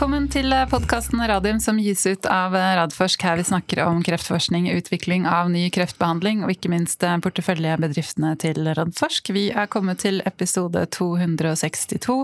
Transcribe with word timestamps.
Velkommen 0.00 0.30
til 0.32 0.48
podkasten 0.70 1.20
Radium 1.28 1.58
som 1.60 1.76
gis 1.76 2.06
ut 2.08 2.24
av 2.32 2.54
Radforsk. 2.56 3.20
Her 3.20 3.34
vi 3.36 3.42
snakker 3.44 3.82
om 3.84 3.98
kreftforskning, 4.00 4.70
utvikling 4.72 5.26
av 5.28 5.50
ny 5.52 5.66
kreftbehandling 5.68 6.40
og 6.40 6.54
ikke 6.54 6.70
minst 6.72 7.04
porteføljebedriftene 7.04 8.30
til 8.40 8.70
Radforsk. 8.78 9.28
Vi 9.36 9.42
er 9.52 9.68
kommet 9.68 10.00
til 10.00 10.22
episode 10.24 10.86
262 10.96 12.16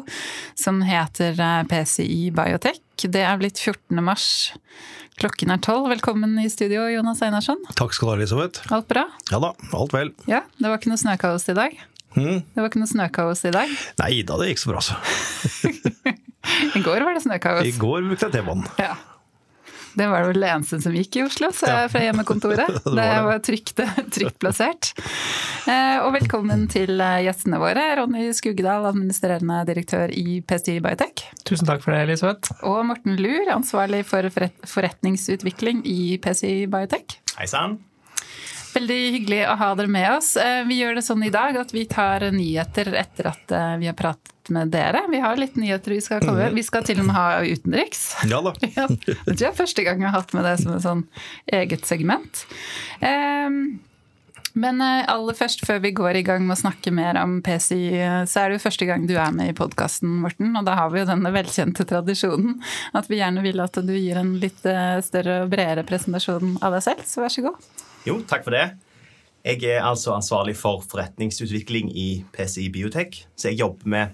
som 0.57 0.81
heter 0.89 1.37
PCI 1.69 2.31
Biotech. 2.33 2.81
Det 3.05 3.21
er 3.21 3.37
blitt 3.45 3.61
14. 3.61 4.01
mars. 4.01 4.57
Klokken 5.21 5.53
er 5.53 5.61
tolv. 5.61 5.91
Velkommen 5.93 6.33
i 6.41 6.49
studio, 6.49 6.89
Jonas 6.89 7.21
Einarsson. 7.29 7.61
Takk 7.77 7.93
skal 7.93 8.09
du 8.09 8.15
ha, 8.15 8.21
Elisabeth. 8.23 8.65
Alt 8.73 8.89
bra? 8.89 9.05
Ja 9.29 9.43
da, 9.45 9.53
alt 9.77 9.93
vel. 9.93 10.17
Ja, 10.25 10.47
Det 10.57 10.73
var 10.73 10.81
ikke 10.81 10.97
noe 10.97 11.05
snøkaos 11.05 11.45
i 11.53 11.61
dag? 11.61 11.77
Mm. 12.17 12.41
Det 12.41 12.57
var 12.57 12.73
ikke 12.73 12.81
noe 12.81 12.95
snøkaos 12.97 13.45
i 13.45 13.53
dag? 13.53 13.81
Nei 14.01 14.15
da, 14.25 14.41
det 14.41 14.55
gikk 14.55 14.65
så 14.65 14.73
bra, 14.73 14.81
så. 14.81 16.17
I 16.77 16.83
går 16.85 17.05
var 17.07 17.17
det 17.19 17.23
snøkaos. 17.27 17.67
I 17.69 17.77
går 17.81 18.09
brukte 18.09 18.29
jeg 18.31 18.39
T-banen. 18.39 18.67
Ja. 18.81 18.95
Det 19.97 20.05
var 20.13 20.21
det 20.21 20.29
vel 20.35 20.43
det 20.45 20.49
eneste 20.53 20.77
som 20.85 20.93
gikk 20.93 21.17
i 21.17 21.23
Oslo, 21.25 21.49
så 21.57 21.71
jeg 21.71 21.87
er 21.87 21.89
fra 21.89 22.03
hjemmekontoret. 22.05 22.69
det 22.85 22.91
var 22.91 22.99
det 22.99 23.07
det. 23.09 23.23
var 23.25 23.39
trygt, 23.47 23.81
trygt 24.13 24.37
plassert. 24.43 24.91
Eh, 25.65 26.03
Og 26.05 26.11
velkommen 26.19 26.67
til 26.69 27.01
eh, 27.01 27.23
gjestene 27.25 27.57
våre. 27.63 27.87
Ronny 27.97 28.27
Skugedal, 28.37 28.85
administrerende 28.91 29.63
direktør 29.71 30.13
i 30.13 30.43
PSTI 30.45 30.77
Biotech. 30.85 31.25
Tusen 31.49 31.69
takk 31.71 31.81
for 31.87 31.97
det, 31.97 32.03
Elisabeth. 32.11 32.53
Og 32.69 32.83
Morten 32.91 33.17
Lur, 33.17 33.49
ansvarlig 33.57 34.05
for 34.05 34.29
forretningsutvikling 34.69 35.81
i 35.89 36.19
PSI 36.21 36.67
Biotech. 36.69 37.17
Hei 37.41 37.49
sann. 37.49 37.79
Veldig 38.77 38.97
hyggelig 39.17 39.43
å 39.49 39.57
ha 39.57 39.71
dere 39.79 39.89
med 39.89 40.09
oss. 40.19 40.35
Eh, 40.37 40.63
Vi 40.69 40.81
gjør 40.83 40.99
det 40.99 41.05
sånn 41.07 41.25
i 41.25 41.31
dag 41.33 41.57
at 41.57 41.73
vi 41.73 41.87
tar 41.89 42.27
nyheter 42.35 42.93
etter 43.01 43.31
at 43.33 43.53
eh, 43.57 43.77
vi 43.81 43.89
har 43.89 43.97
pratet 43.97 44.51
med 44.53 44.69
dere. 44.71 45.01
Vi 45.11 45.19
har 45.19 45.35
litt 45.41 45.57
nyheter 45.59 45.91
vi 45.97 46.01
skal 46.05 46.21
komme. 46.23 46.51
Vi 46.55 46.63
skal 46.63 46.85
til 46.87 47.01
og 47.03 47.09
med 47.09 47.17
ha 47.17 47.41
utenriks. 47.43 48.05
Ja 48.31 48.43
da. 48.45 48.53
Ja, 48.77 48.85
det 48.93 49.17
tror 49.25 49.41
jeg 49.41 49.49
er 49.51 49.57
første 49.59 49.83
gang 49.87 50.05
jeg 50.05 50.11
har 50.13 50.21
hatt 50.21 50.37
med 50.37 50.45
det 50.47 50.53
som 50.63 50.77
et 50.77 50.85
sånn 50.85 51.03
eget 51.57 51.89
segment. 51.89 52.45
Ehm, 53.01 53.79
Men 54.57 54.79
eh, 54.81 55.03
aller 55.13 55.35
først, 55.37 55.67
før 55.69 55.81
vi 55.85 55.91
går 55.93 56.17
i 56.17 56.23
gang 56.25 56.47
med 56.47 56.55
å 56.55 56.61
snakke 56.63 56.93
mer 56.95 57.19
om 57.21 57.41
PCI, 57.45 57.81
eh, 58.01 58.23
så 58.25 58.41
er 58.45 58.49
det 58.49 58.57
jo 58.57 58.63
første 58.69 58.87
gang 58.89 59.03
du 59.09 59.13
er 59.21 59.35
med 59.37 59.51
i 59.51 59.57
podkasten, 59.57 60.15
Morten. 60.23 60.55
Og 60.57 60.65
da 60.65 60.77
har 60.79 60.89
vi 60.95 61.03
jo 61.03 61.09
denne 61.11 61.33
velkjente 61.35 61.85
tradisjonen 61.91 62.55
at 62.97 63.11
vi 63.11 63.19
gjerne 63.21 63.43
vil 63.45 63.61
at 63.61 63.77
du 63.85 63.93
gir 63.97 64.17
en 64.23 64.37
litt 64.41 64.65
eh, 64.65 64.97
større 65.05 65.43
og 65.45 65.51
bredere 65.53 65.85
presentasjon 65.85 66.55
av 66.65 66.73
deg 66.79 66.87
selv. 66.87 67.05
Så 67.05 67.21
vær 67.25 67.35
så 67.37 67.45
god. 67.51 67.69
Jo, 68.07 68.21
takk 68.29 68.45
for 68.47 68.55
det. 68.55 68.67
Jeg 69.47 69.63
er 69.67 69.85
altså 69.87 70.15
ansvarlig 70.15 70.57
for 70.59 70.83
forretningsutvikling 70.91 71.91
i 71.91 72.25
PCI 72.35 72.69
Biotech. 72.75 73.25
Så 73.39 73.51
jeg 73.51 73.61
jobber 73.61 73.87
med 73.91 74.07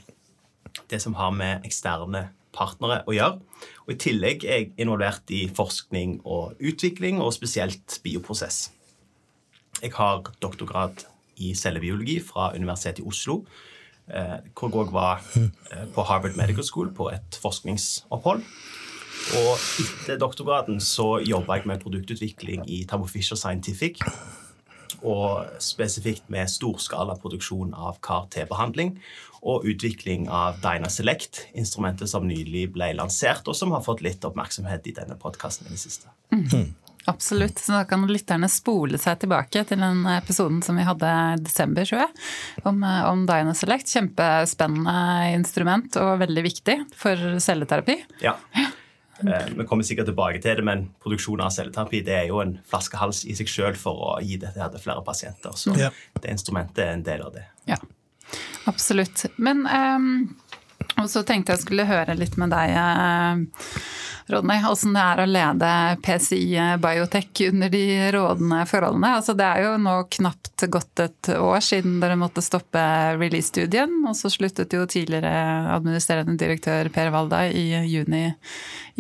det 0.91 1.01
som 1.03 1.17
har 1.17 1.33
med 1.37 1.65
eksterne 1.69 2.27
partnere 2.57 3.03
å 3.09 3.15
gjøre. 3.17 3.41
Og 3.87 3.95
I 3.95 3.99
tillegg 4.01 4.45
er 4.45 4.59
jeg 4.61 4.71
involvert 4.81 5.33
i 5.33 5.47
forskning 5.57 6.19
og 6.25 6.61
utvikling, 6.61 7.21
og 7.21 7.33
spesielt 7.37 7.99
bioprosess. 8.05 8.71
Jeg 9.83 9.93
har 9.97 10.29
doktorgrad 10.41 11.05
i 11.43 11.55
cellebiologi 11.57 12.19
fra 12.25 12.53
Universitetet 12.57 13.01
i 13.05 13.09
Oslo. 13.09 13.43
eh, 14.09 14.39
Hvor 14.55 14.85
jeg 14.85 14.93
var 14.93 15.21
eh, 15.37 15.87
på 15.95 16.03
Harvard 16.03 16.37
Medical 16.37 16.65
School 16.65 16.93
på 16.93 17.09
et 17.13 17.41
forskningsopphold. 17.41 18.45
Og 19.39 19.53
etter 19.81 20.19
doktorgraden 20.21 20.81
så 20.83 21.17
jobba 21.25 21.59
jeg 21.59 21.69
med 21.71 21.83
produktutvikling 21.83 22.67
i 22.69 22.83
Tabo 22.89 23.09
Fisher 23.11 23.39
Scientific. 23.39 24.03
Og 25.03 25.49
spesifikt 25.63 26.29
med 26.31 26.51
storskala 26.51 27.17
produksjon 27.19 27.73
av 27.75 27.99
CAR-T-behandling 28.05 28.97
og 29.43 29.65
utvikling 29.67 30.29
av 30.31 30.61
Dyna 30.63 30.87
Select, 30.93 31.49
instrumentet 31.59 32.11
som 32.13 32.29
nylig 32.29 32.69
ble 32.77 32.93
lansert, 32.95 33.49
og 33.51 33.59
som 33.59 33.75
har 33.75 33.83
fått 33.83 34.05
litt 34.07 34.23
oppmerksomhet 34.23 34.87
i 34.87 34.95
denne 34.95 35.17
podkasten 35.19 35.67
i 35.67 35.75
det 35.75 35.83
siste. 35.83 36.13
Absolutt. 37.11 37.59
Så 37.59 37.73
da 37.75 37.81
kan 37.89 38.05
lytterne 38.07 38.47
spole 38.47 39.01
seg 39.03 39.25
tilbake 39.25 39.65
til 39.67 39.81
den 39.83 40.05
episoden 40.13 40.61
som 40.63 40.79
vi 40.79 40.87
hadde 40.87 41.09
i 41.11 41.41
desember, 41.43 41.89
tror 41.89 42.05
jeg, 42.05 42.13
om, 42.63 42.79
om 42.79 43.25
Dyna 43.27 43.49
Dynaselect. 43.49 43.91
Kjempespennende 43.91 45.33
instrument 45.35 45.99
og 45.99 46.21
veldig 46.23 46.47
viktig 46.47 46.79
for 46.95 47.41
celleterapi. 47.43 47.99
Ja. 48.23 48.37
Eh, 49.27 49.47
Vi 49.57 49.65
kommer 49.69 49.85
sikkert 49.87 50.07
tilbake 50.11 50.41
til 50.43 50.57
det, 50.57 50.65
men 50.65 50.89
produksjon 51.03 51.41
av 51.45 51.51
celleterapi 51.55 52.03
det 52.05 52.15
er 52.17 52.27
jo 52.29 52.41
en 52.43 52.59
flaskehals 52.69 53.25
i 53.27 53.35
seg 53.39 53.47
sjøl 53.51 53.77
for 53.79 53.95
å 53.95 54.21
gi 54.23 54.37
dette 54.43 54.71
til 54.75 54.81
flere 54.83 55.03
pasienter. 55.07 55.53
Så 55.57 55.77
Ja. 55.79 55.91
det 56.21 56.31
instrumentet 56.31 56.79
er 56.79 56.93
en 56.97 57.03
del 57.03 57.23
av 57.23 57.33
det. 57.35 57.45
Ja, 57.67 57.77
absolutt. 58.67 59.27
Men 59.39 59.67
um, 59.67 60.37
Og 60.99 61.09
så 61.09 61.23
tenkte 61.25 61.53
jeg 61.55 61.63
skulle 61.63 61.87
høre 61.89 62.15
litt 62.19 62.37
med 62.37 62.51
deg, 62.51 62.73
Rodney, 64.31 64.59
Ronny, 64.59 64.59
åssen 64.71 64.95
det 64.95 65.03
er 65.03 65.21
å 65.23 65.27
lede 65.27 65.71
PCI 66.05 66.77
Biotech 66.83 67.41
under 67.49 67.69
de 67.73 68.11
rådende 68.15 68.61
forholdene. 68.71 69.11
Altså, 69.19 69.35
det 69.39 69.45
er 69.47 69.65
jo 69.65 69.73
nå 69.83 69.95
knapt 70.15 70.65
gått 70.71 71.01
et 71.03 71.31
år 71.39 71.59
siden 71.65 71.99
dere 72.03 72.17
måtte 72.21 72.43
stoppe 72.45 72.83
release-studien, 73.19 73.91
og 74.07 74.15
så 74.19 74.31
sluttet 74.31 74.73
jo 74.77 74.85
tidligere 74.87 75.33
administrerende 75.75 76.37
direktør 76.39 76.91
Per 76.95 77.11
Valda 77.15 77.45
i 77.51 77.67
juni 77.91 78.29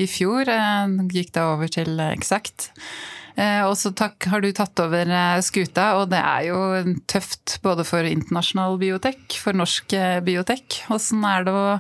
i 0.00 0.06
fjor. 0.08 0.48
Eh, 0.48 0.94
Gikk 1.12 1.32
da 1.36 1.48
over 1.54 1.68
til 1.72 1.98
Exact. 2.12 2.70
Eh, 3.36 3.62
Og 3.64 3.76
så 3.80 3.92
har 4.28 4.40
du 4.44 4.50
tatt 4.52 4.78
over 4.84 5.08
eh, 5.08 5.40
skuta, 5.44 5.94
og 6.00 6.10
det 6.12 6.20
er 6.20 6.48
jo 6.50 6.58
tøft 7.08 7.58
både 7.64 7.84
for 7.88 8.04
internasjonal 8.04 8.78
biotek, 8.80 9.22
for 9.40 9.52
norsk 9.56 9.94
biotek. 10.24 10.82
Åssen 10.92 11.24
er 11.24 11.44
det 11.48 11.54
å 11.56 11.78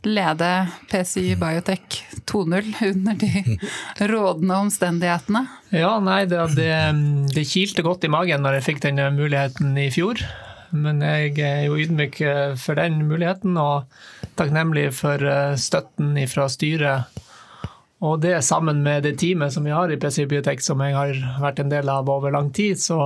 lede 0.00 0.46
PCI 0.88 1.34
Biotech 1.36 1.98
2.0 2.24 2.70
under 2.88 3.18
de 3.20 3.58
rådende 4.12 4.56
omstendighetene? 4.64 5.42
Ja, 5.76 5.98
nei, 6.00 6.22
det, 6.24 6.40
det, 6.56 6.70
det 7.36 7.44
kilte 7.48 7.84
godt 7.84 8.06
i 8.08 8.12
magen 8.12 8.40
når 8.40 8.56
jeg 8.58 8.68
fikk 8.70 8.80
denne 8.86 9.10
muligheten 9.12 9.76
i 9.76 9.90
fjor. 9.92 10.22
Men 10.72 11.02
jeg 11.04 11.34
er 11.42 11.64
jo 11.66 11.76
ydmyk 11.82 12.16
for 12.62 12.78
den 12.78 13.00
muligheten, 13.10 13.56
og 13.60 13.90
takknemlig 14.38 14.86
for 14.94 15.20
støtten 15.58 16.14
fra 16.30 16.46
styret. 16.48 17.20
Og 18.00 18.20
det 18.22 18.38
sammen 18.44 18.80
med 18.82 19.04
det 19.04 19.18
teamet 19.20 19.52
som 19.52 19.66
vi 19.66 19.74
har 19.76 19.92
i 19.92 19.98
PC 20.00 20.24
Biotech, 20.28 20.62
som 20.64 20.80
jeg 20.80 20.96
har 20.96 21.16
vært 21.42 21.60
en 21.60 21.72
del 21.72 21.88
av 21.92 22.08
over 22.08 22.32
lang 22.32 22.48
tid, 22.56 22.80
så, 22.80 22.98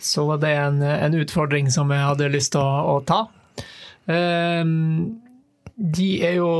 så 0.00 0.26
var 0.28 0.42
det 0.42 0.52
en, 0.60 0.82
en 0.82 1.16
utfordring 1.16 1.70
som 1.72 1.92
jeg 1.92 2.04
hadde 2.04 2.32
lyst 2.34 2.52
til 2.52 2.60
å, 2.60 2.96
å 2.96 3.04
ta. 3.08 3.22
Um, 4.10 5.22
de 5.76 6.08
er 6.26 6.40
jo 6.40 6.50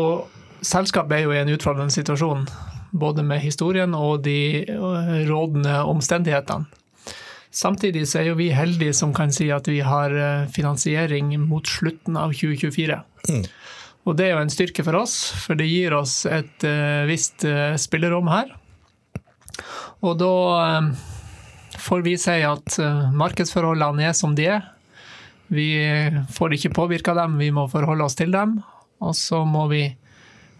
Selskapet 0.62 1.16
er 1.16 1.24
jo 1.24 1.32
i 1.34 1.40
en 1.40 1.48
utfordrende 1.50 1.90
situasjon, 1.90 2.44
både 2.94 3.24
med 3.26 3.40
historien 3.42 3.96
og 3.98 4.20
de 4.22 4.62
øh, 4.70 5.08
rådende 5.26 5.80
omstendighetene. 5.90 6.68
Samtidig 7.50 8.04
så 8.08 8.20
er 8.20 8.28
jo 8.30 8.36
vi 8.38 8.46
heldige 8.54 8.94
som 8.94 9.10
kan 9.10 9.34
si 9.34 9.50
at 9.50 9.66
vi 9.66 9.80
har 9.82 10.14
øh, 10.14 10.46
finansiering 10.54 11.34
mot 11.40 11.66
slutten 11.66 12.14
av 12.16 12.30
2024. 12.30 13.00
Og 14.02 14.16
det 14.18 14.26
er 14.26 14.34
jo 14.34 14.42
en 14.42 14.50
styrke 14.50 14.82
for 14.82 14.98
oss, 14.98 15.16
for 15.44 15.58
det 15.58 15.68
gir 15.70 15.94
oss 15.94 16.24
et 16.26 16.66
øh, 16.66 17.06
visst 17.10 17.44
øh, 17.46 17.76
spillerom 17.78 18.30
her. 18.32 18.50
Og 20.02 20.18
da 20.18 20.32
øh, 20.66 20.88
får 21.78 22.02
vi 22.06 22.16
si 22.18 22.40
at 22.46 22.78
markedsforholdene 23.14 24.08
er 24.08 24.16
som 24.18 24.34
de 24.38 24.48
er. 24.56 24.66
Vi 25.52 25.68
får 26.32 26.54
ikke 26.56 26.72
påvirka 26.72 27.14
dem, 27.14 27.36
vi 27.38 27.50
må 27.52 27.66
forholde 27.68 28.06
oss 28.06 28.16
til 28.16 28.32
dem. 28.32 28.56
Og 29.04 29.14
så 29.18 29.42
må 29.44 29.66
vi 29.68 29.84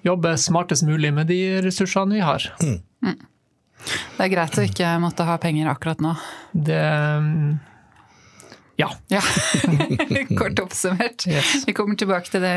jobbe 0.04 0.34
smartest 0.36 0.84
mulig 0.84 1.12
med 1.14 1.30
de 1.30 1.62
ressursene 1.64 2.18
vi 2.18 2.24
har. 2.24 2.44
Det 2.62 4.26
er 4.26 4.30
greit 4.30 4.58
å 4.58 4.64
ikke 4.66 4.90
måtte 5.02 5.26
ha 5.26 5.38
penger 5.42 5.70
akkurat 5.72 6.02
nå. 6.04 6.12
Det 6.52 6.82
mm, 7.24 7.46
Ja. 8.82 8.90
Ja, 9.12 9.22
kort 10.40 10.58
oppsummert. 10.62 11.26
Yes. 11.30 11.62
Vi 11.68 11.74
kommer 11.76 11.98
tilbake 12.00 12.32
til 12.32 12.42
det 12.44 12.54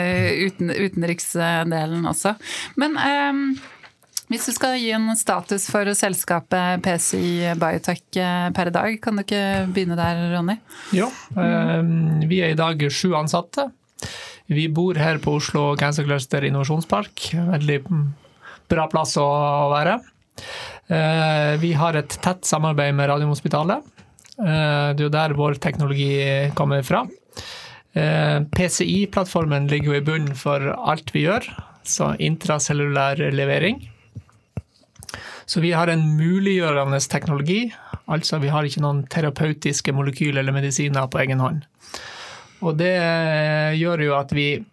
uten, 0.50 0.74
utenriksdelen 0.74 2.06
også. 2.10 2.36
Men 2.82 2.98
um, 3.00 3.42
hvis 4.32 4.48
du 4.50 4.56
skal 4.56 4.80
gi 4.82 4.90
en 4.96 5.12
status 5.18 5.68
for 5.70 5.86
selskapet 5.94 6.82
PCI 6.86 7.54
Biotech 7.62 8.18
eh, 8.18 8.48
per 8.58 8.72
i 8.72 8.74
dag, 8.74 8.96
kan 9.04 9.20
du 9.20 9.22
ikke 9.22 9.42
begynne 9.70 9.98
der, 10.00 10.24
Ronny? 10.34 10.58
Jo. 10.98 11.12
um, 11.38 12.24
Vi 12.26 12.42
er 12.42 12.56
i 12.56 12.58
dag 12.58 12.82
sju 12.90 13.14
ansatte. 13.20 13.68
Vi 14.50 14.68
bor 14.70 14.98
her 14.98 15.18
på 15.22 15.38
Oslo 15.40 15.72
Cancer 15.78 16.06
Cluster 16.06 16.46
innovasjonspark. 16.46 17.28
Veldig 17.54 17.80
mm, 17.86 18.04
bra 18.74 18.88
plass 18.90 19.16
å 19.22 19.26
være. 19.74 20.00
Eh, 20.90 21.54
Vi 21.62 21.72
har 21.78 21.98
et 22.02 22.18
tett 22.22 22.46
samarbeid 22.46 22.94
med 22.98 23.10
Radiumhospitalet. 23.14 23.86
Eh, 24.40 24.94
Det 24.96 25.00
er 25.00 25.08
jo 25.08 25.10
der 25.10 25.34
vår 25.38 25.60
teknologi 25.64 26.52
kommer 26.56 26.84
fra. 26.84 27.06
Eh, 27.96 28.40
PCI-plattformen 28.52 29.70
ligger 29.72 29.94
jo 29.94 30.00
i 30.00 30.06
bunnen 30.06 30.36
for 30.36 30.60
alt 30.60 31.12
vi 31.14 31.26
gjør, 31.26 31.48
så 31.84 32.16
intracellulær 32.20 33.22
levering. 33.32 33.90
Så 35.46 35.62
vi 35.62 35.72
har 35.72 35.88
en 35.88 36.18
muliggjørende 36.18 37.00
teknologi, 37.08 37.72
altså 38.10 38.40
vi 38.42 38.50
har 38.50 38.66
ikke 38.66 38.82
noen 38.82 39.04
terapeutiske 39.08 39.94
molekyler 39.94 40.42
eller 40.42 40.56
medisiner 40.58 41.08
på 41.08 41.22
egen 41.22 41.40
hånd. 41.40 41.62
Og 42.66 42.78
det 42.80 42.96
gjør 43.78 44.04
jo 44.08 44.16
at 44.18 44.34
vi 44.34 44.66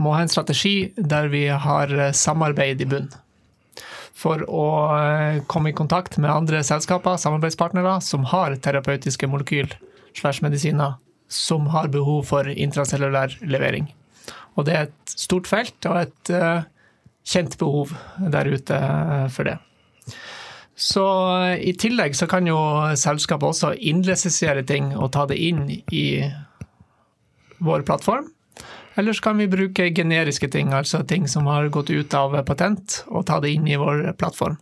må 0.00 0.14
ha 0.16 0.22
en 0.24 0.32
strategi 0.32 0.92
der 0.96 1.28
vi 1.32 1.46
har 1.46 1.92
eh, 1.92 2.12
samarbeid 2.16 2.82
i 2.82 2.88
bunn. 2.88 3.08
For 4.22 4.44
å 4.46 4.66
eh, 4.94 5.40
komme 5.50 5.72
i 5.72 5.76
kontakt 5.76 6.18
med 6.22 6.30
andre 6.30 6.62
selskaper, 6.66 7.18
samarbeidspartnere, 7.18 7.96
som 8.04 8.28
har 8.30 8.54
terapeutiske 8.62 9.26
molekyl 9.30 9.72
slash 10.14 10.44
medisiner 10.44 11.00
som 11.32 11.66
har 11.72 11.88
behov 11.88 12.26
for 12.28 12.48
intracellulær 12.48 13.34
levering. 13.48 13.88
Og 14.54 14.68
det 14.68 14.76
er 14.76 14.88
et 14.88 15.14
stort 15.16 15.48
felt 15.48 15.88
og 15.88 15.96
et 16.02 16.32
uh, 16.36 16.64
kjent 17.24 17.56
behov 17.60 17.94
der 18.20 18.50
ute 18.52 18.76
uh, 18.76 19.26
for 19.32 19.48
det. 19.48 19.56
Så 20.76 21.04
i 21.56 21.72
tillegg 21.78 22.16
så 22.18 22.28
kan 22.28 22.48
jo 22.48 22.58
selskapet 22.98 23.48
også 23.48 23.72
innlisensere 23.78 24.64
ting 24.68 24.92
og 24.96 25.12
ta 25.16 25.24
det 25.30 25.38
inn 25.40 25.64
i 25.72 26.04
vår 27.62 27.84
plattform. 27.88 28.28
Eller 28.94 29.16
så 29.16 29.24
kan 29.24 29.38
vi 29.40 29.48
bruke 29.48 29.88
generiske 29.94 30.48
ting, 30.52 30.72
altså 30.76 31.00
ting 31.08 31.28
som 31.28 31.46
har 31.48 31.68
gått 31.72 31.90
ut 31.90 32.14
av 32.14 32.36
patent, 32.44 33.02
og 33.08 33.26
ta 33.26 33.40
det 33.40 33.54
inn 33.56 33.68
i 33.68 33.78
vår 33.80 34.12
plattform. 34.20 34.58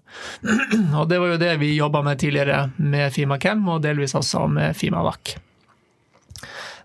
og 0.99 1.09
det 1.11 1.19
var 1.19 1.35
jo 1.35 1.43
det 1.43 1.55
vi 1.63 1.75
jobba 1.75 2.05
med 2.07 2.23
tidligere 2.23 2.71
med 2.77 3.11
FimaChem, 3.15 3.67
og 3.69 3.83
delvis 3.83 4.15
også 4.15 4.47
med 4.51 4.77
FimaVac. 4.79 5.37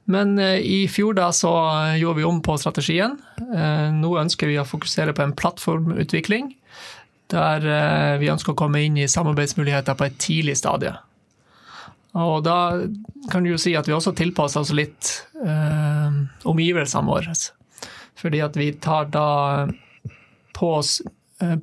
Men 0.06 0.38
eh, 0.40 0.60
i 0.62 0.86
fjor 0.92 1.18
da 1.18 1.32
så 1.34 1.52
gjorde 1.98 2.20
vi 2.20 2.28
om 2.28 2.42
på 2.46 2.58
strategien. 2.62 3.18
Eh, 3.42 3.90
nå 3.94 4.14
ønsker 4.22 4.50
vi 4.50 4.60
å 4.62 4.68
fokusere 4.68 5.16
på 5.18 5.26
en 5.26 5.34
plattformutvikling. 5.38 6.52
Der 7.34 7.66
eh, 7.66 8.14
vi 8.22 8.30
ønsker 8.30 8.54
å 8.54 8.60
komme 8.60 8.84
inn 8.86 9.00
i 9.02 9.10
samarbeidsmuligheter 9.10 9.98
på 9.98 10.08
et 10.08 10.18
tidlig 10.22 10.60
stadie. 10.62 10.94
Og 12.16 12.46
da 12.46 12.86
kan 13.32 13.44
du 13.44 13.52
jo 13.52 13.60
si 13.60 13.74
at 13.76 13.90
vi 13.90 13.96
også 13.96 14.14
tilpasser 14.16 14.62
oss 14.62 14.72
litt 14.72 15.10
omgivelsene 16.48 17.10
våre. 17.10 17.36
Fordi 18.20 18.42
at 18.46 18.58
vi 18.60 18.72
tar 18.82 19.12
da 19.14 19.30
på 20.56 20.74
oss 20.78 20.98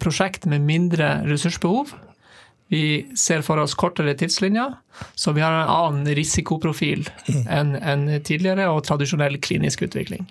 prosjekt 0.02 0.44
med 0.44 0.66
mindre 0.68 1.22
ressursbehov 1.24 1.94
vi 2.72 3.06
ser 3.20 3.42
for 3.44 3.60
oss 3.60 3.74
kortere 3.76 4.14
tidslinjer, 4.16 4.78
så 5.14 5.34
vi 5.36 5.42
har 5.44 5.52
en 5.52 5.72
annen 5.72 6.14
risikoprofil 6.16 7.04
enn 7.58 7.74
en 7.76 8.06
tidligere 8.24 8.70
og 8.72 8.86
tradisjonell 8.88 9.36
klinisk 9.44 9.84
utvikling. 9.84 10.24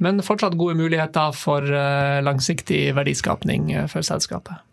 Men 0.00 0.22
fortsatt 0.24 0.56
gode 0.56 0.78
muligheter 0.78 1.34
for 1.36 1.60
eh, 1.68 2.22
langsiktig 2.24 2.94
verdiskapning 2.96 3.68
eh, 3.74 3.84
for 3.92 4.06
selskapet. 4.06 4.64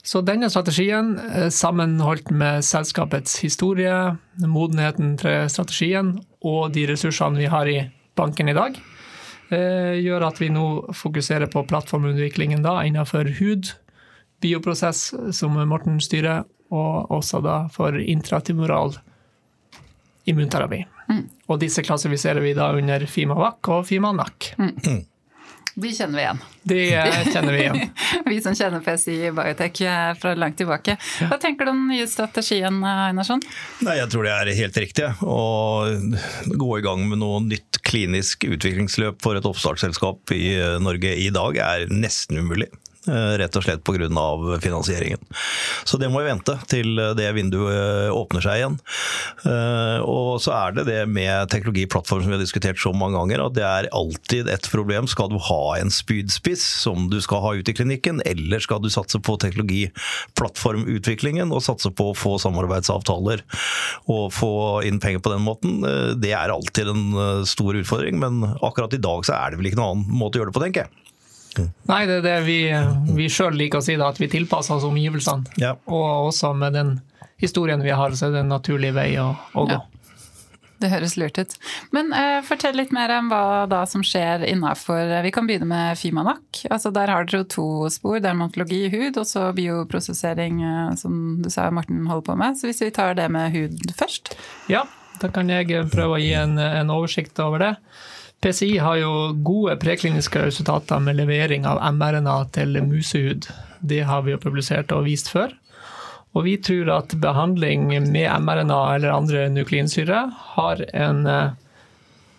Så 0.00 0.22
denne 0.24 0.48
strategien, 0.48 1.18
eh, 1.28 1.50
sammenholdt 1.52 2.32
med 2.32 2.64
selskapets 2.64 3.42
historie, 3.44 4.16
modenheten 4.40 5.18
til 5.20 5.44
strategien 5.52 6.14
og 6.46 6.72
de 6.74 6.86
ressursene 6.90 7.40
vi 7.40 7.50
har 7.50 7.68
i 7.70 7.80
banken 8.18 8.48
i 8.50 8.56
dag, 8.56 8.78
gjør 9.48 10.26
at 10.26 10.38
vi 10.42 10.50
nå 10.52 10.92
fokuserer 10.92 11.48
på 11.48 11.62
plattformutviklingen 11.70 12.60
da 12.60 12.82
innenfor 12.84 13.30
hud, 13.38 13.70
bioprosess 14.44 15.14
som 15.32 15.56
Morten 15.70 15.96
styrer, 16.04 16.44
og 16.68 17.10
også 17.16 17.40
da 17.40 17.62
for 17.72 17.96
intratumoral 17.96 18.98
immunterapi. 20.28 20.82
Mm. 21.08 21.22
Og 21.48 21.60
disse 21.62 21.82
klassifiserer 21.84 22.44
vi 22.44 22.52
da 22.56 22.70
under 22.76 23.06
FIMA-VAC 23.08 23.70
og 23.72 23.86
FIMA-NAC. 23.88 24.52
Mm. 24.60 25.04
De 25.78 25.90
kjenner 25.94 26.18
vi 26.18 26.22
igjen. 26.24 26.40
De 26.68 26.78
eh, 26.90 27.28
kjenner 27.32 27.54
vi 27.54 27.60
igjen. 27.62 27.90
vi 28.30 28.38
som 28.42 28.56
kjenner 28.58 28.82
PSI 28.82 29.16
Biotech 29.30 29.76
biotek 29.78 30.18
fra 30.18 30.32
langt 30.34 30.58
tilbake. 30.58 30.96
Hva 31.30 31.38
tenker 31.38 31.68
du 31.68 31.70
om 31.70 31.84
den 31.84 31.92
nye 31.94 32.08
strategien, 32.10 32.80
eh, 32.82 33.02
Einarsson? 33.08 33.42
Nei, 33.86 33.98
Jeg 34.00 34.10
tror 34.10 34.26
det 34.26 34.34
er 34.34 34.50
helt 34.58 34.80
riktig. 34.82 35.12
Å 35.22 35.38
gå 36.58 36.72
i 36.78 36.84
gang 36.84 37.06
med 37.06 37.22
noe 37.22 37.38
nytt 37.46 37.78
klinisk 37.86 38.48
utviklingsløp 38.48 39.22
for 39.22 39.38
et 39.38 39.46
oppstartsselskap 39.48 40.34
i 40.34 40.58
Norge 40.82 41.14
i 41.14 41.30
dag 41.34 41.62
er 41.62 41.86
nesten 41.94 42.42
umulig. 42.42 42.68
Eh, 43.08 43.38
rett 43.40 43.56
og 43.56 43.64
slett 43.64 43.80
pga. 43.84 43.96
finansieringen. 44.60 45.18
Så 45.84 45.98
det 45.98 46.08
må 46.10 46.20
vi 46.20 46.28
vente 46.28 46.58
til 46.68 46.96
det 47.16 47.34
vinduet 47.36 47.72
eh, 47.72 48.10
åpner 48.12 48.40
seg 48.44 48.56
igjen. 48.60 48.76
Eh, 49.48 49.98
og 50.04 50.40
så 50.42 50.52
er 50.56 50.72
det 50.76 50.84
det 50.88 51.08
med 51.08 51.48
teknologiplattform 51.52 52.22
som 52.22 52.30
vi 52.30 52.36
har 52.36 52.42
diskutert 52.42 52.78
så 52.80 52.92
mange 52.92 53.18
ganger, 53.18 53.46
at 53.46 53.54
det 53.56 53.64
er 53.64 53.88
alltid 53.96 54.48
et 54.52 54.70
problem. 54.70 55.06
Skal 55.08 55.28
du 55.32 55.38
ha 55.48 55.76
en 55.78 55.90
spydspiss 55.92 56.64
som 56.84 57.08
du 57.12 57.20
skal 57.24 57.40
ha 57.44 57.50
ut 57.56 57.68
i 57.68 57.74
klinikken, 57.76 58.22
eller 58.28 58.58
skal 58.64 58.80
du 58.84 58.90
satse 58.92 59.18
på 59.20 59.36
teknologiplattformutviklingen 59.44 61.52
og 61.52 61.62
satse 61.64 61.90
på 61.90 62.04
å 62.12 62.18
få 62.18 62.38
samarbeidsavtaler 62.42 63.38
og 64.12 64.32
få 64.36 64.82
inn 64.88 65.00
penger 65.02 65.20
på 65.24 65.32
den 65.32 65.46
måten? 65.46 65.72
Det 66.20 66.32
er 66.36 66.48
alltid 66.52 66.86
en 66.92 67.04
stor 67.48 67.72
utfordring, 67.78 68.16
men 68.20 68.32
akkurat 68.60 68.94
i 68.94 69.02
dag 69.02 69.24
så 69.26 69.32
er 69.38 69.46
det 69.50 69.58
vel 69.60 69.68
ikke 69.70 69.80
noen 69.80 69.92
annen 69.98 70.18
måte 70.20 70.36
å 70.36 70.40
gjøre 70.42 70.50
det 70.52 70.58
på, 70.58 70.66
tenker 70.66 70.82
jeg. 70.86 71.07
Nei, 71.90 72.00
det 72.08 72.20
er 72.20 72.24
det 72.26 72.38
vi, 72.46 72.58
vi 73.16 73.28
sjøl 73.32 73.56
liker 73.58 73.82
å 73.82 73.84
si, 73.84 73.98
da, 74.00 74.12
at 74.12 74.20
vi 74.20 74.30
tilpasser 74.32 74.78
oss 74.78 74.86
omgivelsene. 74.88 75.58
Ja. 75.60 75.74
Og 75.90 76.30
også 76.30 76.54
med 76.56 76.76
den 76.78 76.96
historien 77.38 77.82
vi 77.84 77.94
har, 77.94 78.16
så 78.18 78.28
er 78.28 78.36
det 78.36 78.44
en 78.44 78.52
naturlig 78.52 78.92
vei 78.96 79.12
å, 79.22 79.30
å 79.54 79.68
gå. 79.68 79.78
Ja. 79.78 79.98
Det 80.78 80.90
høres 80.92 81.16
lurt 81.18 81.38
ut. 81.40 81.54
Men 81.94 82.12
uh, 82.14 82.38
fortell 82.46 82.76
litt 82.78 82.92
mer 82.94 83.10
om 83.16 83.30
hva 83.32 83.66
da 83.70 83.80
som 83.90 84.04
skjer 84.06 84.44
innafor 84.46 85.10
Vi 85.24 85.32
kan 85.34 85.48
begynne 85.48 85.66
med 85.66 85.98
Fimanak. 85.98 86.60
Altså, 86.70 86.92
der 86.94 87.10
har 87.10 87.26
dere 87.26 87.42
jo 87.42 87.48
to 87.50 87.66
spor. 87.90 88.20
Dermatologi 88.22 88.84
i 88.86 88.92
hud, 88.92 89.18
og 89.18 89.26
så 89.26 89.48
bioprosessering, 89.56 90.62
uh, 90.62 90.92
som 90.98 91.40
du 91.42 91.50
sa 91.50 91.66
Morten 91.74 92.06
holder 92.06 92.28
på 92.30 92.38
med. 92.38 92.60
Så 92.60 92.70
hvis 92.70 92.84
vi 92.84 92.92
tar 92.94 93.18
det 93.18 93.26
med 93.34 93.50
hud 93.56 93.90
først? 93.98 94.36
Ja, 94.70 94.84
da 95.18 95.32
kan 95.34 95.50
jeg 95.50 95.88
prøve 95.90 96.14
å 96.14 96.22
gi 96.22 96.30
en, 96.38 96.54
en 96.62 96.94
oversikt 96.94 97.42
over 97.42 97.64
det. 97.64 97.72
PCI 98.40 98.78
har 98.78 98.96
jo 99.00 99.12
gode 99.42 99.74
prekliniske 99.82 100.42
resultater 100.46 101.00
med 101.02 101.16
levering 101.18 101.66
av 101.66 101.80
mRNA 101.94 102.36
til 102.54 102.78
musehud. 102.86 103.48
Det 103.80 104.04
har 104.06 104.22
vi 104.22 104.36
jo 104.36 104.42
publisert 104.42 104.94
og 104.94 105.08
vist 105.08 105.30
før. 105.32 105.56
Og 106.36 106.44
vi 106.46 106.54
tror 106.62 106.90
at 106.94 107.16
behandling 107.18 107.88
med 107.88 108.28
mRNA 108.44 108.80
eller 108.94 109.14
andre 109.14 109.48
nukleinsyre 109.50 110.20
har 110.54 110.84
en 110.94 111.24
uh, 111.26 111.56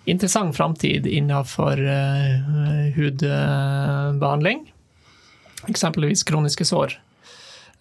interessant 0.07 0.55
framtid 0.55 1.07
innenfor 1.07 1.81
uh, 1.83 2.95
hudbehandling. 2.95 4.63
Eksempelvis 5.67 6.23
kroniske 6.23 6.67
sår. 6.69 6.95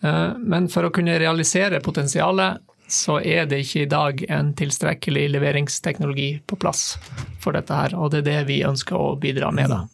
Uh, 0.03 0.34
men 0.39 0.67
for 0.72 0.89
å 0.89 0.94
kunne 0.94 1.20
realisere 1.22 1.84
potensialet 1.84 2.65
så 2.88 3.18
er 3.20 3.46
det 3.46 3.60
ikke 3.62 3.84
i 3.84 3.90
dag 3.90 4.24
en 4.32 4.54
tilstrekkelig 4.56 5.26
leveringsteknologi 5.34 6.30
på 6.48 6.56
plass 6.56 6.96
for 7.42 7.56
dette 7.56 7.76
her, 7.76 7.94
og 7.94 8.12
det 8.12 8.22
er 8.22 8.28
det 8.30 8.40
vi 8.48 8.62
ønsker 8.64 8.96
å 8.96 9.14
bidra 9.20 9.52
med. 9.52 9.68
da. 9.74 9.84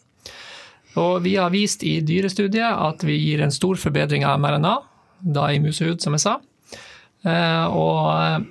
Og 1.03 1.23
vi 1.25 1.35
har 1.37 1.51
vist 1.51 1.83
i 1.83 1.99
dyrestudiet 2.07 2.71
at 2.71 3.03
vi 3.03 3.17
gir 3.19 3.43
en 3.43 3.55
stor 3.55 3.79
forbedring 3.81 4.25
av 4.27 4.39
mRNA, 4.39 4.75
da 5.35 5.49
i 5.51 5.59
musehud, 5.59 5.99
som 6.03 6.15
jeg 6.15 6.23
sa. 6.23 6.37
Eh, 7.27 7.67
og 7.75 8.47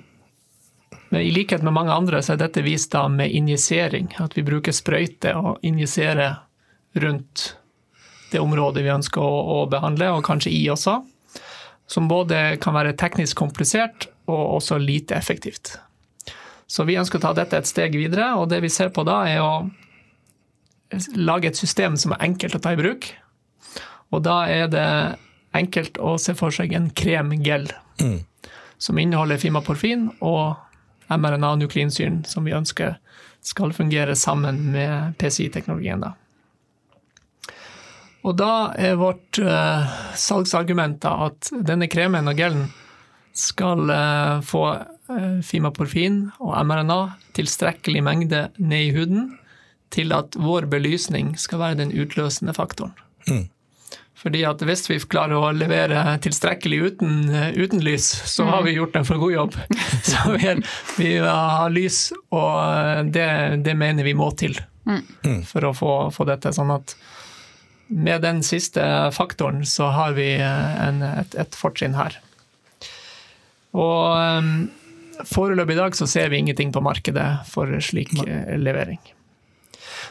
i 1.14 1.30
likhet 1.32 1.62
med 1.62 1.72
mange 1.72 1.94
andre 1.94 2.20
så 2.22 2.34
er 2.34 2.42
dette 2.44 2.64
vist 2.66 2.92
da 2.92 3.06
med 3.08 3.32
injisering. 3.32 4.12
At 4.20 4.36
vi 4.36 4.44
bruker 4.44 4.76
sprøyte 4.76 5.32
og 5.38 5.64
injiserer 5.64 6.42
rundt 7.00 7.54
det 8.32 8.42
området 8.42 8.84
vi 8.84 8.92
ønsker 8.92 9.22
å, 9.22 9.62
å 9.62 9.66
behandle, 9.70 10.10
og 10.12 10.24
kanskje 10.26 10.52
i 10.52 10.64
også. 10.72 10.98
Som 11.88 12.08
både 12.10 12.58
kan 12.60 12.76
være 12.76 12.96
teknisk 12.98 13.38
komplisert 13.38 14.08
og 14.30 14.56
også 14.58 14.78
lite 14.80 15.16
effektivt. 15.16 15.76
Så 16.66 16.86
vi 16.88 16.96
ønsker 16.98 17.20
å 17.20 17.26
ta 17.26 17.32
dette 17.36 17.58
et 17.60 17.68
steg 17.68 17.96
videre, 17.98 18.32
og 18.40 18.48
det 18.52 18.62
vi 18.64 18.72
ser 18.72 18.92
på 18.94 19.04
da, 19.06 19.20
er 19.28 19.42
å 19.44 19.52
lage 21.18 21.50
et 21.50 21.58
system 21.58 21.98
som 22.00 22.14
er 22.14 22.24
enkelt 22.28 22.56
å 22.56 22.62
ta 22.62 22.72
i 22.74 22.80
bruk. 22.80 23.10
Og 24.14 24.22
da 24.24 24.44
er 24.48 24.68
det 24.72 24.88
enkelt 25.54 25.98
å 26.02 26.16
se 26.18 26.34
for 26.38 26.54
seg 26.54 26.74
en 26.74 26.88
kremgel 26.96 27.68
mm. 28.00 28.18
som 28.82 28.98
inneholder 28.98 29.40
fimaporfin 29.42 30.08
og 30.24 30.56
mRNA-nukleinsyren, 31.12 32.22
som 32.26 32.46
vi 32.46 32.56
ønsker 32.56 32.96
skal 33.44 33.74
fungere 33.76 34.16
sammen 34.16 34.62
med 34.72 35.18
PCI-teknologien. 35.20 36.00
da. 36.00 36.14
Og 38.24 38.38
da 38.40 38.72
er 38.80 38.96
vårt 38.96 39.38
uh, 39.42 39.84
salgsargument 40.16 41.04
at 41.04 41.50
denne 41.68 41.90
kremen 41.92 42.30
og 42.30 42.40
gelen 42.40 42.70
skal 43.34 43.90
uh, 43.90 44.42
få 44.46 44.66
uh, 45.10 45.40
fimaporfin 45.44 46.28
og 46.38 46.54
mRNA 46.66 47.00
tilstrekkelig 47.36 48.04
mengde 48.06 48.46
ned 48.58 48.90
i 48.90 48.92
huden 48.94 49.32
til 49.94 50.14
at 50.14 50.38
vår 50.38 50.68
belysning 50.70 51.34
skal 51.38 51.60
være 51.62 51.80
den 51.82 51.92
utløsende 51.94 52.54
faktoren. 52.56 52.94
Mm. 53.28 53.48
Fordi 54.24 54.40
at 54.48 54.62
hvis 54.64 54.86
vi 54.88 54.96
klarer 55.10 55.36
å 55.36 55.50
levere 55.52 56.00
tilstrekkelig 56.24 56.78
uten, 56.88 57.16
uten 57.58 57.82
lys, 57.84 58.06
så 58.30 58.46
har 58.48 58.62
vi 58.64 58.72
mm. 58.72 58.78
gjort 58.78 58.96
en 58.96 59.08
for 59.08 59.20
god 59.20 59.34
jobb. 59.34 59.58
Så 60.08 60.32
vi, 60.32 60.46
er, 60.48 60.62
vi 60.96 61.10
har 61.20 61.74
lys, 61.74 62.06
og 62.32 63.10
det, 63.12 63.26
det, 63.66 63.74
mener 63.76 64.06
vi 64.06 64.14
må 64.16 64.30
til 64.38 64.56
mm. 64.88 65.42
for 65.48 65.68
å 65.68 65.74
få, 65.76 65.92
få 66.14 66.26
dette. 66.30 66.54
Sånn 66.56 66.72
at 66.72 66.96
med 67.88 68.22
den 68.24 68.42
siste 68.42 68.82
faktoren 69.12 69.64
så 69.66 69.90
har 69.92 70.16
vi 70.16 70.34
eh, 70.38 70.86
en, 70.88 71.02
et, 71.02 71.34
et 71.36 71.58
fortrinn 71.58 71.96
her. 71.98 72.16
Og 73.74 74.38
um, 74.38 74.54
foreløpig 75.26 75.74
i 75.74 75.80
dag 75.82 75.98
så 75.98 76.06
ser 76.10 76.30
vi 76.30 76.42
ingenting 76.42 76.72
på 76.74 76.82
markedet 76.84 77.28
for 77.50 77.70
slik 77.82 78.14
uh, 78.22 78.54
levering. 78.60 79.02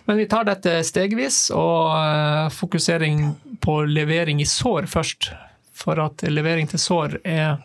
Men 0.05 0.17
vi 0.17 0.25
tar 0.27 0.47
dette 0.47 0.81
stegvis, 0.83 1.47
og 1.55 1.93
eh, 1.95 2.47
fokusering 2.51 3.21
på 3.63 3.83
levering 3.87 4.41
i 4.43 4.47
sår 4.47 4.87
først. 4.91 5.31
For 5.73 5.99
at 6.03 6.25
levering 6.29 6.67
til 6.69 6.81
sår 6.81 7.17
er 7.23 7.61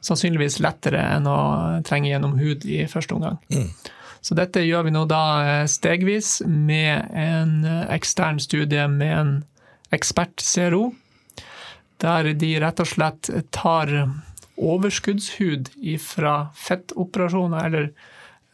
sannsynligvis 0.00 0.60
lettere 0.64 1.02
enn 1.16 1.26
å 1.28 1.40
trenge 1.86 2.08
gjennom 2.12 2.38
hud 2.40 2.64
i 2.64 2.84
første 2.88 3.16
omgang. 3.16 3.40
Så 4.20 4.36
dette 4.36 4.62
gjør 4.64 4.86
vi 4.86 4.94
nå 4.94 5.04
da 5.10 5.24
eh, 5.42 5.66
stegvis 5.70 6.40
med 6.46 7.10
en 7.16 7.60
eh, 7.64 7.84
ekstern 7.96 8.40
studie 8.40 8.86
med 8.88 9.16
en 9.16 9.32
ekspert-CRO, 9.94 10.90
der 12.00 12.32
de 12.38 12.50
rett 12.62 12.80
og 12.80 12.88
slett 12.88 13.30
tar 13.52 13.90
overskuddshud 14.60 15.70
fra 16.04 16.34
fettoperasjoner, 16.56 17.66
eller, 17.66 17.90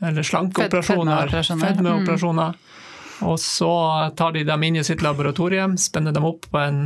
eller 0.04 0.26
slankeoperasjoner, 0.26 1.32
fedmeoperasjoner. 1.42 2.56
Mm. 2.56 3.26
Og 3.26 3.40
så 3.40 3.72
tar 4.16 4.34
de 4.36 4.44
dem 4.44 4.64
inn 4.66 4.76
i 4.76 4.84
sitt 4.84 5.02
laboratorium, 5.04 5.78
spenner 5.80 6.12
dem 6.12 6.26
opp 6.28 6.48
på 6.52 6.60
en, 6.60 6.82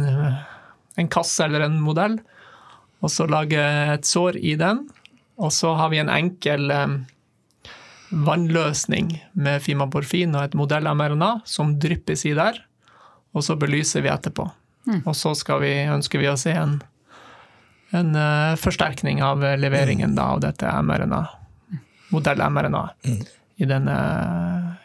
en 0.97 1.11
kasse 1.11 1.45
eller 1.45 1.67
en 1.67 1.81
modell, 1.83 2.21
og 3.01 3.11
så 3.11 3.27
lager 3.31 3.95
et 3.97 4.07
sår 4.07 4.39
i 4.39 4.55
den. 4.61 4.85
Og 5.41 5.53
så 5.57 5.73
har 5.79 5.91
vi 5.91 5.99
en 6.03 6.13
enkel 6.13 6.71
vannløsning 8.11 9.13
med 9.33 9.63
fimaporfin 9.65 10.35
og 10.35 10.49
et 10.49 10.57
modell-mRNA 10.59 11.31
som 11.49 11.77
dryppes 11.81 12.27
i 12.29 12.35
der, 12.37 12.59
og 13.33 13.47
så 13.47 13.57
belyser 13.59 14.05
vi 14.05 14.11
etterpå. 14.13 14.49
Og 15.05 15.15
så 15.17 15.33
vi, 15.63 15.73
ønsker 15.87 16.21
vi 16.21 16.29
å 16.29 16.39
se 16.41 16.55
en, 16.57 16.81
en 17.91 18.15
eh, 18.17 18.57
forsterkning 18.61 19.23
av 19.25 19.43
leveringen 19.59 20.15
da, 20.15 20.31
av 20.35 20.43
dette 20.45 20.71
mRNA, 20.83 21.21
modell-mRNA, 22.15 22.83
i, 23.61 23.67
denne, 23.69 23.97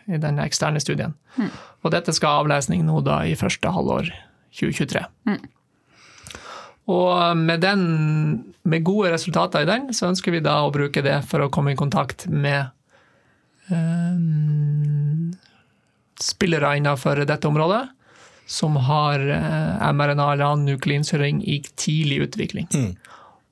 i 0.05 0.19
denne 0.21 0.45
eksterne 0.45 0.81
studien. 0.83 1.13
Og 1.85 1.93
dette 1.93 2.13
skal 2.15 2.33
ha 2.33 2.43
avlesning 2.43 2.83
nå 2.87 2.99
da 3.05 3.21
i 3.27 3.37
første 3.39 3.71
halvår 3.71 4.09
2023. 4.55 5.05
Og 6.91 7.37
med, 7.37 7.63
den, 7.63 7.83
med 8.67 8.85
gode 8.85 9.13
resultater 9.15 9.63
i 9.63 9.69
den, 9.69 9.89
så 9.95 10.11
ønsker 10.11 10.35
vi 10.35 10.43
da 10.45 10.59
å 10.63 10.73
bruke 10.73 11.01
det 11.05 11.17
for 11.29 11.45
å 11.45 11.49
komme 11.53 11.73
i 11.73 11.79
kontakt 11.79 12.27
med 12.29 12.67
eh, 13.73 14.19
spillere 16.21 16.75
innenfor 16.77 17.25
dette 17.25 17.49
området 17.49 17.85
som 18.45 18.75
har 18.75 19.19
eh, 19.19 19.91
mRNA 19.91 20.33
eller 20.33 20.45
annen 20.45 20.65
nukleinsyring 20.65 21.43
i 21.43 21.59
tidlig 21.75 22.21
utvikling. 22.29 22.67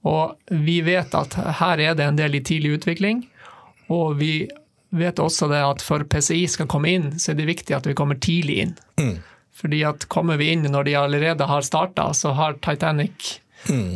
Og 0.03 0.35
vi 0.51 0.81
vet 0.83 1.15
at 1.15 1.37
her 1.61 1.79
er 1.79 1.95
det 1.95 2.05
en 2.05 2.19
del 2.19 2.35
i 2.35 2.43
tidlig 2.43 2.77
utvikling, 2.79 3.23
og 3.93 4.17
vi 4.19 4.49
vet 4.93 5.19
også 5.19 5.47
det 5.49 5.61
at 5.65 5.81
for 5.81 6.03
PCI 6.05 6.43
skal 6.51 6.69
komme 6.69 6.91
inn, 6.91 7.13
så 7.19 7.31
er 7.31 7.39
det 7.39 7.49
viktig 7.49 7.75
at 7.75 7.87
vi 7.89 7.95
kommer 7.97 8.19
tidlig 8.21 8.59
inn. 8.65 8.75
Fordi 9.53 9.83
at 9.87 10.05
kommer 10.11 10.37
vi 10.37 10.51
inn 10.53 10.67
når 10.69 10.89
de 10.89 10.97
allerede 10.99 11.47
har 11.49 11.65
starta, 11.65 12.11
så 12.13 12.33
har 12.37 12.59
Titanic 12.61 13.39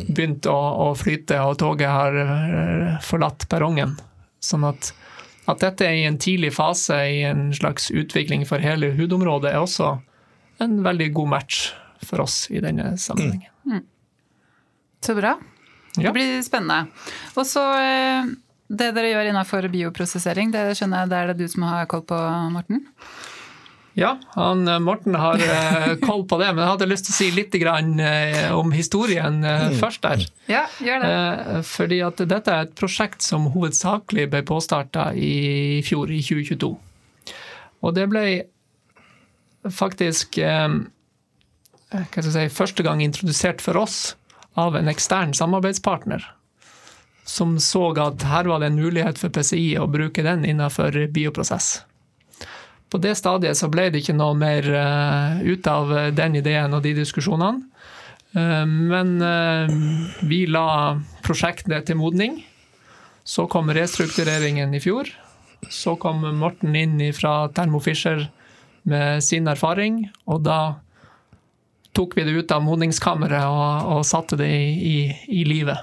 begynt 0.08 0.46
å, 0.48 0.56
å 0.88 0.94
flyte, 0.96 1.38
og 1.44 1.58
toget 1.60 1.92
har 1.92 2.18
eh, 2.22 2.98
forlatt 3.04 3.44
perrongen. 3.50 3.96
Sånn 4.40 4.64
at, 4.64 4.92
at 5.50 5.60
dette 5.60 5.86
er 5.86 5.98
i 5.98 6.06
en 6.08 6.18
tidlig 6.18 6.54
fase 6.56 6.96
i 7.10 7.22
en 7.28 7.50
slags 7.54 7.90
utvikling 7.90 8.46
for 8.48 8.64
hele 8.64 8.94
hudområdet, 8.96 9.52
er 9.52 9.60
også 9.60 9.98
en 10.64 10.82
veldig 10.84 11.12
god 11.16 11.32
match 11.36 11.70
for 12.06 12.24
oss 12.24 12.46
i 12.50 12.60
denne 12.62 12.92
sammenhengen. 12.98 13.84
Så 15.04 15.14
bra. 15.14 15.36
Ja. 15.96 16.08
Det 16.08 16.12
blir 16.16 16.42
spennende. 16.42 16.90
Og 17.38 17.46
så 17.46 17.62
eh, 17.78 18.30
det 18.68 18.92
dere 18.96 19.14
gjør 19.14 19.30
innenfor 19.30 19.68
bioprosessering, 19.72 20.52
det 20.52 20.76
skjønner 20.78 21.04
jeg 21.04 21.10
det 21.12 21.18
er 21.18 21.30
det 21.32 21.38
du 21.40 21.50
som 21.50 21.66
har 21.68 21.88
koll 21.90 22.04
på, 22.06 22.18
Morten? 22.52 22.82
Ja, 23.98 24.12
han, 24.36 24.66
eh, 24.68 24.78
Morten 24.78 25.16
har 25.18 25.40
eh, 25.42 25.94
koll 26.08 26.22
på 26.28 26.38
det, 26.38 26.50
men 26.52 26.62
jeg 26.62 26.74
hadde 26.74 26.90
lyst 26.90 27.08
til 27.08 27.14
å 27.14 27.18
si 27.18 27.30
litt 27.34 27.56
grann, 27.58 27.96
om 28.54 28.74
historien 28.74 29.40
eh, 29.42 29.70
først 29.80 30.04
der. 30.04 30.26
Ja, 30.50 30.66
gjør 30.84 31.02
det. 31.02 31.14
Eh, 31.14 31.62
fordi 31.66 32.02
at 32.06 32.22
dette 32.30 32.54
er 32.54 32.68
et 32.68 32.76
prosjekt 32.78 33.24
som 33.26 33.48
hovedsakelig 33.54 34.28
ble 34.34 34.44
påstarta 34.46 35.10
i 35.16 35.80
fjor, 35.86 36.12
i 36.14 36.20
2022. 36.22 36.70
Og 37.78 37.94
det 37.94 38.06
ble 38.10 38.24
faktisk 39.74 40.38
eh, 40.42 40.68
jeg 41.92 42.24
si, 42.28 42.48
første 42.52 42.84
gang 42.84 43.02
introdusert 43.02 43.62
for 43.64 43.80
oss 43.80 44.16
av 44.58 44.76
en 44.76 44.90
ekstern 44.90 45.34
samarbeidspartner. 45.36 46.24
Som 47.28 47.58
så 47.60 47.90
at 48.00 48.24
her 48.24 48.48
var 48.48 48.60
det 48.60 48.72
en 48.72 48.80
mulighet 48.80 49.20
for 49.20 49.32
PCI 49.32 49.76
å 49.80 49.88
bruke 49.90 50.24
den 50.24 50.46
innenfor 50.48 50.96
bioprosess. 51.12 51.82
På 52.88 53.00
det 53.00 53.18
stadiet 53.20 53.56
så 53.58 53.68
ble 53.68 53.90
det 53.92 54.00
ikke 54.00 54.16
noe 54.16 54.36
mer 54.36 54.64
eh, 54.64 55.42
ut 55.44 55.66
av 55.68 55.92
den 56.16 56.38
ideen 56.40 56.76
og 56.76 56.84
de 56.86 56.94
diskusjonene. 56.96 57.68
Eh, 58.32 58.64
men 58.64 59.20
eh, 59.22 59.72
vi 60.28 60.44
la 60.48 60.96
prosjektet 61.24 61.88
til 61.88 62.00
modning. 62.00 62.40
Så 63.28 63.44
kom 63.52 63.68
restruktureringen 63.76 64.72
i 64.72 64.80
fjor. 64.80 65.10
Så 65.68 65.96
kom 66.00 66.24
Morten 66.38 66.76
inn 66.78 67.00
fra 67.12 67.50
Thermo 67.52 67.80
Fisher 67.84 68.28
med 68.88 69.24
sin 69.24 69.48
erfaring, 69.50 70.02
og 70.26 70.42
da 70.46 70.60
tok 71.96 72.16
vi 72.16 72.24
det 72.26 72.36
ut 72.36 72.52
av 72.54 72.62
modningskammeret 72.62 73.48
og, 73.50 73.92
og 73.96 74.04
satte 74.06 74.38
det 74.38 74.48
i, 74.48 74.66
i, 74.90 74.98
i 75.40 75.44
livet. 75.48 75.80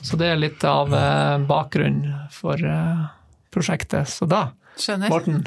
Så 0.00 0.16
det 0.16 0.30
er 0.32 0.38
litt 0.40 0.64
av 0.64 0.94
eh, 0.96 1.38
bakgrunnen 1.44 2.28
for 2.32 2.60
eh, 2.64 3.02
prosjektet. 3.52 4.08
Så 4.08 4.28
da, 4.30 4.46
Skjønner. 4.80 5.12
Morten, 5.12 5.42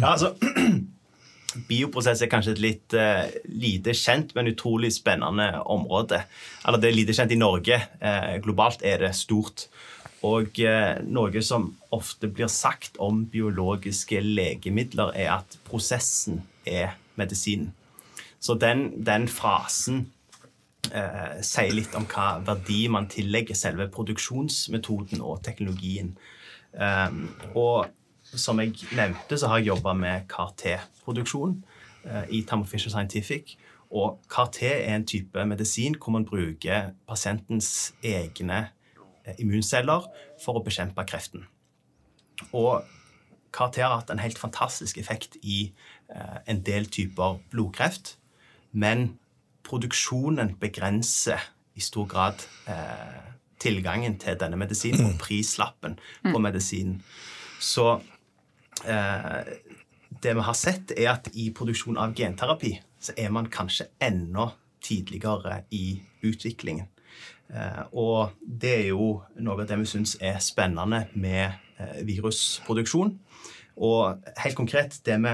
Ja, 0.00 0.16
altså, 0.16 0.34
Bioprosess 1.68 2.22
er 2.22 2.30
kanskje 2.30 2.54
et 2.54 2.62
litt 2.62 2.94
eh, 2.94 3.26
lite 3.50 3.94
kjent, 3.96 4.34
men 4.36 4.50
utrolig 4.52 4.92
spennende 4.94 5.48
område. 5.66 6.22
Eller 6.64 6.82
det 6.82 6.90
er 6.90 6.98
lite 6.98 7.16
kjent 7.16 7.34
i 7.34 7.38
Norge. 7.40 7.78
Eh, 7.98 8.36
globalt 8.44 8.84
er 8.86 9.02
det 9.02 9.12
stort. 9.18 9.66
Og 10.26 10.58
eh, 10.60 11.00
noe 11.08 11.42
som 11.44 11.70
ofte 11.96 12.28
blir 12.28 12.50
sagt 12.52 12.98
om 13.00 13.24
biologiske 13.32 14.20
legemidler, 14.20 15.14
er 15.16 15.30
at 15.38 15.56
prosessen 15.64 16.42
er 16.68 16.96
medisinen. 17.16 17.72
Så 18.40 18.56
den, 18.60 19.04
den 19.04 19.28
frasen 19.28 20.10
eh, 20.92 21.40
sier 21.44 21.72
litt 21.76 21.96
om 21.96 22.06
hva 22.08 22.40
verdi 22.44 22.86
man 22.92 23.08
tillegger 23.12 23.56
selve 23.56 23.88
produksjonsmetoden 23.92 25.20
og 25.20 25.42
teknologien. 25.44 26.14
Um, 26.72 27.26
og 27.58 27.90
som 28.30 28.60
jeg 28.62 28.76
nevnte, 28.94 29.38
så 29.38 29.50
har 29.50 29.60
jeg 29.60 29.72
jobba 29.72 29.92
med 29.98 30.28
CAR-T-produksjon 30.30 31.56
eh, 32.04 32.24
i 32.36 32.42
Thermo 32.46 32.68
Fisher 32.68 32.92
Scientific. 32.92 33.56
Og 33.90 34.20
CAR-T 34.30 34.62
er 34.68 34.94
en 34.94 35.06
type 35.06 35.44
medisin 35.48 35.96
hvor 35.98 36.14
man 36.14 36.28
bruker 36.28 36.92
pasientens 37.08 37.92
egne 38.04 38.68
immunceller 39.38 40.06
for 40.40 40.58
å 40.58 40.64
bekjempe 40.64 41.04
kreften. 41.08 41.46
Og 42.56 42.86
CAR-T 43.52 43.82
har 43.82 43.96
hatt 43.98 44.10
en 44.12 44.22
helt 44.22 44.38
fantastisk 44.38 44.98
effekt 45.00 45.36
i 45.42 45.72
eh, 46.12 46.38
en 46.46 46.62
del 46.66 46.86
typer 46.86 47.40
blodkreft. 47.52 48.16
Men 48.72 49.18
produksjonen 49.66 50.54
begrenser 50.60 51.42
i 51.74 51.82
stor 51.82 52.06
grad 52.10 52.46
eh, 52.70 53.34
tilgangen 53.60 54.16
til 54.22 54.38
denne 54.40 54.58
medisinen 54.60 55.10
og 55.10 55.18
prislappen 55.20 55.98
på 56.24 56.42
medisinen. 56.42 57.00
Så 57.60 57.98
eh, 58.86 59.40
det 60.22 60.36
vi 60.36 60.46
har 60.46 60.56
sett, 60.58 60.94
er 60.96 61.12
at 61.14 61.30
i 61.34 61.50
produksjon 61.54 61.98
av 62.00 62.14
genterapi 62.16 62.76
så 63.00 63.14
er 63.16 63.30
man 63.32 63.50
kanskje 63.52 63.90
enda 64.02 64.50
tidligere 64.84 65.62
i 65.70 66.00
utviklingen. 66.26 66.88
Eh, 67.50 67.82
og 67.98 68.36
det 68.40 68.72
er 68.76 68.88
jo 68.92 69.12
noe 69.42 69.58
av 69.58 69.66
det 69.66 69.78
vi 69.80 69.88
syns 69.90 70.16
er 70.22 70.38
spennende 70.44 71.04
med 71.18 71.46
eh, 71.80 72.00
virusproduksjon. 72.06 73.14
Og 73.80 74.32
helt 74.42 74.58
konkret, 74.58 74.98
det 75.06 75.16
vi 75.24 75.32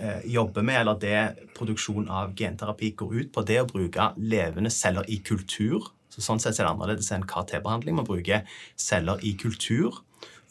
eh, 0.00 0.22
jobber 0.34 0.66
med, 0.66 0.80
eller 0.80 1.00
det 1.02 1.48
produksjon 1.56 2.08
av 2.10 2.34
genterapi 2.38 2.92
går 2.98 3.16
ut 3.20 3.32
på, 3.34 3.44
det 3.46 3.58
er 3.58 3.66
å 3.66 3.70
bruke 3.70 4.12
levende 4.18 4.72
celler 4.72 5.08
i 5.12 5.20
kultur. 5.24 5.92
Så 6.12 6.24
sånn 6.24 6.42
sett 6.42 6.58
er 6.58 6.66
det 6.66 6.72
annerledes 6.74 7.12
enn 7.14 7.26
KT-behandling. 7.28 7.96
Man 8.00 8.08
bruker 8.08 8.46
celler 8.76 9.22
i 9.24 9.36
kultur 9.40 10.02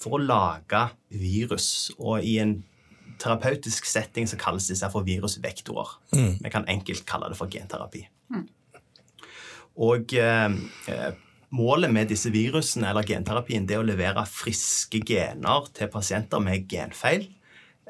for 0.02 0.18
å 0.18 0.24
lage 0.24 0.88
virus. 1.14 1.92
Og 2.00 2.26
i 2.26 2.40
en 2.42 2.62
terapeutisk 3.22 3.86
setting 3.86 4.26
så 4.26 4.40
kalles 4.42 4.72
disse 4.72 4.88
for 4.90 5.06
virusvektorer. 5.06 6.00
Vi 6.42 6.54
kan 6.54 6.66
enkelt 6.72 7.06
kalle 7.10 7.30
det 7.30 7.38
for 7.38 7.52
genterapi. 7.54 8.08
Og 9.82 10.14
eh, 10.14 10.58
eh, 10.92 11.12
målet 11.58 11.94
med 11.94 12.12
disse 12.12 12.32
virusene 12.34 12.92
eller 12.92 13.08
genterapien 13.08 13.66
det 13.68 13.78
er 13.78 13.84
å 13.84 13.88
levere 13.88 14.28
friske 14.30 15.02
gener 15.08 15.70
til 15.76 15.90
pasienter 15.92 16.44
med 16.44 16.68
genfeil. 16.70 17.26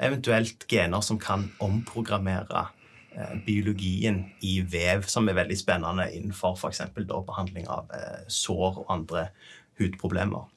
Eventuelt 0.02 0.64
gener 0.70 1.04
som 1.04 1.20
kan 1.20 1.50
omprogrammere 1.62 2.64
eh, 3.12 3.34
biologien 3.44 4.24
i 4.40 4.60
vev, 4.64 5.04
som 5.04 5.28
er 5.28 5.36
veldig 5.42 5.58
spennende 5.60 6.08
innenfor 6.16 6.56
f.eks. 6.56 6.80
behandling 6.96 7.68
av 7.68 7.92
eh, 7.92 8.24
sår 8.28 8.82
og 8.84 8.92
andre 8.92 9.28
hudproblemer. 9.80 10.48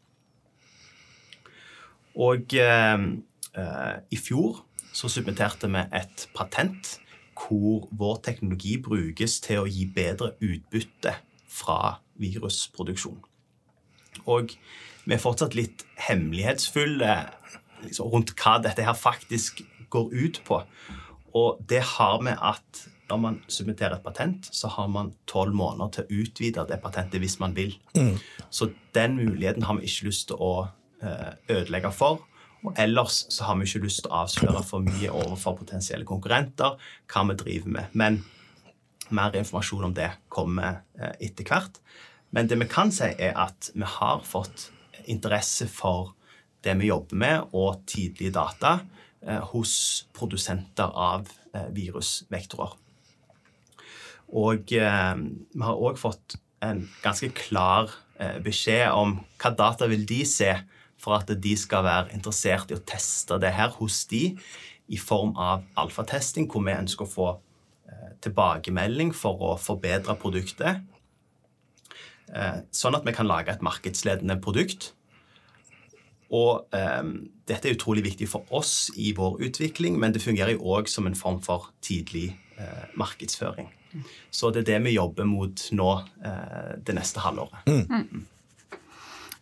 Og 2.16 2.56
eh, 2.56 3.08
eh, 3.60 3.96
i 4.08 4.20
fjor 4.20 4.64
så 4.96 5.12
submitterte 5.12 5.68
vi 5.68 5.84
et 6.00 6.30
patent 6.36 6.96
hvor 7.36 7.88
vår 7.92 8.20
teknologi 8.26 8.78
brukes 8.82 9.40
til 9.44 9.64
å 9.64 9.70
gi 9.70 9.86
bedre 9.92 10.34
utbytte 10.40 11.18
fra 11.52 12.00
virusproduksjon. 12.22 13.20
Og 14.32 14.56
vi 15.06 15.14
er 15.14 15.22
fortsatt 15.22 15.56
litt 15.58 15.84
hemmelighetsfulle 16.08 17.14
liksom, 17.84 18.10
rundt 18.14 18.34
hva 18.40 18.58
dette 18.64 18.86
her 18.86 18.98
faktisk 18.98 19.62
går 19.94 20.12
ut 20.14 20.42
på. 20.48 20.62
Og 21.36 21.60
det 21.70 21.84
har 21.96 22.22
med 22.24 22.40
at 22.42 22.86
når 23.10 23.20
man 23.22 23.36
submitterer 23.52 24.00
et 24.00 24.06
patent, 24.06 24.48
så 24.56 24.68
har 24.72 24.88
man 24.90 25.12
tolv 25.30 25.54
måneder 25.54 25.92
til 25.94 26.06
å 26.06 26.22
utvide 26.24 26.66
det 26.70 26.80
patentet 26.82 27.22
hvis 27.22 27.38
man 27.42 27.54
vil. 27.58 27.76
Mm. 27.94 28.16
Så 28.50 28.72
den 28.98 29.20
muligheten 29.20 29.68
har 29.68 29.78
vi 29.78 29.86
ikke 29.86 30.08
lyst 30.08 30.32
til 30.32 30.42
å 30.42 30.54
eh, 31.04 31.36
ødelegge 31.52 31.92
for. 31.94 32.24
Og 32.66 32.74
ellers 32.82 33.26
så 33.30 33.46
har 33.46 33.60
vi 33.60 33.68
ikke 33.68 33.84
lyst 33.86 34.04
til 34.04 34.12
å 34.12 34.24
avsløre 34.24 34.64
for 34.66 34.86
mye 34.86 35.12
overfor 35.14 35.58
potensielle 35.60 36.08
konkurrenter 36.08 36.80
hva 37.12 37.26
vi 37.30 37.38
driver 37.38 37.76
med. 37.78 37.94
Men 37.94 38.24
mer 39.14 39.36
informasjon 39.38 39.86
om 39.90 39.94
det 39.94 40.10
kommer 40.34 40.82
eh, 40.98 41.14
etter 41.28 41.46
hvert. 41.46 41.80
Men 42.34 42.50
det 42.50 42.58
vi 42.60 42.70
kan 42.70 42.92
si, 42.94 43.12
er 43.22 43.36
at 43.38 43.70
vi 43.76 43.86
har 43.86 44.24
fått 44.26 44.70
interesse 45.06 45.68
for 45.70 46.16
det 46.66 46.74
vi 46.80 46.90
jobber 46.90 47.22
med, 47.22 47.54
og 47.54 47.84
tidlige 47.86 48.34
data 48.34 48.80
eh, 49.22 49.44
hos 49.54 50.08
produsenter 50.18 50.90
av 50.90 51.30
eh, 51.54 51.70
virusvektorer. 51.76 52.82
Og 54.36 54.72
vi 54.74 54.82
har 54.82 55.84
òg 55.86 56.00
fått 56.02 56.40
en 56.66 56.80
ganske 57.04 57.28
klar 57.38 57.92
beskjed 58.42 58.90
om 58.90 59.12
hva 59.38 59.52
data 59.54 59.86
vil 59.92 60.02
de 60.10 60.18
se 60.26 60.50
for 61.06 61.20
at 61.20 61.30
de 61.30 61.56
skal 61.60 61.86
være 61.86 62.18
interessert 62.18 62.74
i 62.74 62.80
å 62.80 62.84
teste 62.84 63.38
det 63.42 63.54
her 63.54 63.78
hos 63.78 64.04
de 64.10 64.28
i 64.90 64.98
form 65.02 65.36
av 65.38 65.64
alfatesting, 65.80 66.50
hvor 66.50 66.66
vi 66.66 66.74
ønsker 66.76 67.06
å 67.06 67.14
få 67.14 67.30
tilbakemelding 68.26 69.14
for 69.16 69.42
å 69.54 69.56
forbedre 69.62 70.18
produktet. 70.20 70.84
Eh, 72.34 72.62
sånn 72.74 72.98
at 72.98 73.06
vi 73.06 73.14
kan 73.16 73.28
lage 73.30 73.54
et 73.54 73.66
markedsledende 73.66 74.38
produkt. 74.42 74.94
Og 76.34 76.66
um, 76.74 77.12
dette 77.48 77.70
er 77.70 77.76
utrolig 77.78 78.02
viktig 78.08 78.28
for 78.28 78.50
oss 78.58 78.90
i 78.98 79.12
vår 79.16 79.38
utvikling, 79.46 80.00
men 80.02 80.12
det 80.12 80.24
fungerer 80.24 80.56
jo 80.56 80.74
òg 80.74 80.90
som 80.90 81.06
en 81.06 81.16
form 81.16 81.38
for 81.46 81.70
tidlig 81.86 82.32
uh, 82.58 82.88
markedsføring. 82.98 83.70
Så 84.34 84.50
det 84.52 84.64
er 84.66 84.72
det 84.74 84.80
vi 84.88 84.96
jobber 84.98 85.30
mot 85.30 85.68
nå 85.78 85.92
uh, 86.02 86.72
det 86.82 86.98
neste 86.98 87.22
halvåret. 87.24 87.70
Mm. 87.70 88.26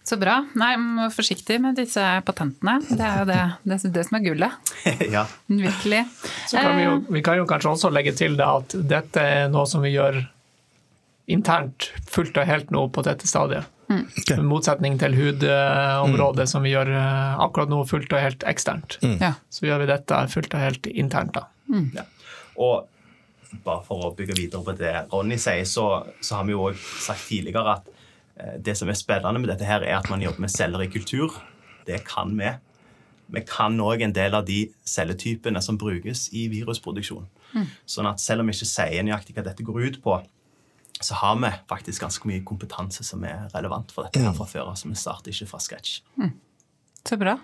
Så 0.03 0.17
bra. 0.19 0.41
Nei, 0.59 0.73
må 0.79 1.05
være 1.05 1.15
forsiktig 1.15 1.57
med 1.63 1.77
disse 1.79 2.03
patentene. 2.27 2.75
Det 2.89 3.03
er 3.07 3.21
jo 3.21 3.27
det, 3.29 3.41
det, 3.63 3.77
det 3.95 4.03
som 4.09 4.17
er 4.19 4.23
gullet. 4.25 4.71
ja. 5.15 5.23
Virkelig. 5.47 6.01
Så 6.51 6.59
kan 6.59 6.75
vi, 6.75 6.83
jo, 6.83 6.97
vi 7.07 7.21
kan 7.23 7.39
jo 7.39 7.45
kanskje 7.47 7.71
også 7.71 7.91
legge 7.93 8.11
til 8.19 8.35
det 8.39 8.47
at 8.47 8.75
dette 8.89 9.23
er 9.23 9.47
noe 9.53 9.63
som 9.69 9.83
vi 9.85 9.93
gjør 9.93 10.19
internt 11.31 11.93
fullt 12.11 12.35
og 12.35 12.49
helt 12.49 12.73
nå 12.75 12.83
på 12.91 13.05
dette 13.07 13.29
stadiet. 13.31 13.69
Mm. 13.87 14.03
Okay. 14.09 14.35
I 14.35 14.47
motsetning 14.47 14.99
til 14.99 15.15
hudområdet, 15.15 16.49
mm. 16.49 16.51
som 16.51 16.67
vi 16.67 16.73
gjør 16.73 16.91
eh, 16.99 17.39
akkurat 17.45 17.71
nå 17.71 17.83
fullt 17.87 18.11
og 18.11 18.25
helt 18.25 18.43
eksternt. 18.49 18.99
Mm. 19.05 19.17
Ja. 19.23 19.33
Så 19.47 19.69
gjør 19.69 19.85
vi 19.85 19.91
dette 19.93 20.19
fullt 20.35 20.51
og 20.51 20.65
helt 20.65 20.91
internt. 20.91 21.39
da. 21.39 21.47
Mm. 21.71 21.93
Ja. 21.95 22.07
Og 22.59 22.89
bare 23.63 23.85
for 23.87 24.09
å 24.09 24.13
bygge 24.17 24.35
videre 24.35 24.65
på 24.67 24.75
det 24.75 24.93
Ronny 25.13 25.39
sier, 25.39 25.63
så, 25.69 25.87
så 26.19 26.41
har 26.41 26.47
vi 26.47 26.57
jo 26.57 26.67
òg 26.67 26.87
sagt 26.99 27.29
tidligere 27.29 27.77
at 27.79 27.92
Eh, 27.92 27.92
det 28.65 28.75
som 28.79 28.89
er 28.89 28.97
spennende 28.97 29.41
med 29.41 29.51
dette, 29.51 29.67
her 29.67 29.85
er 29.85 29.99
at 29.99 30.09
man 30.09 30.23
jobber 30.23 30.45
med 30.45 30.53
celler 30.53 30.81
i 30.85 30.89
kultur. 30.91 31.35
Det 31.87 31.99
kan 32.07 32.33
vi. 32.37 32.49
Vi 33.33 33.41
kan 33.47 33.79
òg 33.81 34.03
en 34.05 34.13
del 34.13 34.35
av 34.37 34.45
de 34.47 34.65
celletypene 34.87 35.61
som 35.63 35.77
brukes 35.79 36.27
i 36.35 36.47
virusproduksjon. 36.51 37.25
Mm. 37.53 37.67
Sånn 37.89 38.09
at 38.09 38.21
selv 38.21 38.43
om 38.43 38.49
vi 38.49 38.55
ikke 38.57 38.69
sier 38.69 39.05
nøyaktig 39.05 39.35
hva 39.37 39.45
dette 39.45 39.65
går 39.65 39.87
ut 39.87 40.01
på, 40.03 40.19
så 41.03 41.17
har 41.19 41.39
vi 41.41 41.49
faktisk 41.69 42.03
ganske 42.05 42.29
mye 42.29 42.43
kompetanse 42.47 43.03
som 43.05 43.23
er 43.27 43.47
relevant 43.55 43.91
for 43.91 44.07
dette 44.07 44.21
her 44.21 44.31
mm. 44.31 44.37
fra 44.39 44.49
før 44.49 44.69
av. 44.71 44.77
Så 44.79 44.91
vi 44.91 44.99
starter 44.99 45.33
ikke 45.33 45.49
fra 45.49 45.61
scratch. 45.63 45.97
Mm. 46.19 46.35
Så 47.03 47.19
bra. 47.19 47.37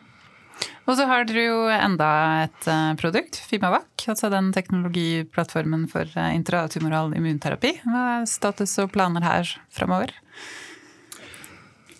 Og 0.90 0.96
så 0.98 1.06
har 1.08 1.28
dere 1.28 1.46
jo 1.46 1.60
enda 1.72 2.08
et 2.46 2.66
uh, 2.68 2.94
produkt, 3.00 3.40
Fimavac. 3.48 4.08
Altså 4.12 4.32
den 4.34 4.50
teknologiplattformen 4.56 5.86
for 5.92 6.10
uh, 6.18 6.32
intratumoral 6.36 7.14
immunterapi. 7.16 7.78
Hva 7.86 8.06
er 8.20 8.30
status 8.30 8.76
og 8.84 8.92
planer 8.96 9.26
her 9.26 9.54
framover? 9.76 10.16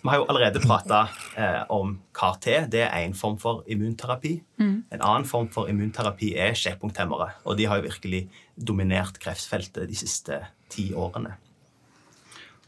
Vi 0.02 0.08
har 0.08 0.16
jo 0.16 0.24
allerede 0.32 0.62
prata 0.64 1.00
eh, 1.36 1.62
om 1.68 1.98
CAR-T. 2.16 2.46
Det 2.72 2.80
er 2.86 3.02
én 3.04 3.12
form 3.16 3.36
for 3.40 3.64
immunterapi. 3.68 4.38
Mm. 4.56 4.84
En 4.96 5.02
annen 5.04 5.26
form 5.28 5.50
for 5.52 5.68
immunterapi 5.68 6.32
er 6.40 6.56
sjekkpunkthemmere. 6.56 7.34
Og 7.44 7.58
de 7.58 7.66
har 7.68 7.80
jo 7.80 7.88
virkelig 7.90 8.22
dominert 8.56 9.20
kreftfeltet 9.20 9.90
de 9.90 9.98
siste 9.98 10.38
ti 10.72 10.90
årene. 10.96 11.34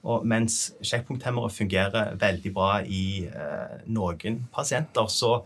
Og 0.02 0.26
mens 0.28 0.74
sjekkpunkthemmere 0.84 1.48
fungerer 1.54 2.12
veldig 2.20 2.52
bra 2.52 2.82
i 2.84 3.24
eh, 3.24 3.80
noen 3.88 4.42
pasienter, 4.52 5.08
så 5.08 5.38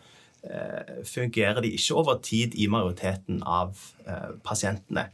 eh, 0.43 1.05
fungerer 1.07 1.63
de 1.63 1.71
ikke 1.77 2.01
over 2.03 2.19
tid 2.19 2.59
i 2.59 2.67
majoriteten 2.73 3.45
av 3.47 3.79
eh, 4.09 4.35
pasientene. 4.43 5.07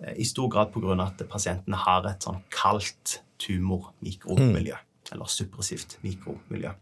Eh, 0.00 0.16
I 0.24 0.24
stor 0.24 0.48
grad 0.48 0.72
pga. 0.72 0.96
at 1.04 1.28
pasientene 1.28 1.84
har 1.84 2.08
et 2.08 2.24
sånn 2.24 2.40
kaldt 2.54 3.20
tumormikromiljø. 3.44 4.80
Mm 4.80 4.90
eller 5.12 5.30
suppressivt 5.30 5.98
mikromiljø. 6.04 6.72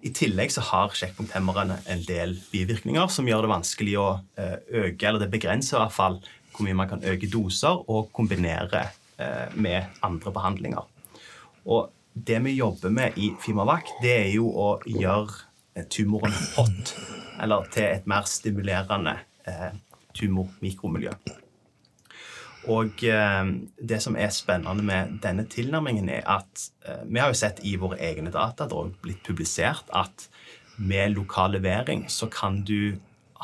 I 0.00 0.12
tillegg 0.16 0.52
så 0.54 0.62
har 0.64 0.94
sjekkpunkthemmerne 0.96 1.76
en 1.92 2.02
del 2.06 2.38
bivirkninger 2.52 3.10
som 3.12 3.28
gjør 3.28 3.44
det 3.44 3.52
vanskelig 3.52 3.96
å 4.00 4.06
eh, 4.40 4.56
øke, 4.86 5.04
eller 5.06 5.20
det 5.20 5.32
begrenser 5.34 5.76
i 5.76 5.82
hvert 5.82 5.96
fall 5.96 6.16
hvor 6.54 6.64
mye 6.66 6.78
man 6.78 6.88
kan 6.88 7.04
øke 7.04 7.28
doser 7.30 7.82
og 7.84 8.08
kombinere 8.16 8.86
eh, 9.20 9.52
med 9.60 10.00
andre 10.06 10.32
behandlinger. 10.32 10.88
Og 11.68 11.90
det 12.14 12.40
vi 12.46 12.56
jobber 12.56 12.92
med 12.96 13.20
i 13.20 13.30
Fimavac, 13.44 13.92
det 14.00 14.16
er 14.22 14.32
jo 14.32 14.48
å 14.48 14.70
gjøre 14.88 15.36
eh, 15.76 15.84
tumoren 15.92 16.34
hot, 16.56 16.96
eller 17.44 17.68
til 17.74 17.90
et 17.90 18.08
mer 18.08 18.24
stimulerende 18.28 19.18
tumormikromiljø. 20.16 21.12
Og 22.68 23.04
eh, 23.08 23.52
det 23.80 24.00
som 24.04 24.16
er 24.20 24.32
spennende 24.34 24.84
med 24.84 25.16
denne 25.24 25.46
tilnærmingen, 25.48 26.10
er 26.12 26.26
at 26.28 26.66
eh, 26.84 27.04
vi 27.08 27.22
har 27.22 27.32
jo 27.32 27.38
sett 27.40 27.62
i 27.64 27.76
våre 27.80 27.96
egne 27.96 28.32
data, 28.34 28.66
det 28.68 28.76
har 28.76 28.90
blitt 29.00 29.22
publisert, 29.24 29.88
at 29.96 30.28
med 30.76 31.14
lokal 31.16 31.56
levering 31.56 32.06
så 32.08 32.28
kan 32.32 32.62
du 32.64 32.98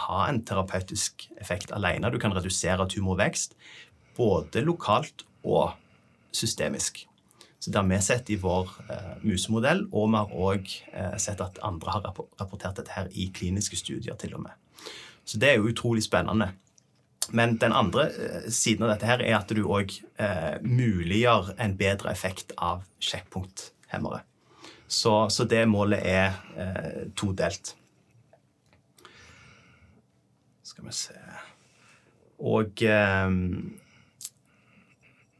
ha 0.06 0.26
en 0.28 0.42
terapeutisk 0.44 1.28
effekt 1.40 1.72
alene. 1.72 2.10
Du 2.12 2.18
kan 2.20 2.34
redusere 2.36 2.88
tumorvekst 2.88 3.56
både 4.16 4.64
lokalt 4.64 5.24
og 5.44 5.76
systemisk. 6.32 7.06
Så 7.60 7.70
Det 7.70 7.80
har 7.80 7.88
vi 7.88 8.00
sett 8.00 8.30
i 8.30 8.36
vår 8.36 8.68
eh, 8.90 9.14
musemodell, 9.22 9.86
og 9.92 10.10
vi 10.10 10.16
har 10.16 10.34
òg 10.36 10.68
eh, 10.92 11.16
sett 11.18 11.40
at 11.40 11.58
andre 11.64 11.90
har 11.90 12.04
rapportert 12.04 12.76
dette 12.76 12.92
her 12.92 13.08
i 13.12 13.30
kliniske 13.34 13.76
studier. 13.76 14.14
til 14.14 14.34
og 14.34 14.42
med. 14.42 14.52
Så 15.24 15.38
det 15.38 15.48
er 15.48 15.56
jo 15.56 15.68
utrolig 15.72 16.02
spennende. 16.02 16.52
Men 17.34 17.56
den 17.58 17.74
andre 17.74 18.08
eh, 18.10 18.46
siden 18.52 18.86
av 18.86 18.94
dette 18.94 19.08
her 19.08 19.24
er 19.24 19.38
at 19.38 19.50
du 19.50 19.64
òg 19.64 19.94
eh, 20.22 20.56
muliggjør 20.62 21.54
en 21.62 21.76
bedre 21.78 22.12
effekt 22.12 22.54
av 22.56 22.84
sjekkpunkthemmere. 23.02 24.22
Så, 24.86 25.26
så, 25.34 25.46
det 25.50 25.64
målet 25.66 26.04
er 26.06 26.36
eh, 26.54 27.00
todelt. 27.18 27.74
Skal 30.66 30.86
vi 30.86 30.94
se 30.94 31.16
Og 32.46 32.82
eh, 32.86 33.34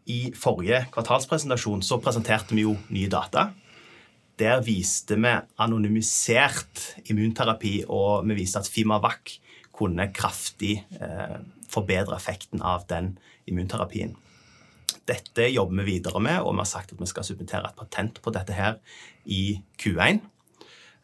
i 0.07 0.18
forrige 0.38 0.85
kvartalspresentasjon 0.94 1.83
så 1.83 2.01
presenterte 2.03 2.55
vi 2.55 2.66
jo 2.66 2.77
nye 2.94 3.11
data. 3.11 3.51
Der 4.38 4.61
viste 4.62 5.16
vi 5.18 5.33
anonymisert 5.62 6.83
immunterapi, 7.11 7.81
og 7.88 8.27
vi 8.29 8.37
viste 8.42 8.61
at 8.61 8.70
Fimavac 8.70 9.38
kunne 9.77 10.09
kraftig 10.14 10.79
eh, 11.01 11.38
forbedre 11.72 12.16
effekten 12.16 12.62
av 12.62 12.87
den 12.90 13.16
immunterapien. 13.46 14.16
Dette 15.07 15.46
jobber 15.52 15.85
vi 15.85 15.96
videre 15.96 16.20
med, 16.22 16.40
og 16.42 16.57
vi 16.57 16.64
har 16.64 16.70
sagt 16.70 16.94
at 16.94 17.00
vi 17.00 17.07
skal 17.11 17.26
submittere 17.26 17.68
et 17.68 17.79
patent 17.79 18.18
på 18.22 18.33
dette 18.35 18.57
her 18.57 18.81
i 19.24 19.61
Q1. 19.83 20.20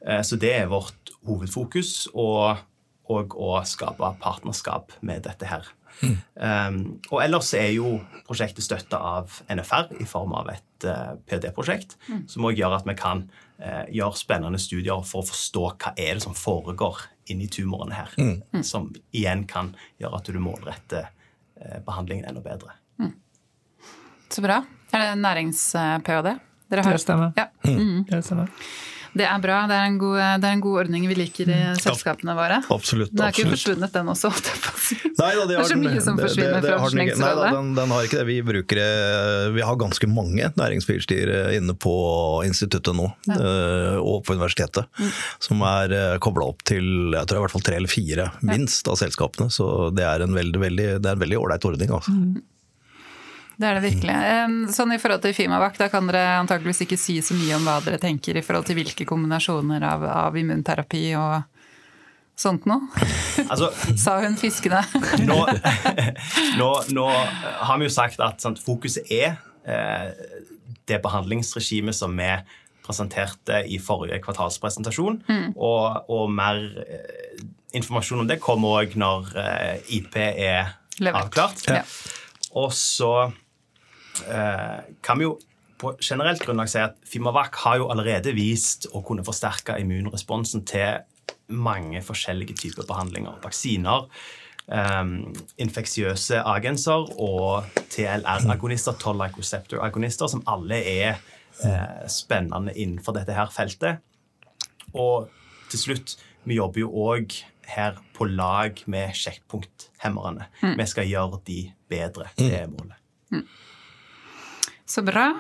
Eh, 0.07 0.23
så 0.27 0.39
det 0.41 0.55
er 0.57 0.73
vårt 0.73 1.13
hovedfokus, 1.27 2.09
og, 2.15 2.65
og 3.13 3.37
å 3.39 3.55
skape 3.69 4.15
partnerskap 4.23 4.97
med 5.07 5.23
dette 5.29 5.47
her. 5.47 5.71
Mm. 6.01 6.17
Um, 6.35 6.77
og 7.13 7.21
ellers 7.23 7.53
er 7.55 7.69
jo 7.77 7.99
prosjektet 8.27 8.65
støtta 8.65 8.99
av 8.99 9.35
NFR 9.53 9.93
i 10.01 10.07
form 10.09 10.33
av 10.35 10.49
et 10.51 10.87
uh, 10.89 11.15
PhD-prosjekt, 11.29 11.99
mm. 12.09 12.25
som 12.33 12.49
òg 12.49 12.59
gjør 12.59 12.79
at 12.79 12.89
vi 12.89 12.97
kan 12.99 13.27
uh, 13.61 13.85
gjøre 13.93 14.19
spennende 14.19 14.61
studier 14.63 15.05
for 15.07 15.23
å 15.23 15.29
forstå 15.29 15.67
hva 15.69 15.93
er 15.93 16.17
det 16.17 16.25
som 16.25 16.35
foregår 16.35 17.05
inni 17.31 17.49
tumorene 17.49 17.95
her. 17.95 18.15
Mm. 18.19 18.43
mm. 18.53 18.63
Som 18.67 18.93
igjen 19.11 19.47
kan 19.51 19.75
gjøre 20.01 20.21
at 20.21 20.31
du 20.31 20.39
målretter 20.43 21.11
eh, 21.61 21.79
behandlingen 21.87 22.29
enda 22.29 22.43
bedre. 22.45 22.77
Mm. 23.01 23.13
Så 24.33 24.45
bra. 24.45 24.63
Er 24.93 25.05
det 25.05 25.13
nærings-ph.d.? 25.23 26.35
Det 26.73 27.01
stemmer. 27.01 27.33
Ja. 27.37 27.51
Mm. 27.69 28.05
Det 28.09 28.23
stemmer. 28.25 28.49
Det 29.15 29.27
er 29.29 29.41
bra. 29.45 29.59
Det 29.69 29.77
er 29.77 29.87
en 29.91 29.99
god, 30.01 30.19
det 30.41 30.49
er 30.49 30.55
en 30.57 30.61
god 30.65 30.79
ordning 30.85 31.07
vi 31.11 31.15
liker 31.19 31.51
i 31.53 31.59
selskapene 31.81 32.33
våre. 32.37 32.61
Absolutt. 32.73 33.11
Den 33.13 33.27
er 33.27 33.35
ikke 33.35 33.51
forsvunnet, 33.53 33.93
den 33.93 34.07
også. 34.13 34.31
Nei, 35.19 35.33
da, 35.37 35.47
Det 35.47 35.57
er 35.57 35.63
så 35.63 35.63
har 35.63 35.69
den- 35.69 35.83
mye 35.85 36.01
som 36.03 36.19
forsvinner 36.19 36.55
det- 36.55 36.63
det 36.63 36.71
fra 36.73 36.79
har 36.79 36.91
ikke. 36.91 37.19
Nei, 37.21 37.35
da, 37.41 37.51
den, 37.57 37.75
den 37.75 37.89
har 37.93 38.03
ikke 38.09 38.19
det. 38.21 38.27
Vi, 38.27 38.39
bruker, 38.43 39.53
vi 39.53 39.61
har 39.69 39.77
ganske 39.77 40.09
mange 40.09 40.53
næringsfyrstier 40.57 41.33
inne 41.57 41.75
på 41.75 41.95
instituttet 42.47 42.95
nå, 42.97 43.11
ja. 43.29 43.37
og 44.01 44.25
på 44.25 44.35
universitetet, 44.37 44.87
Mm. 44.99 45.11
som 45.41 45.63
er 45.63 46.19
kobla 46.19 46.49
opp 46.49 46.63
til 46.65 47.13
jeg 47.13 47.27
tror 47.27 47.37
i 47.39 47.43
hvert 47.47 47.51
fall 47.57 47.63
tre 47.69 47.77
eller 47.77 47.89
fire, 47.89 48.31
minst, 48.43 48.89
av 48.89 48.97
selskapene. 48.97 49.51
Så 49.53 49.91
det 49.95 50.03
det 50.03 50.09
er 50.09 51.13
en 51.13 51.21
veldig 51.21 51.39
ålreit 51.39 51.65
ordning. 51.65 51.91
Altså. 51.95 52.11
Mm. 52.13 52.43
Det 53.63 53.69
er 53.69 53.79
det 53.79 53.85
virkelig. 53.85 54.15
Sånn 54.75 54.91
I 54.91 54.99
forhold 54.99 55.23
til 55.23 55.35
Fimavac, 55.37 55.77
da 55.79 55.87
kan 55.93 56.09
dere 56.11 56.41
antakeligvis 56.41 56.83
ikke 56.83 56.99
si 56.99 57.21
så 57.23 57.37
mye 57.39 57.55
om 57.61 57.69
hva 57.69 57.77
dere 57.85 58.01
tenker 58.03 58.35
i 58.35 58.43
forhold 58.43 58.67
til 58.67 58.81
hvilke 58.81 59.07
kombinasjoner 59.07 59.85
av, 59.87 60.03
av 60.11 60.39
immunterapi 60.39 61.05
og 61.15 61.45
sånt 62.43 62.67
noe. 62.67 62.89
Altså, 63.47 63.71
Sa 64.03 64.17
hun 64.25 64.35
fiskende. 64.41 64.81
nå, 65.31 65.39
nå, 66.61 66.71
nå 66.91 67.07
har 67.07 67.79
vi 67.79 67.87
jo 67.87 67.93
sagt 67.95 68.23
at 68.25 68.43
sant, 68.43 68.59
fokuset 68.63 69.07
er 69.15 69.37
eh, 69.63 70.11
det 70.91 70.99
behandlingsregimet 71.05 71.95
som 71.95 72.19
vi 72.19 72.33
presenterte 72.83 73.61
i 73.71 73.79
forrige 73.79 74.19
kvartalspresentasjon. 74.25 75.21
Og, 75.55 76.11
og 76.11 76.35
mer 76.35 76.65
eh, 76.83 77.45
informasjon 77.79 78.25
om 78.25 78.33
det 78.33 78.41
kommer 78.43 78.83
òg 78.83 78.99
når 78.99 79.31
eh, 79.39 79.95
IP 80.01 80.19
er 80.19 80.75
Levert. 80.99 81.29
avklart. 81.29 81.63
Ja. 81.71 81.87
Og 82.59 82.75
så 82.77 83.31
kan 85.03 85.19
vi 85.19 85.27
jo 85.27 85.37
på 85.83 85.97
generelt 86.01 86.43
grunnlag 86.45 86.71
si 86.71 86.79
at 86.83 86.95
Fimavac 87.09 87.57
har 87.65 87.81
jo 87.81 87.89
allerede 87.91 88.35
vist 88.37 88.87
å 88.95 89.03
kunne 89.07 89.25
forsterke 89.27 89.75
immunresponsen 89.83 90.63
til 90.69 91.03
mange 91.53 92.01
forskjellige 92.05 92.57
typer 92.61 92.87
behandlinger. 92.89 93.41
Vaksiner, 93.43 94.07
um, 94.71 95.13
infeksiøse 95.61 96.43
agenser 96.49 97.11
og 97.19 97.69
TLR-agonister, 97.93 98.97
toll-like 99.03 99.43
receptor-agonister, 99.43 100.31
som 100.31 100.45
alle 100.51 100.79
er 100.95 101.19
uh, 101.65 102.07
spennende 102.11 102.75
innenfor 102.77 103.19
dette 103.19 103.37
her 103.37 103.51
feltet. 103.55 104.03
Og 104.93 105.31
til 105.73 105.87
slutt, 105.87 106.17
vi 106.45 106.61
jobber 106.61 106.85
jo 106.85 106.93
òg 107.11 107.35
her 107.73 107.99
på 108.15 108.27
lag 108.29 108.79
med 108.91 109.15
sjekkpunkthemmerne. 109.17 110.49
Vi 110.79 110.89
skal 110.91 111.09
gjøre 111.09 111.43
de 111.47 111.61
bedre. 111.91 112.31
Det 112.39 112.51
er 112.59 112.71
målet. 112.71 112.99
Så 114.93 115.05
bra. 115.07 115.31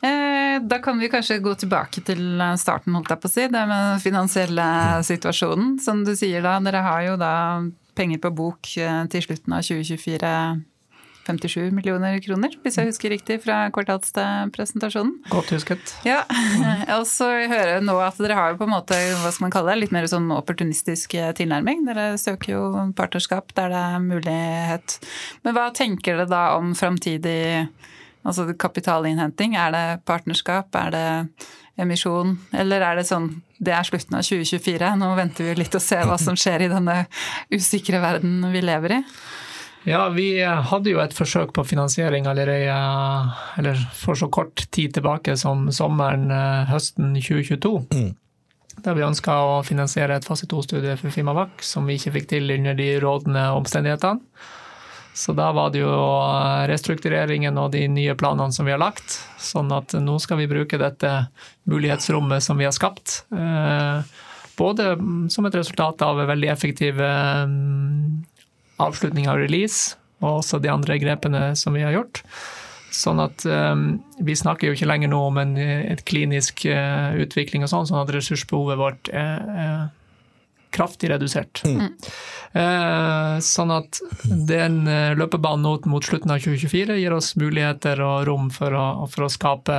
Eh, 0.00 0.56
Da 0.64 0.78
kan 0.82 0.98
vi 0.98 1.08
kanskje 1.12 1.38
gå 1.44 1.52
tilbake 1.60 2.00
til 2.04 2.40
starten, 2.60 2.94
holdt 2.96 3.12
jeg 3.12 3.20
på 3.20 3.28
å 3.28 3.32
si. 3.34 3.44
Det 3.52 3.66
med 3.68 3.76
den 3.76 4.00
finansielle 4.02 4.66
situasjonen. 5.06 5.76
Som 5.84 6.04
du 6.04 6.14
sier 6.16 6.42
da, 6.44 6.56
dere 6.64 6.82
har 6.84 7.04
jo 7.06 7.14
da 7.20 7.34
penger 7.96 8.20
på 8.22 8.32
bok 8.32 8.72
eh, 8.80 9.04
til 9.12 9.24
slutten 9.28 9.56
av 9.56 9.64
2024. 9.66 10.34
57 11.30 11.70
millioner 11.76 12.16
kroner, 12.24 12.54
hvis 12.64 12.78
jeg 12.80 12.88
husker 12.88 13.12
riktig 13.12 13.36
fra 13.44 13.68
kvartalspresentasjonen. 13.74 15.12
Godt 15.30 15.52
husket. 15.54 15.92
Ja, 16.08 16.22
og 16.96 17.04
så 17.06 17.28
hører 17.28 17.74
jeg 17.76 17.84
nå 17.86 17.94
at 18.02 18.18
dere 18.18 18.38
har 18.38 18.54
jo 18.54 18.58
på 18.62 18.66
en 18.66 18.72
måte, 18.72 18.96
hva 19.20 19.30
skal 19.30 19.44
man 19.46 19.54
kalle 19.54 19.74
det, 19.74 19.82
litt 19.84 19.94
mer 19.94 20.08
sånn 20.10 20.30
opportunistisk 20.34 21.14
eh, 21.20 21.30
tilnærming. 21.36 21.84
Dere 21.86 22.14
søker 22.18 22.54
jo 22.56 22.64
partnerskap 22.98 23.52
der 23.54 23.70
det 23.70 23.84
er 23.92 24.02
mulighet. 24.08 24.96
Men 25.44 25.54
hva 25.58 25.68
tenker 25.76 26.18
dere 26.18 26.30
da 26.32 26.42
om 26.56 26.72
framtidig 26.78 27.68
altså 28.24 28.48
kapitalinnhenting? 28.58 29.56
Er 29.58 29.74
det 29.74 29.84
partnerskap, 30.08 30.74
er 30.76 30.94
det 30.94 31.06
emisjon, 31.80 32.36
eller 32.52 32.84
er 32.84 33.00
det 33.00 33.06
sånn 33.08 33.30
det 33.60 33.74
er 33.76 33.84
slutten 33.84 34.16
av 34.16 34.24
2024, 34.24 34.94
nå 34.96 35.10
venter 35.18 35.50
vi 35.50 35.58
litt 35.58 35.74
og 35.76 35.84
ser 35.84 36.06
hva 36.08 36.16
som 36.20 36.36
skjer 36.38 36.64
i 36.64 36.72
denne 36.72 37.02
usikre 37.52 38.00
verden 38.00 38.40
vi 38.54 38.62
lever 38.64 38.96
i? 38.96 39.00
Ja, 39.88 40.06
vi 40.12 40.34
hadde 40.44 40.92
jo 40.92 41.00
et 41.00 41.14
forsøk 41.16 41.54
på 41.56 41.64
finansiering 41.64 42.26
allerede 42.28 42.72
eller 43.60 43.80
for 43.96 44.18
så 44.18 44.28
kort 44.32 44.66
tid 44.72 44.92
tilbake 44.96 45.36
som 45.40 45.70
sommeren 45.72 46.28
eh, 46.32 46.68
høsten 46.68 47.14
2022. 47.16 47.74
Der 48.80 48.96
vi 48.96 49.04
ønska 49.04 49.36
å 49.44 49.60
finansiere 49.64 50.16
et 50.16 50.28
fase 50.28 50.48
2-studie 50.48 50.96
for 51.00 51.12
Fimavac, 51.12 51.64
som 51.64 51.88
vi 51.88 51.96
ikke 51.96 52.14
fikk 52.18 52.28
til 52.32 52.52
under 52.56 52.76
de 52.76 52.90
rådende 53.02 53.44
omstendighetene. 53.56 54.20
Så 55.20 55.34
da 55.36 55.50
var 55.52 55.68
det 55.72 55.82
jo 55.82 55.90
restruktureringen 56.70 57.58
og 57.60 57.74
de 57.74 57.82
nye 57.92 58.14
planene 58.16 58.54
som 58.56 58.64
vi 58.64 58.72
har 58.72 58.80
lagt. 58.80 59.18
Sånn 59.36 59.68
at 59.76 59.92
nå 60.00 60.16
skal 60.22 60.40
vi 60.40 60.48
bruke 60.48 60.80
dette 60.80 61.10
mulighetsrommet 61.68 62.44
som 62.44 62.56
vi 62.56 62.64
har 62.64 62.72
skapt. 62.76 63.24
eh, 63.36 64.00
Både 64.56 64.94
som 65.32 65.46
et 65.48 65.54
resultat 65.56 66.02
av 66.04 66.22
veldig 66.28 66.48
effektiv 66.52 67.00
eh, 67.04 67.52
avslutning 68.80 69.28
av 69.28 69.42
release, 69.42 69.96
og 70.24 70.40
også 70.40 70.60
de 70.60 70.72
andre 70.72 70.96
grepene 71.00 71.52
som 71.56 71.76
vi 71.76 71.84
har 71.84 71.96
gjort. 71.98 72.22
Sånn 72.90 73.20
at 73.22 73.44
um, 73.46 74.00
vi 74.18 74.34
snakker 74.34 74.66
jo 74.66 74.74
ikke 74.74 74.88
lenger 74.88 75.12
nå 75.12 75.20
om 75.28 75.36
en 75.38 75.52
et 75.60 76.00
klinisk 76.08 76.64
uh, 76.66 77.14
utvikling 77.22 77.62
og 77.62 77.70
sånn, 77.70 77.86
sånn 77.86 78.02
at 78.02 78.10
ressursbehovet 78.16 78.80
vårt 78.80 79.10
er, 79.14 79.44
er 79.54 79.84
kraftig 80.70 81.10
redusert. 81.10 81.62
Eh, 82.52 83.34
sånn 83.46 83.70
at 83.74 84.00
den 84.24 84.80
eh, 84.90 85.12
løpebanen 85.18 85.90
mot 85.90 86.06
slutten 86.06 86.32
av 86.34 86.42
2024 86.42 86.96
gir 86.98 87.14
oss 87.14 87.34
muligheter 87.38 88.02
og 88.02 88.24
rom 88.26 88.48
for 88.54 88.74
å, 88.74 88.86
for 89.10 89.26
å 89.26 89.30
skape 89.30 89.76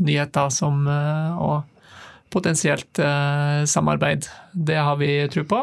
nyheter 0.00 0.48
som, 0.52 0.86
eh, 0.88 1.36
og 1.36 2.30
potensielt 2.32 2.98
eh, 2.98 3.64
samarbeid. 3.68 4.28
Det 4.52 4.80
har 4.80 4.96
vi 5.00 5.10
tro 5.32 5.44
på. 5.44 5.60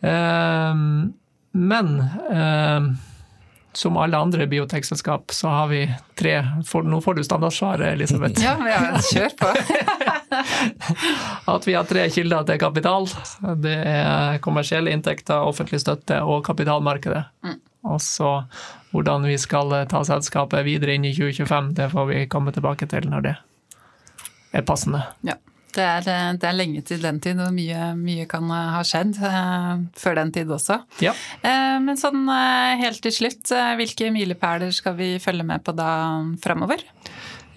Eh, 0.00 0.74
men 1.58 1.92
eh, 2.32 2.88
som 3.72 3.96
alle 3.96 4.16
andre 4.16 4.46
biotekselskap, 4.46 5.30
så 5.30 5.48
har 5.48 5.68
vi 5.68 5.82
tre 6.18 6.40
for, 6.66 6.82
Nå 6.82 7.00
får 7.00 7.14
du 7.14 7.24
standardsvaret, 7.24 7.92
Elisabeth. 7.92 8.42
Ja, 8.42 8.56
ja 8.68 9.02
kjør 9.12 9.36
på. 9.38 9.52
At 11.54 11.68
vi 11.68 11.76
har 11.76 11.88
tre 11.88 12.06
kilder 12.12 12.46
til 12.48 12.60
kapital. 12.60 13.08
Det 13.62 13.76
er 13.88 14.40
kommersielle 14.44 14.92
inntekter, 14.94 15.40
offentlig 15.40 15.82
støtte 15.82 16.20
og 16.24 16.44
kapitalmarkedet. 16.46 17.24
Og 17.88 18.00
så 18.02 18.32
hvordan 18.92 19.26
vi 19.28 19.36
skal 19.40 19.74
ta 19.90 20.00
selskapet 20.06 20.64
videre 20.66 20.96
inn 20.96 21.04
i 21.04 21.12
2025, 21.16 21.74
det 21.76 21.90
får 21.92 22.08
vi 22.08 22.24
komme 22.30 22.54
tilbake 22.56 22.88
til 22.90 23.08
når 23.10 23.26
det 23.26 23.36
er 24.56 24.66
passende. 24.66 25.04
Ja. 25.26 25.36
Det 25.68 25.84
er, 25.84 26.06
det 26.40 26.46
er 26.48 26.56
lenge 26.56 26.80
til 26.86 27.02
den 27.04 27.18
tid, 27.22 27.38
og 27.44 27.52
mye, 27.54 27.92
mye 27.94 28.24
kan 28.30 28.48
ha 28.50 28.80
skjedd 28.86 29.18
eh, 29.22 29.82
før 30.00 30.16
den 30.16 30.32
tid 30.34 30.50
også. 30.54 30.78
Ja. 31.04 31.12
Eh, 31.44 31.76
men 31.84 32.00
sånn 32.00 32.24
eh, 32.32 32.80
helt 32.80 33.02
til 33.04 33.14
slutt, 33.14 33.44
eh, 33.54 33.74
hvilke 33.78 34.08
milepæler 34.14 34.72
skal 34.74 34.96
vi 34.98 35.10
følge 35.22 35.44
med 35.46 35.62
på 35.66 35.76
da 35.76 35.90
framover? 36.42 36.82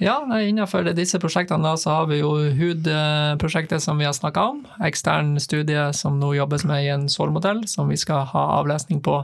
Ja, 0.02 0.16
innenfor 0.42 0.88
disse 0.98 1.20
prosjektene 1.22 1.62
da, 1.62 1.76
så 1.78 1.92
har 1.94 2.08
vi 2.10 2.24
jo 2.24 2.32
HUD-prosjektet 2.58 3.84
som 3.84 4.00
vi 4.02 4.08
har 4.08 4.16
snakka 4.18 4.44
om. 4.50 4.64
Ekstern 4.82 5.36
studie 5.38 5.92
som 5.94 6.16
nå 6.18 6.32
jobbes 6.34 6.66
med 6.66 6.88
i 6.88 6.90
en 6.90 7.04
SOL-modell, 7.06 7.68
som 7.70 7.92
vi 7.92 8.00
skal 8.02 8.26
ha 8.32 8.46
avlesning 8.58 9.04
på 9.06 9.20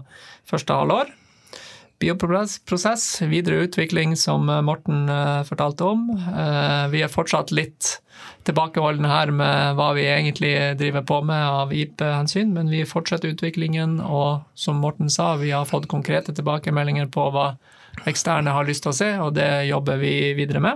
første 0.46 0.78
halvår. 0.78 1.10
Bioprosess, 1.98 3.24
videre 3.26 3.64
utvikling 3.66 4.14
som 4.22 4.46
Morten 4.46 5.10
eh, 5.10 5.42
fortalte 5.50 5.88
om. 5.96 6.12
Eh, 6.14 6.84
Vi 6.94 7.02
er 7.02 7.10
fortsatt 7.10 7.50
litt 7.50 7.96
tilbakeholdne 8.46 9.10
her 9.10 9.32
med 9.34 9.80
hva 9.80 9.88
vi 9.98 10.06
egentlig 10.06 10.78
driver 10.78 11.02
på 11.02 11.24
med 11.26 11.42
av 11.42 11.74
IP-hensyn, 11.74 12.54
men 12.54 12.70
vi 12.70 12.84
fortsetter 12.86 13.34
utviklingen, 13.34 13.98
og 13.98 14.46
som 14.54 14.78
Morten 14.86 15.10
sa, 15.10 15.34
vi 15.42 15.50
har 15.58 15.66
fått 15.66 15.90
konkrete 15.90 16.38
tilbakemeldinger 16.38 17.10
på 17.10 17.32
hva 17.34 17.56
eksterne 18.06 18.54
har 18.54 18.68
lyst 18.68 18.84
til 18.86 18.94
å 18.94 18.98
se, 18.98 19.10
og 19.24 19.34
det 19.38 19.70
jobber 19.70 19.98
vi 20.02 20.34
videre 20.38 20.62
med. 20.64 20.76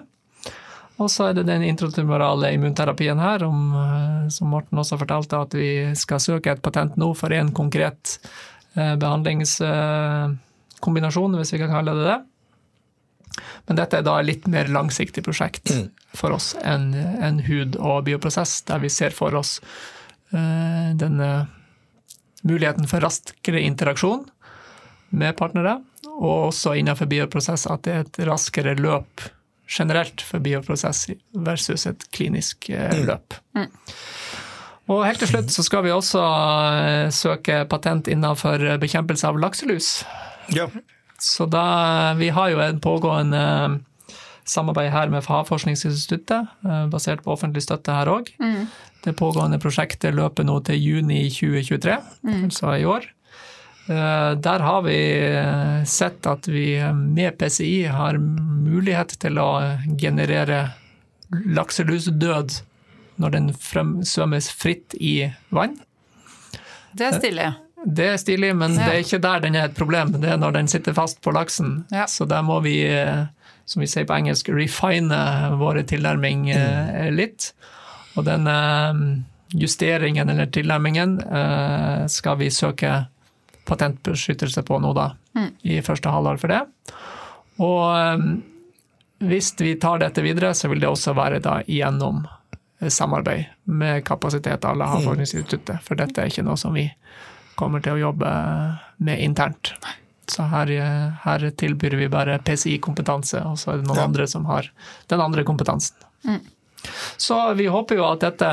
Og 1.01 1.10
så 1.10 1.29
er 1.29 1.34
det 1.38 1.47
den 1.47 1.63
intratumorale 1.65 2.51
immunterapien 2.55 3.19
her, 3.21 3.43
om, 3.47 3.60
eh, 3.73 4.29
som 4.29 4.47
Morten 4.53 4.77
også 4.77 4.97
fortalte, 5.01 5.38
at 5.38 5.53
vi 5.57 5.95
skal 5.97 6.19
søke 6.21 6.51
et 6.51 6.62
patent 6.62 6.97
nå 6.99 7.13
for 7.17 7.31
en 7.34 7.51
konkret 7.55 8.19
eh, 8.75 8.95
behandlingskombinasjon, 9.01 11.36
hvis 11.39 11.53
vi 11.55 11.62
kan 11.63 11.73
kalle 11.73 11.93
det 11.97 12.05
det. 12.10 12.19
Men 13.67 13.75
dette 13.79 13.97
er 13.97 14.03
da 14.05 14.13
et 14.19 14.27
litt 14.27 14.45
mer 14.51 14.65
langsiktig 14.67 15.23
prosjekt 15.23 15.71
for 16.17 16.29
oss 16.36 16.55
enn 16.67 16.93
en 16.93 17.39
hud 17.45 17.75
og 17.79 18.03
bioprosess, 18.05 18.62
der 18.67 18.79
vi 18.84 18.89
ser 18.91 19.12
for 19.15 19.36
oss 19.39 19.62
eh, 20.36 20.91
denne 20.99 21.47
muligheten 22.43 22.88
for 22.89 22.99
raskere 23.05 23.62
interaksjon 23.63 24.25
med 25.12 25.36
partnere, 25.39 25.78
og 26.12 26.52
også 26.52 26.76
innenfor 26.80 27.10
bioprosess 27.12 27.67
at 27.71 27.86
det 27.88 27.93
er 27.93 28.06
et 28.06 28.19
raskere 28.30 28.76
løp 28.80 29.28
generelt 29.71 30.24
for 30.28 30.43
bioprosess 30.43 31.08
versus 31.47 31.88
et 31.88 32.04
klinisk 32.12 32.67
løp. 32.71 33.38
løp. 33.56 33.69
Og 34.91 35.06
helt 35.06 35.21
til 35.24 35.30
slutt 35.30 35.54
så 35.54 35.63
skal 35.63 35.86
vi 35.86 35.93
også 35.93 36.21
eh, 36.21 37.06
søke 37.15 37.62
patent 37.71 38.10
innenfor 38.12 38.63
bekjempelse 38.82 39.30
av 39.30 39.39
lakselus. 39.39 40.02
Ja. 40.52 40.67
Så 41.21 41.45
da, 41.45 41.63
vi 42.17 42.32
har 42.34 42.50
jo 42.52 42.60
en 42.63 42.82
pågående 42.82 43.43
samarbeid 44.52 44.89
her 44.91 45.12
med 45.13 45.28
Havforskningsinstituttet, 45.30 46.50
eh, 46.65 46.86
basert 46.91 47.24
på 47.24 47.36
offentlig 47.36 47.63
støtte 47.63 47.95
her 47.95 48.10
òg. 48.12 48.34
Det 49.06 49.15
pågående 49.17 49.62
prosjektet 49.62 50.17
løper 50.17 50.45
nå 50.45 50.60
til 50.65 50.82
juni 50.82 51.24
2023, 51.34 51.97
altså 52.43 52.76
i 52.78 52.86
år. 52.86 53.08
Eh, 53.91 54.32
Der 54.39 54.60
har 54.65 54.82
vi 54.86 54.97
eh, 55.27 55.84
sett 55.89 56.25
at 56.30 56.47
vi 56.47 56.77
med 56.95 57.38
PCI 57.41 57.84
har 57.91 58.17
mulighet 58.17 59.17
til 59.19 59.39
å 59.41 59.49
generere 59.99 60.69
lakselusdød 61.32 62.62
når 63.21 63.34
den 63.36 63.49
svømmes 64.08 64.49
fritt 64.58 64.95
i 64.99 65.32
vann. 65.54 65.77
Det 66.95 67.08
er 67.08 67.19
stilig. 67.19 67.49
Det 67.86 68.08
er 68.13 68.17
stilig, 68.21 68.51
men 68.56 68.75
Ja. 68.77 68.86
det 68.86 68.93
er 68.95 69.04
ikke 69.04 69.21
der 69.21 69.39
den 69.39 69.56
er 69.56 69.65
et 69.69 69.75
problem. 69.77 70.12
Det 70.21 70.30
er 70.30 70.38
når 70.38 70.54
den 70.54 70.67
sitter 70.67 70.93
fast 70.93 71.21
på 71.21 71.32
laksen. 71.34 71.86
Ja. 71.91 72.06
Så 72.06 72.27
der 72.27 72.41
må 72.45 72.60
vi, 72.62 72.84
eh, 72.86 73.25
som 73.65 73.80
vi 73.82 73.88
sier 73.88 74.06
på 74.06 74.13
engelsk, 74.17 74.49
refine 74.54 75.21
våre 75.58 75.84
tilnærming 75.84 76.49
eh, 76.51 77.10
litt. 77.12 77.54
Og 78.17 78.25
den 78.25 78.45
eh, 78.47 78.93
justeringen 79.54 80.30
eller 80.30 80.45
tilnærmingen 80.47 81.19
eh, 81.21 82.06
skal 82.08 82.38
vi 82.38 82.49
søke 82.49 83.08
patentbeskyttelse 83.71 84.63
på 84.67 84.77
nå, 84.84 84.91
da. 84.97 85.10
I 85.63 85.79
første 85.86 86.12
halvår 86.12 86.39
for 86.43 86.51
det. 86.51 86.62
Og 87.62 87.81
eh, 87.95 88.27
hvis 89.31 89.51
vi 89.62 89.75
tar 89.81 90.01
dette 90.01 90.23
videre, 90.25 90.53
så 90.57 90.69
vil 90.71 90.81
det 90.84 90.89
også 90.89 91.13
være 91.17 91.39
da 91.45 91.60
gjennom 91.69 92.23
samarbeid 92.81 93.45
med 93.69 94.01
kapasitet 94.07 94.63
alle 94.65 94.88
har 94.89 95.03
for 95.05 95.19
instituttet. 95.21 95.77
For 95.86 95.93
dette 95.99 96.17
er 96.23 96.31
ikke 96.31 96.45
noe 96.47 96.57
som 96.57 96.73
vi 96.73 96.88
kommer 97.60 97.84
til 97.86 97.93
å 97.93 98.01
jobbe 98.07 98.29
med 99.05 99.21
internt. 99.21 99.73
Så 100.31 100.47
her, 100.49 100.69
eh, 100.71 101.12
her 101.25 101.45
tilbyr 101.60 101.97
vi 101.99 102.07
bare 102.10 102.39
PCI-kompetanse, 102.41 103.43
og 103.45 103.60
så 103.62 103.73
er 103.73 103.77
det 103.81 103.88
noen 103.89 103.99
Ja. 104.01 104.07
andre 104.10 104.25
som 104.27 104.45
har 104.49 104.71
den 105.12 105.21
andre 105.21 105.43
kompetansen. 105.45 105.95
Så 107.21 107.38
vi 107.60 107.67
håper 107.69 107.95
jo 107.99 108.05
at 108.10 108.23
dette 108.25 108.47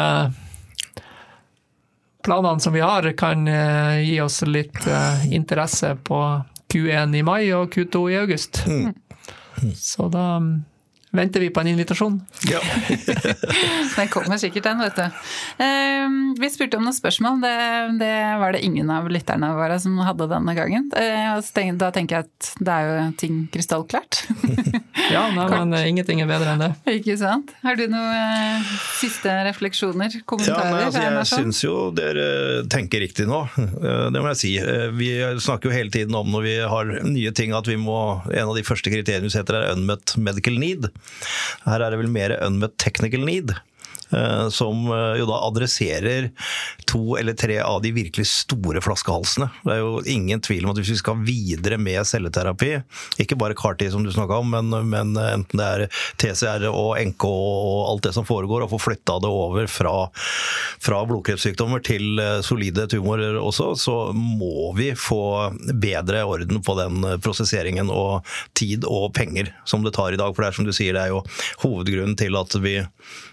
planene 2.28 2.60
som 2.60 2.72
vi 2.76 2.80
har, 2.84 3.12
kan 3.16 3.48
eh, 3.48 4.00
gi 4.04 4.20
oss 4.20 4.42
litt 4.44 4.86
eh, 4.86 5.28
interesse 5.32 5.94
på 6.04 6.18
Q1 6.68 7.16
i 7.16 7.22
mai 7.24 7.46
og 7.56 7.72
Q2 7.72 8.02
i 8.12 8.18
august. 8.20 8.60
Så 9.80 10.10
da 10.12 10.24
mm, 10.36 10.50
venter 11.16 11.40
vi 11.40 11.48
på 11.50 11.62
en 11.62 11.70
invitasjon. 11.72 12.18
Ja. 12.50 12.60
Den 13.96 14.12
kommer 14.12 14.36
sikkert 14.36 14.68
den, 14.68 14.82
vet 14.84 15.00
du. 15.00 15.06
Eh, 15.64 16.18
vi 16.36 16.50
spurte 16.52 16.76
om 16.76 16.84
noen 16.84 16.96
spørsmål. 16.96 17.40
Det, 17.42 17.54
det 18.04 18.12
var 18.42 18.52
det 18.52 18.60
ingen 18.68 18.92
av 18.92 19.08
lytterne 19.08 19.54
våre 19.56 19.80
som 19.80 19.96
hadde 20.04 20.28
denne 20.28 20.54
gangen. 20.58 20.90
Eh, 20.92 21.72
da 21.80 21.90
tenker 21.96 22.20
jeg 22.20 22.28
at 22.28 22.52
det 22.60 22.76
er 22.76 22.92
jo 22.92 23.08
ting 23.24 23.40
krystallklart. 23.56 24.20
Ja, 25.14 25.22
nei, 25.32 25.44
men 25.52 25.72
eh, 25.78 25.86
ingenting 25.90 26.20
er 26.22 26.28
bedre 26.30 26.52
enn 26.54 26.62
det. 26.62 26.68
Ikke 26.98 27.14
sant? 27.20 27.52
Har 27.64 27.78
du 27.78 27.84
noen 27.90 28.14
eh, 28.14 28.68
siste 28.98 29.32
refleksjoner, 29.46 30.12
Ja, 30.18 30.24
kommentarer? 30.28 30.70
nei, 30.72 30.82
altså, 30.88 31.02
jeg 31.04 31.28
syns 31.46 31.62
jo 31.64 31.74
dere 31.96 32.26
tenker 32.72 33.04
riktig 33.04 33.28
nå. 33.30 33.44
Eh, 33.78 34.08
Det 34.12 34.20
må 34.24 34.30
jeg 34.32 34.40
si. 34.40 34.52
Eh, 34.58 34.88
Vi 34.98 35.10
snakker 35.44 35.70
jo 35.70 35.76
hele 35.76 35.92
tiden 35.94 36.14
om 36.18 36.28
når 36.32 36.42
vi 36.44 36.54
har 36.74 36.90
nye 37.06 37.32
ting 37.36 37.52
at 37.56 37.68
vi 37.70 37.76
må 37.80 37.98
En 38.32 38.48
av 38.50 38.56
de 38.56 38.64
første 38.66 38.90
kriteriene 38.92 39.28
vi 39.28 39.34
setter 39.34 39.54
er 39.60 39.72
unmet 39.76 40.16
medical 40.18 40.58
need. 40.58 40.88
Her 41.64 41.84
er 41.86 41.94
det 41.94 42.00
vel 42.02 42.10
mer 42.12 42.34
unmet 42.44 42.74
technical 42.82 43.24
need. 43.28 43.54
Eh, 44.12 44.48
Som 44.54 44.86
eh, 44.92 45.18
jo 45.20 45.28
da 45.28 45.40
adresserer 45.46 46.30
to 46.88 47.16
eller 47.18 47.36
tre 47.36 47.58
av 47.60 47.82
de 47.82 47.92
virkelig 47.92 48.26
store 48.30 48.80
flaskehalsene. 48.84 49.50
Det 49.64 49.74
er 49.74 49.82
jo 49.82 50.00
ingen 50.08 50.40
tvil 50.44 50.64
om 50.64 50.72
at 50.72 50.80
hvis 50.80 50.94
vi 50.94 51.00
skal 51.02 51.20
videre 51.26 51.78
med 51.80 52.06
celleterapi, 52.08 52.70
ikke 53.20 53.36
bare 53.38 53.56
CAR-T 53.58 53.90
som 53.92 54.04
du 54.04 54.12
snakka 54.14 54.40
om, 54.40 54.54
men, 54.54 54.72
men 54.88 55.12
enten 55.20 55.60
det 55.60 55.66
er 55.68 56.00
TCR 56.20 56.68
og 56.70 56.96
NK 57.10 57.26
og 57.28 57.82
alt 57.90 58.08
det 58.08 58.14
som 58.16 58.26
foregår, 58.28 58.64
og 58.64 58.72
få 58.72 58.80
flytta 58.88 59.18
det 59.22 59.32
over 59.32 59.68
fra, 59.70 59.94
fra 60.80 61.02
blodkreftsykdommer 61.08 61.84
til 61.84 62.22
eh, 62.22 62.38
solide 62.46 62.88
tumorer 62.90 63.36
også, 63.40 63.72
så 63.78 63.98
må 64.16 64.72
vi 64.78 64.92
få 64.98 65.22
bedre 65.74 66.24
orden 66.24 66.62
på 66.64 66.78
den 66.80 67.04
prosesseringen 67.24 67.92
og 67.92 68.26
tid 68.58 68.86
og 68.88 69.12
penger 69.16 69.52
som 69.68 69.84
det 69.84 69.94
tar 69.96 70.14
i 70.14 70.20
dag. 70.20 70.34
For 70.34 70.44
det 70.44 70.52
er 70.52 70.58
som 70.60 70.68
du 70.68 70.74
sier, 70.74 70.96
det 70.96 71.06
er 71.06 71.14
jo 71.14 71.24
hovedgrunnen 71.64 72.16
til 72.18 72.38
at 72.38 72.56
vi 72.62 72.78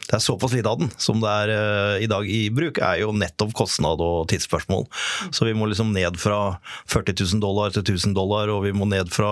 det 0.06 0.18
er 0.20 0.22
såpass 0.24 0.54
lite 0.54 0.70
av 0.70 0.82
den 0.82 0.92
som 1.02 1.22
det 1.24 1.32
er 1.32 1.52
uh, 1.52 2.04
i 2.04 2.10
dag 2.10 2.28
i 2.30 2.46
bruk, 2.54 2.78
er 2.84 3.02
jo 3.02 3.14
nettopp 3.16 3.56
kostnad 3.58 4.02
og 4.04 4.28
tidsspørsmål. 4.30 4.86
Så 5.34 5.48
vi 5.48 5.56
må 5.58 5.70
liksom 5.70 5.94
ned 5.96 6.20
fra 6.22 6.58
40 6.92 7.18
000 7.24 7.42
dollar 7.44 7.74
til 7.74 7.82
1000 7.86 8.14
dollar, 8.18 8.52
og 8.54 8.66
vi 8.68 8.76
må 8.76 8.88
ned 8.90 9.10
fra 9.14 9.32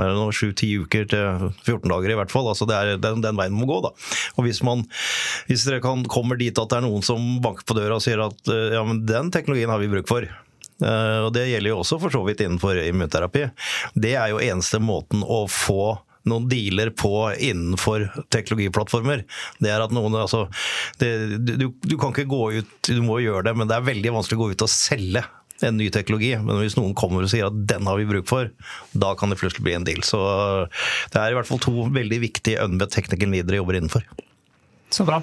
hva 0.00 0.06
er 0.06 0.36
7-10 0.36 0.84
uker 0.84 1.08
til 1.10 1.48
14 1.66 1.90
dager 1.90 2.12
i 2.12 2.18
hvert 2.18 2.32
fall. 2.32 2.48
Altså 2.48 2.68
det 2.68 2.76
er 2.76 3.00
den, 3.00 3.24
den 3.24 3.38
veien 3.38 3.56
man 3.56 3.64
må 3.64 3.70
gå. 3.70 3.80
da. 3.84 3.92
Og 4.36 4.46
hvis, 4.46 4.62
man, 4.66 4.84
hvis 5.48 5.66
dere 5.68 5.82
kan, 5.84 6.04
kommer 6.08 6.40
dit 6.40 6.56
at 6.56 6.70
det 6.70 6.78
er 6.80 6.86
noen 6.86 7.04
som 7.04 7.40
banker 7.44 7.66
på 7.68 7.76
døra 7.76 7.98
og 7.98 8.04
sier 8.04 8.22
at 8.24 8.52
uh, 8.52 8.76
ja, 8.76 8.84
men 8.86 9.04
den 9.08 9.32
teknologien 9.34 9.72
har 9.72 9.82
vi 9.82 9.90
bruk 9.92 10.08
for, 10.10 10.24
eh, 10.24 11.18
og 11.24 11.32
det 11.36 11.48
gjelder 11.50 11.72
jo 11.72 11.80
også 11.82 12.00
for 12.02 12.12
så 12.12 12.22
vidt 12.26 12.44
innenfor 12.44 12.80
immunterapi, 12.84 13.48
det 13.96 14.14
er 14.16 14.32
jo 14.32 14.44
eneste 14.44 14.80
måten 14.82 15.24
å 15.24 15.44
få 15.50 15.98
noen 16.28 16.48
dealer 16.50 16.92
på 16.92 17.12
innenfor 17.32 18.06
teknologiplattformer. 18.32 19.24
Det 19.62 19.72
er 19.72 19.84
at 19.84 19.94
noen, 19.94 20.16
altså, 20.20 20.46
det, 21.00 21.12
du, 21.40 21.70
du 21.72 21.96
kan 22.00 22.12
ikke 22.12 22.28
gå 22.30 22.42
ut, 22.60 22.72
du 22.88 23.02
må 23.04 23.20
gjøre 23.24 23.46
det, 23.48 23.54
men 23.56 23.70
det 23.70 23.78
er 23.78 23.86
veldig 23.88 24.16
vanskelig 24.18 24.38
å 24.38 24.42
gå 24.44 24.50
ut 24.54 24.66
og 24.66 24.72
selge 24.72 25.24
en 25.66 25.76
ny 25.76 25.90
teknologi. 25.92 26.32
Men 26.40 26.60
hvis 26.60 26.76
noen 26.78 26.94
kommer 26.98 27.24
og 27.24 27.32
sier 27.32 27.48
at 27.48 27.58
den 27.72 27.88
har 27.88 27.98
vi 28.00 28.08
bruk 28.08 28.28
for, 28.30 28.50
da 28.92 29.14
kan 29.18 29.32
det 29.32 29.40
plutselig 29.40 29.64
bli 29.66 29.76
en 29.76 29.86
deal. 29.86 30.04
Så 30.06 30.20
det 31.12 31.20
er 31.20 31.32
i 31.32 31.38
hvert 31.38 31.48
fall 31.48 31.62
to 31.62 31.88
veldig 31.92 32.20
viktige 32.24 32.64
unbet 32.64 32.94
technical 32.96 33.32
leadere 33.32 33.60
jobber 33.60 33.80
innenfor. 33.80 34.06
Så 34.90 35.06
bra. 35.08 35.20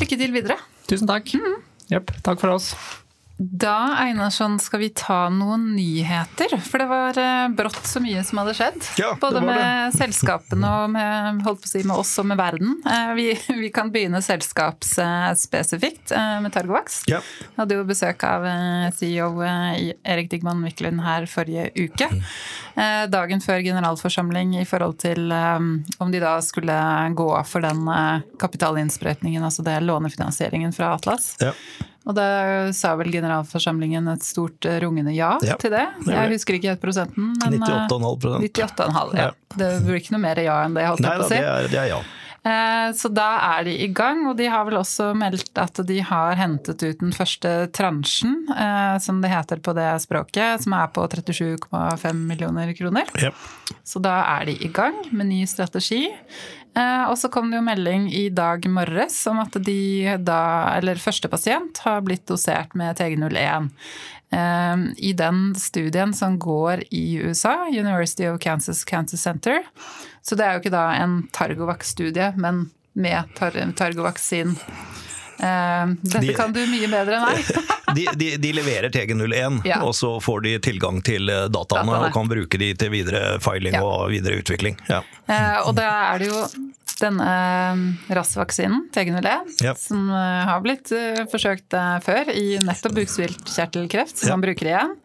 Lykke 0.00 0.18
til 0.18 0.34
videre. 0.34 0.58
Tusen 0.90 1.10
takk. 1.10 1.34
Jepp, 1.92 2.14
takk 2.24 2.40
for 2.40 2.56
oss. 2.56 2.72
Da 3.36 3.96
Einarsson, 3.98 4.60
skal 4.62 4.78
vi 4.80 4.88
ta 4.94 5.24
noen 5.28 5.72
nyheter? 5.74 6.52
For 6.62 6.78
det 6.78 6.84
var 6.86 7.16
eh, 7.18 7.48
brått 7.50 7.80
så 7.90 7.98
mye 7.98 8.20
som 8.22 8.38
hadde 8.38 8.52
skjedd. 8.54 8.76
Ja, 9.00 9.08
Både 9.18 9.40
med 9.42 9.94
selskapene 9.96 10.68
og 10.84 10.92
med, 10.94 11.40
si, 11.66 11.80
med 11.82 11.96
oss 11.98 12.12
og 12.22 12.28
med 12.30 12.38
verden. 12.38 12.76
Eh, 12.86 13.10
Vi, 13.18 13.24
vi 13.58 13.70
kan 13.74 13.90
begynne 13.90 14.20
selskapsspesifikt 14.22 16.12
eh, 16.14 16.36
med 16.44 16.54
Targovax. 16.54 17.00
Ja. 17.10 17.18
Hadde 17.58 17.74
jo 17.80 17.86
besøk 17.88 18.22
av 18.28 18.46
CEO 18.94 19.32
Erik 19.42 20.30
Digman 20.30 20.62
Wiklund 20.62 21.02
her 21.02 21.26
forrige 21.26 21.72
uke. 21.74 22.06
Eh, 22.78 23.02
Dagen 23.10 23.42
før 23.42 23.64
generalforsamling 23.66 24.54
i 24.60 24.66
forhold 24.68 25.00
til 25.02 25.34
om 25.34 26.12
de 26.14 26.22
da 26.22 26.36
skulle 26.42 26.76
gå 27.18 27.26
for 27.50 27.66
den 27.66 27.82
kapitalinnsprøytningen, 28.38 29.42
altså 29.42 29.66
det 29.66 29.80
lånefinansieringen 29.82 30.70
fra 30.76 30.94
Atlas. 30.94 31.32
Ja. 31.42 31.50
Og 32.04 32.12
da 32.18 32.26
sa 32.76 32.94
vel 33.00 33.08
generalforsamlingen 33.14 34.08
et 34.12 34.24
stort 34.26 34.66
eh, 34.68 34.78
rungende 34.84 35.14
ja, 35.16 35.38
Ja, 35.44 35.56
til 35.56 35.72
det. 35.72 35.86
det 36.04 36.12
Jeg 36.12 36.34
husker 36.34 36.58
ikke 36.58 36.74
helt 36.74 36.82
prosenten, 36.82 37.30
eh, 37.40 37.54
98,5% 37.56 38.50
98,5. 38.50 39.14
Ja. 39.16 39.30
Ja. 39.30 39.30
Det 39.56 39.70
blir 39.86 40.00
ikke 40.02 40.12
noe 40.16 40.24
mer 40.26 40.42
ja 40.44 40.58
enn 40.66 40.74
det, 40.76 40.84
holdt 40.90 41.00
Nei 41.04 41.14
jeg 41.14 41.22
på 41.22 41.24
å 41.24 41.32
si. 41.32 41.40
det 41.40 41.48
er, 41.54 41.68
det 41.72 41.80
er 41.86 41.90
ja. 41.94 42.02
Eh, 42.44 42.90
Så 42.92 43.08
da 43.08 43.28
er 43.56 43.64
de 43.64 43.72
i 43.86 43.88
gang, 43.88 44.26
og 44.28 44.36
de 44.36 44.50
har 44.52 44.66
vel 44.68 44.76
også 44.76 45.14
meldt 45.16 45.56
at 45.62 45.80
de 45.88 45.96
har 46.04 46.36
hentet 46.36 46.82
ut 46.84 46.98
den 47.00 47.14
første 47.16 47.52
transjen, 47.72 48.34
eh, 48.52 48.98
som 49.00 49.22
det 49.24 49.30
heter 49.32 49.62
på 49.64 49.72
det 49.78 49.86
språket, 50.04 50.60
som 50.66 50.76
er 50.76 50.90
på 50.92 51.06
37,5 51.08 52.12
millioner 52.28 52.74
kroner. 52.76 53.08
ja. 53.16 53.32
Så 53.84 54.00
da 54.04 54.18
er 54.40 54.44
de 54.50 54.58
i 54.64 54.68
gang 54.68 54.94
med 55.12 55.26
ny 55.30 55.42
strategi. 55.48 56.10
Eh, 56.76 57.04
Og 57.10 57.18
så 57.18 57.28
kom 57.30 57.50
det 57.50 57.60
jo 57.60 57.66
melding 57.66 58.08
i 58.12 58.28
dag 58.34 58.64
morges 58.70 59.16
om 59.30 59.38
at 59.44 59.54
de 59.62 60.16
da, 60.18 60.40
eller 60.76 61.00
første 61.00 61.30
pasient, 61.30 61.78
har 61.86 62.02
blitt 62.02 62.26
dosert 62.26 62.74
med 62.74 62.98
TG01. 62.98 63.70
Eh, 64.34 64.76
I 65.10 65.12
den 65.14 65.54
studien 65.54 66.14
som 66.14 66.38
går 66.38 66.84
i 66.90 67.20
USA, 67.22 67.68
University 67.70 68.26
of 68.26 68.40
Kansas 68.40 68.84
Cancer 68.84 69.16
Center. 69.20 69.62
Så 70.22 70.34
det 70.34 70.44
er 70.46 70.54
jo 70.56 70.64
ikke 70.64 70.74
da 70.74 70.88
en 70.98 71.28
Targovac-studie, 71.32 72.32
men 72.36 72.70
med 72.94 73.34
tar 73.34 73.56
Targovax 73.76 74.28
sin 74.30 74.56
Dette 75.38 76.20
De- 76.20 76.34
kan 76.36 76.52
du 76.54 76.60
mye 76.70 76.88
bedre 76.92 77.16
enn 77.18 77.26
meg. 77.28 77.70
De, 77.94 78.08
de, 78.18 78.28
de 78.42 78.48
leverer 78.56 78.90
TG01, 78.90 79.60
Ja. 79.68 79.76
og 79.86 79.92
så 79.94 80.16
får 80.22 80.40
de 80.42 80.52
tilgang 80.58 80.96
til 81.06 81.28
eh, 81.30 81.44
dataene 81.46 81.84
Dataene. 81.92 82.08
og 82.08 82.14
kan 82.16 82.26
bruke 82.30 82.58
de 82.58 82.72
til 82.74 82.90
videre 82.90 83.36
filing 83.44 83.76
Ja. 83.76 83.82
og 83.86 84.08
videre 84.10 84.40
utvikling. 84.40 84.74
Ja. 84.90 85.02
Eh, 85.30 85.60
og 85.68 85.76
da 85.78 85.84
er 86.14 86.18
det 86.24 86.26
jo 86.32 86.40
denne 86.98 87.28
eh, 87.28 88.14
RAS-vaksinen, 88.16 88.88
TG01, 88.94 89.62
Ja. 89.62 89.76
som 89.78 90.08
eh, 90.10 90.42
har 90.48 90.58
blitt 90.64 90.90
eh, 90.90 91.22
forsøkt 91.30 91.76
eh, 91.78 92.00
før 92.02 92.32
i 92.34 92.58
nettopp 92.66 92.96
bukspyttkjertelkreft, 92.98 94.24
som 94.24 94.34
man 94.40 94.46
bruker 94.48 94.72
igjen. 94.72 94.96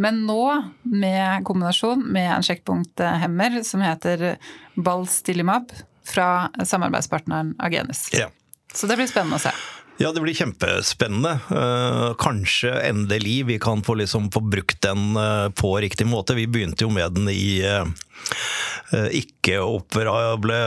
Men 0.00 0.22
nå 0.24 0.40
med 0.88 1.44
kombinasjon 1.48 2.06
med 2.08 2.30
en 2.38 2.48
sjekkpunkthemmer 2.48 3.60
som 3.66 3.84
heter 3.84 4.38
Balstilimab 4.78 5.68
fra 6.08 6.48
samarbeidspartneren 6.64 7.56
Agenis. 7.60 8.06
Ja. 8.16 8.30
Så 8.72 8.86
det 8.88 8.96
blir 9.00 9.08
spennende 9.10 9.36
å 9.36 9.42
se. 9.42 9.52
Ja, 10.00 10.12
det 10.14 10.20
blir 10.22 10.34
kjempespennende. 10.34 11.30
Eh, 11.50 12.12
kanskje 12.22 12.70
endelig 12.86 13.46
vi 13.46 13.58
kan 13.58 13.82
få, 13.82 13.96
liksom, 13.98 14.30
få 14.30 14.40
brukt 14.40 14.80
den 14.82 15.16
eh, 15.16 15.48
på 15.50 15.72
riktig 15.82 16.06
måte. 16.06 16.36
Vi 16.38 16.46
begynte 16.46 16.86
jo 16.86 16.90
med 16.94 17.16
den 17.16 17.26
i, 17.32 17.64
eh, 17.66 19.08
ikke-operable 19.18 20.60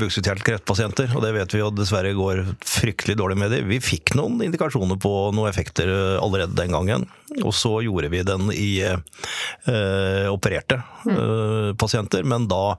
bukspyttkjertelkreftpasienter, 0.00 1.14
og 1.14 1.22
det 1.22 1.32
vet 1.38 1.54
vi 1.54 1.62
jo 1.62 1.70
dessverre 1.70 2.16
går 2.18 2.42
fryktelig 2.66 3.14
dårlig 3.22 3.38
med 3.44 3.54
de. 3.54 3.62
Vi 3.70 3.78
fikk 3.78 4.16
noen 4.18 4.42
indikasjoner 4.42 4.98
på 4.98 5.14
noen 5.30 5.52
effekter 5.52 5.94
allerede 6.18 6.58
den 6.58 6.74
gangen, 6.74 7.06
og 7.44 7.54
så 7.54 7.78
gjorde 7.86 8.10
vi 8.10 8.26
den 8.26 8.50
i 8.58 8.72
eh, 8.82 10.26
opererte 10.34 10.82
eh, 11.06 11.70
pasienter, 11.78 12.26
men 12.26 12.50
da 12.50 12.74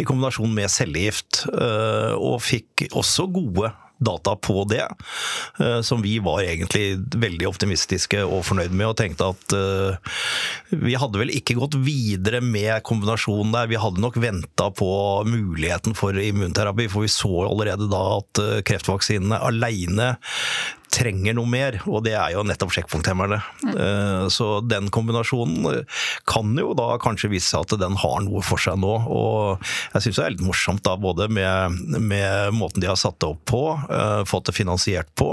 i 0.00 0.08
kombinasjon 0.08 0.56
med 0.56 0.72
cellegift, 0.72 1.44
eh, 1.52 2.16
og 2.16 2.40
fikk 2.48 2.88
også 2.96 3.28
gode 3.28 3.74
data 4.04 4.36
på 4.36 4.64
det, 4.70 4.84
eh, 5.60 5.80
som 5.86 6.02
vi 6.04 6.18
var 6.24 6.42
egentlig 6.44 6.98
veldig 7.14 7.48
optimistiske 7.50 8.22
og 8.24 8.44
fornøyd 8.48 8.74
med, 8.74 8.90
og 8.90 8.98
tenkte 9.00 9.30
at 9.32 9.56
uh, 9.56 10.14
vi 10.70 10.96
hadde 10.98 11.20
vel 11.20 11.32
ikke 11.34 11.56
gått 11.58 11.76
videre 11.84 12.40
med 12.44 12.84
kombinasjonen 12.86 13.54
der. 13.54 13.70
Vi 13.70 13.80
hadde 13.80 14.02
nok 14.02 14.18
venta 14.22 14.70
på 14.74 14.90
muligheten 15.28 15.96
for 15.98 16.16
immunterapi, 16.18 16.88
for 16.92 17.06
vi 17.06 17.12
så 17.12 17.32
allerede 17.48 17.90
da 17.92 18.04
at 18.18 18.42
uh, 18.42 18.56
kreftvaksinene 18.66 19.40
aleine 19.44 20.14
trenger 20.94 21.34
noe 21.36 21.50
mer, 21.50 21.78
og 21.90 22.04
det 22.06 22.14
er 22.16 22.34
jo 22.34 22.44
nettopp 22.46 22.72
sjekkpunkthemmerne. 22.74 23.40
Mm. 23.64 24.28
Så 24.32 24.60
den 24.66 24.90
kombinasjonen 24.94 25.84
kan 26.28 26.52
jo 26.58 26.72
da 26.78 26.94
kanskje 27.02 27.32
vise 27.32 27.50
seg 27.50 27.64
at 27.64 27.76
den 27.80 27.98
har 28.00 28.20
noe 28.24 28.42
for 28.46 28.60
seg 28.62 28.78
nå. 28.80 28.92
Og 29.10 29.64
jeg 29.94 30.06
syns 30.06 30.20
det 30.20 30.24
er 30.24 30.34
litt 30.36 30.44
morsomt 30.46 30.84
da, 30.86 30.96
både 31.00 31.28
med, 31.32 31.80
med, 31.98 32.54
måten 32.54 32.82
de 32.82 32.90
har 32.90 32.98
satt 33.00 33.18
det 33.22 33.30
opp 33.32 33.42
på, 33.50 33.62
uh, 33.90 34.22
fått 34.28 34.50
det 34.50 34.56
finansiert 34.56 35.10
på, 35.18 35.30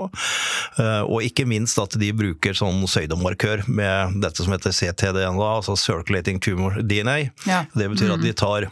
og 0.82 1.26
ikke 1.26 1.46
minst 1.50 1.80
at 1.82 1.96
de 2.00 2.10
bruker 2.16 2.56
sånn 2.58 2.84
søydemarkør 2.90 3.66
med 3.70 4.22
dette 4.24 4.44
som 4.44 4.54
heter 4.54 4.74
CTDNA, 4.76 5.50
altså 5.60 5.76
Circulating 5.80 6.40
Tumor 6.44 6.80
DNA. 6.82 7.18
Ja. 7.48 7.64
Det 7.76 7.90
betyr 7.92 8.16
at 8.16 8.24
de 8.24 8.34
mm. 8.34 8.40
tar 8.40 8.70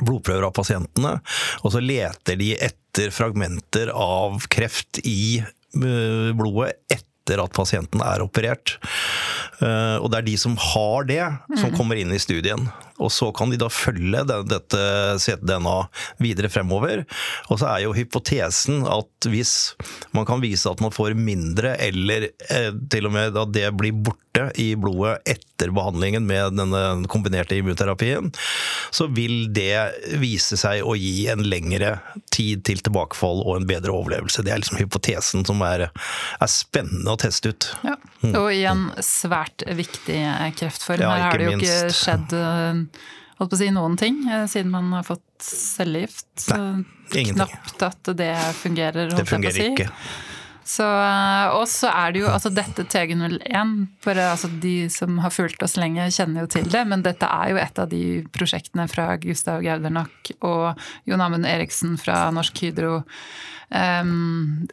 blodprøver 0.00 0.46
av 0.46 0.54
pasientene, 0.56 1.16
og 1.62 1.74
så 1.74 1.82
leter 1.82 2.38
de 2.40 2.52
etter 2.58 3.14
fragmenter 3.14 3.90
av 3.94 4.44
kreft 4.52 5.00
i 5.06 5.40
Eh, 5.40 5.59
blodet 5.72 6.74
etter 6.92 7.42
at 7.42 7.54
pasienten 7.54 8.02
er 8.02 8.24
operert. 8.24 8.78
Eh, 9.60 9.96
og 10.00 10.10
det 10.10 10.20
er 10.20 10.28
de 10.30 10.36
som 10.40 10.56
har 10.58 11.06
det, 11.08 11.22
som 11.54 11.70
mm. 11.70 11.76
kommer 11.76 12.00
inn 12.00 12.14
i 12.14 12.20
studien. 12.22 12.68
Og 13.00 13.12
så 13.14 13.30
kan 13.36 13.52
de 13.52 13.58
da 13.60 13.70
følge 13.72 14.24
dette 14.28 14.80
CTDNA 15.22 15.76
videre 16.22 16.50
fremover. 16.52 17.04
Og 17.48 17.60
så 17.60 17.70
er 17.72 17.84
jo 17.86 17.96
hypotesen 17.96 18.84
at 18.88 19.30
hvis 19.30 19.74
man 20.16 20.26
kan 20.28 20.42
vise 20.42 20.70
at 20.70 20.80
man 20.84 20.94
får 20.94 21.16
mindre, 21.18 21.76
eller 21.80 22.30
eh, 22.50 22.72
til 22.92 23.08
og 23.08 23.16
med 23.16 23.38
at 23.40 23.54
det 23.54 23.68
blir 23.78 23.96
borte 23.96 24.46
i 24.60 24.72
blodet 24.78 25.18
etter 25.28 25.72
behandlingen 25.74 26.24
med 26.28 26.54
denne 26.56 27.08
kombinerte 27.10 27.56
immunterapien, 27.58 28.30
så 28.94 29.08
vil 29.10 29.50
det 29.52 30.16
vise 30.20 30.56
seg 30.60 30.84
å 30.86 30.94
gi 30.98 31.26
en 31.32 31.42
lengre 31.44 31.96
tid 32.32 32.64
til 32.68 32.80
tilbakefall 32.84 33.42
og 33.44 33.58
en 33.58 33.68
bedre 33.68 33.92
overlevelse. 33.94 34.44
Det 34.46 34.54
er 34.54 34.62
liksom 34.62 34.80
hypotesen 34.80 35.44
som 35.48 35.60
er, 35.66 35.88
er 35.90 36.50
spennende 36.50 37.12
å 37.12 37.20
teste 37.20 37.52
ut. 37.52 37.70
Ja. 37.86 37.96
Mm. 38.20 38.34
Og 38.36 38.50
i 38.52 38.64
en 38.68 38.86
svært 39.04 39.64
viktig 39.64 40.20
kreftform. 40.60 41.02
Ja, 41.02 41.14
Her 41.16 41.26
har 41.26 41.40
det 41.40 41.46
jo 41.48 41.56
minst. 41.56 41.70
ikke 41.70 41.94
skjedd 41.96 42.34
holdt 43.40 43.52
på 43.52 43.56
å 43.56 43.60
si 43.60 43.70
noen 43.74 43.96
ting, 44.00 44.22
eh, 44.28 44.46
siden 44.50 44.72
man 44.72 44.92
har 44.92 45.06
fått 45.06 45.24
cellegift. 45.44 46.28
Knapt 47.10 47.86
at 47.86 48.12
det 48.16 48.34
fungerer, 48.60 49.08
holdt 49.08 49.24
det 49.24 49.30
fungerer 49.30 49.62
jeg 49.62 49.76
på 49.76 49.86
å 49.86 49.86
si. 49.86 49.86
Ikke. 49.86 50.28
Så, 50.64 50.84
eh, 50.84 51.54
og 51.56 51.66
så 51.68 51.90
er 51.92 52.12
det 52.12 52.22
jo 52.22 52.30
altså 52.30 52.52
dette 52.52 52.84
TG01 52.84 53.74
for 54.04 54.20
altså 54.20 54.50
De 54.62 54.74
som 54.92 55.18
har 55.24 55.32
fulgt 55.34 55.62
oss 55.66 55.78
lenge, 55.80 56.10
kjenner 56.14 56.44
jo 56.44 56.50
til 56.52 56.68
det, 56.70 56.82
men 56.88 57.04
dette 57.06 57.26
er 57.26 57.54
jo 57.54 57.60
et 57.62 57.80
av 57.80 57.88
de 57.90 58.02
prosjektene 58.34 58.86
fra 58.90 59.14
Gustav 59.22 59.64
Gaudernack 59.64 60.34
og 60.40 60.80
Jon 61.08 61.24
Amund 61.24 61.48
Eriksen 61.48 61.96
fra 62.00 62.26
Norsk 62.34 62.64
Hydro 62.64 63.00
um, 63.70 64.68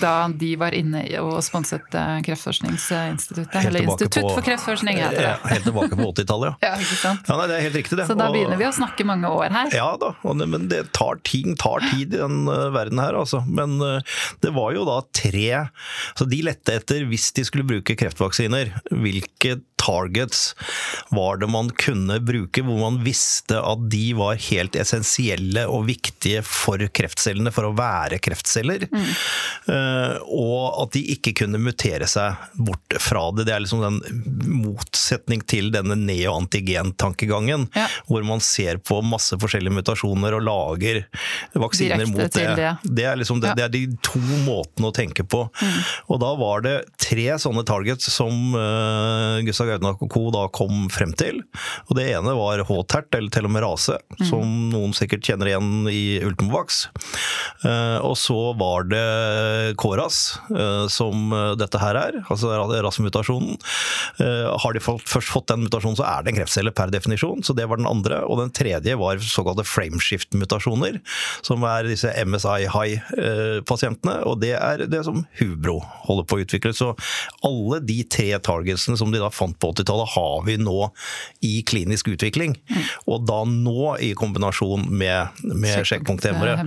da 0.00 0.14
de 0.34 0.50
var 0.58 0.74
inne 0.76 1.02
og 1.22 1.38
sponset 1.44 1.94
eh, 1.96 2.16
Kreftforskningsinstituttet. 2.26 3.58
Eller 3.64 3.86
Institutt 3.86 4.26
på, 4.26 4.32
for 4.36 4.46
kreftforskning, 4.46 4.98
heter 5.00 5.22
det. 5.22 5.34
Helt 5.52 5.66
tilbake 5.68 5.96
på 5.96 6.08
80-tallet, 6.10 6.54
ja. 6.60 6.68
ja. 6.70 6.82
ikke 6.82 6.98
sant? 6.98 7.30
Ja, 7.30 7.38
nei, 7.38 7.48
det 7.50 7.58
er 7.58 7.66
helt 7.68 7.78
riktig, 7.80 7.98
det. 8.00 8.08
Så 8.10 8.16
da 8.18 8.30
begynner 8.34 8.60
vi 8.60 8.68
å 8.68 8.72
snakke 8.74 9.06
mange 9.08 9.30
år 9.30 9.54
her. 9.54 9.74
Ja 9.76 9.88
da, 10.00 10.12
men 10.40 10.68
det 10.72 10.82
tar, 10.96 11.20
ting 11.26 11.56
tar 11.60 11.84
tid 11.92 12.16
i 12.16 12.20
den 12.20 12.44
verden 12.74 13.00
her, 13.02 13.18
altså. 13.22 13.42
Men 13.46 13.78
det 13.80 14.54
var 14.56 14.74
jo 14.76 14.86
da 14.88 15.00
tre 15.14 15.39
Så 16.18 16.26
de 16.28 16.42
lette 16.46 16.74
etter, 16.80 17.06
hvis 17.10 17.30
de 17.36 17.44
skulle 17.46 17.66
bruke 17.68 17.96
kreftvaksiner, 17.98 18.74
hvilke 18.90 19.58
targets 19.90 20.54
var 21.10 21.36
det 21.36 21.46
man 21.50 21.70
kunne 21.70 22.20
bruke, 22.20 22.62
hvor 22.62 22.78
man 22.78 23.00
visste 23.04 23.58
at 23.58 23.86
de 23.90 24.12
var 24.18 24.38
helt 24.50 24.76
essensielle 24.78 25.66
og 25.70 25.86
viktige 25.88 26.42
for 26.46 26.82
kreftcellene, 26.94 27.52
for 27.54 27.68
å 27.68 27.74
være 27.76 28.20
kreftceller. 28.22 28.86
Mm. 28.90 29.08
Uh, 29.66 30.14
og 30.26 30.82
at 30.84 30.94
de 30.96 31.04
ikke 31.16 31.34
kunne 31.42 31.60
mutere 31.62 32.08
seg 32.10 32.38
bort 32.54 32.98
fra 33.02 33.26
det. 33.34 33.48
Det 33.48 33.54
er 33.56 33.64
liksom 33.64 33.82
den 33.84 33.98
motsetning 34.60 35.42
til 35.50 35.70
denne 35.74 35.96
neoantigen-tankegangen, 35.98 37.68
ja. 37.76 37.88
hvor 38.08 38.26
man 38.26 38.42
ser 38.44 38.80
på 38.82 39.00
masse 39.06 39.38
forskjellige 39.40 39.80
mutasjoner 39.80 40.38
og 40.38 40.46
lager 40.46 41.02
vaksiner 41.54 42.04
Direkte 42.04 42.12
mot 42.14 42.38
det. 42.38 42.46
det. 42.60 42.72
Det, 42.84 43.06
er 43.08 43.18
liksom 43.20 43.42
det, 43.42 43.52
ja. 43.52 43.58
det, 43.58 43.66
er 43.68 43.74
de 43.74 44.00
to 44.04 44.22
måtene 44.46 44.90
å 44.90 44.94
tenke 44.94 45.26
på. 45.26 45.46
Mm. 45.60 45.78
Og 46.12 46.22
da 46.22 46.32
var 46.38 46.64
det 46.66 46.76
tre 47.00 47.26
sånne 47.40 47.64
targets 47.66 48.10
som 48.12 48.54
uh, 48.54 49.40
Gustav 49.46 49.70
Gaudnak 49.70 49.79
og 49.88 50.06
co. 50.12 50.26
da 50.34 50.46
kom 50.52 50.88
frem 50.92 51.14
til. 51.18 51.42
Og 51.88 51.96
det 51.98 52.10
ene 52.12 52.36
var 52.36 52.64
H-tert, 52.68 53.10
eller 53.16 53.32
telomerase, 53.34 53.98
mm. 54.18 54.24
som 54.28 54.56
noen 54.72 54.94
sikkert 54.96 55.24
kjenner 55.26 55.52
igjen 55.52 55.90
i 55.90 56.20
Ultimovax. 56.26 56.86
Uh, 57.64 57.98
og 58.06 58.16
så 58.20 58.38
var 58.58 58.86
det 58.90 59.04
KORAS, 59.80 60.38
eh, 60.50 60.86
som 60.92 61.32
eh, 61.32 61.52
dette 61.60 61.80
her 61.80 61.96
er, 61.98 62.18
altså 62.32 62.52
RAS-mutasjonen. 62.54 63.58
Eh, 64.22 64.48
har 64.62 64.76
de 64.76 64.82
først 64.82 65.32
fått 65.32 65.48
den 65.50 65.64
mutasjonen, 65.66 65.98
så 65.98 66.06
er 66.08 66.24
det 66.24 66.32
en 66.32 66.40
kreftcelle 66.40 66.72
per 66.76 66.92
definisjon. 66.92 67.44
Så 67.46 67.56
det 67.56 67.66
var 67.70 67.80
den 67.80 67.90
andre. 67.90 68.22
Og 68.26 68.40
den 68.42 68.52
tredje 68.56 68.96
var 69.00 69.20
såkalte 69.24 69.66
frameshift-mutasjoner, 69.68 71.00
som 71.46 71.64
er 71.68 71.90
disse 71.90 72.12
MSI-high-pasientene. 72.24 74.16
Og 74.28 74.40
det 74.44 74.54
er 74.58 74.86
det 74.90 75.04
som 75.06 75.24
Hubro 75.40 75.80
holder 76.08 76.28
på 76.28 76.38
å 76.38 76.44
utvikle. 76.44 76.74
Så 76.76 76.92
alle 77.46 77.80
de 77.86 78.02
tre 78.10 78.30
targetsene 78.38 78.98
som 79.00 79.12
de 79.12 79.22
da 79.22 79.30
fant 79.34 79.58
på 79.60 79.72
80-tallet, 79.72 80.12
har 80.14 80.42
vi 80.46 80.56
nå 80.60 80.90
i 81.46 81.60
klinisk 81.66 82.08
utvikling. 82.14 82.56
Mm. 82.70 82.82
Og 83.12 83.24
da 83.28 83.42
nå 83.48 83.94
i 84.02 84.12
kombinasjon 84.18 84.88
med, 84.90 85.42
med 85.44 85.86
sjekkpunkthemmere. 85.86 86.58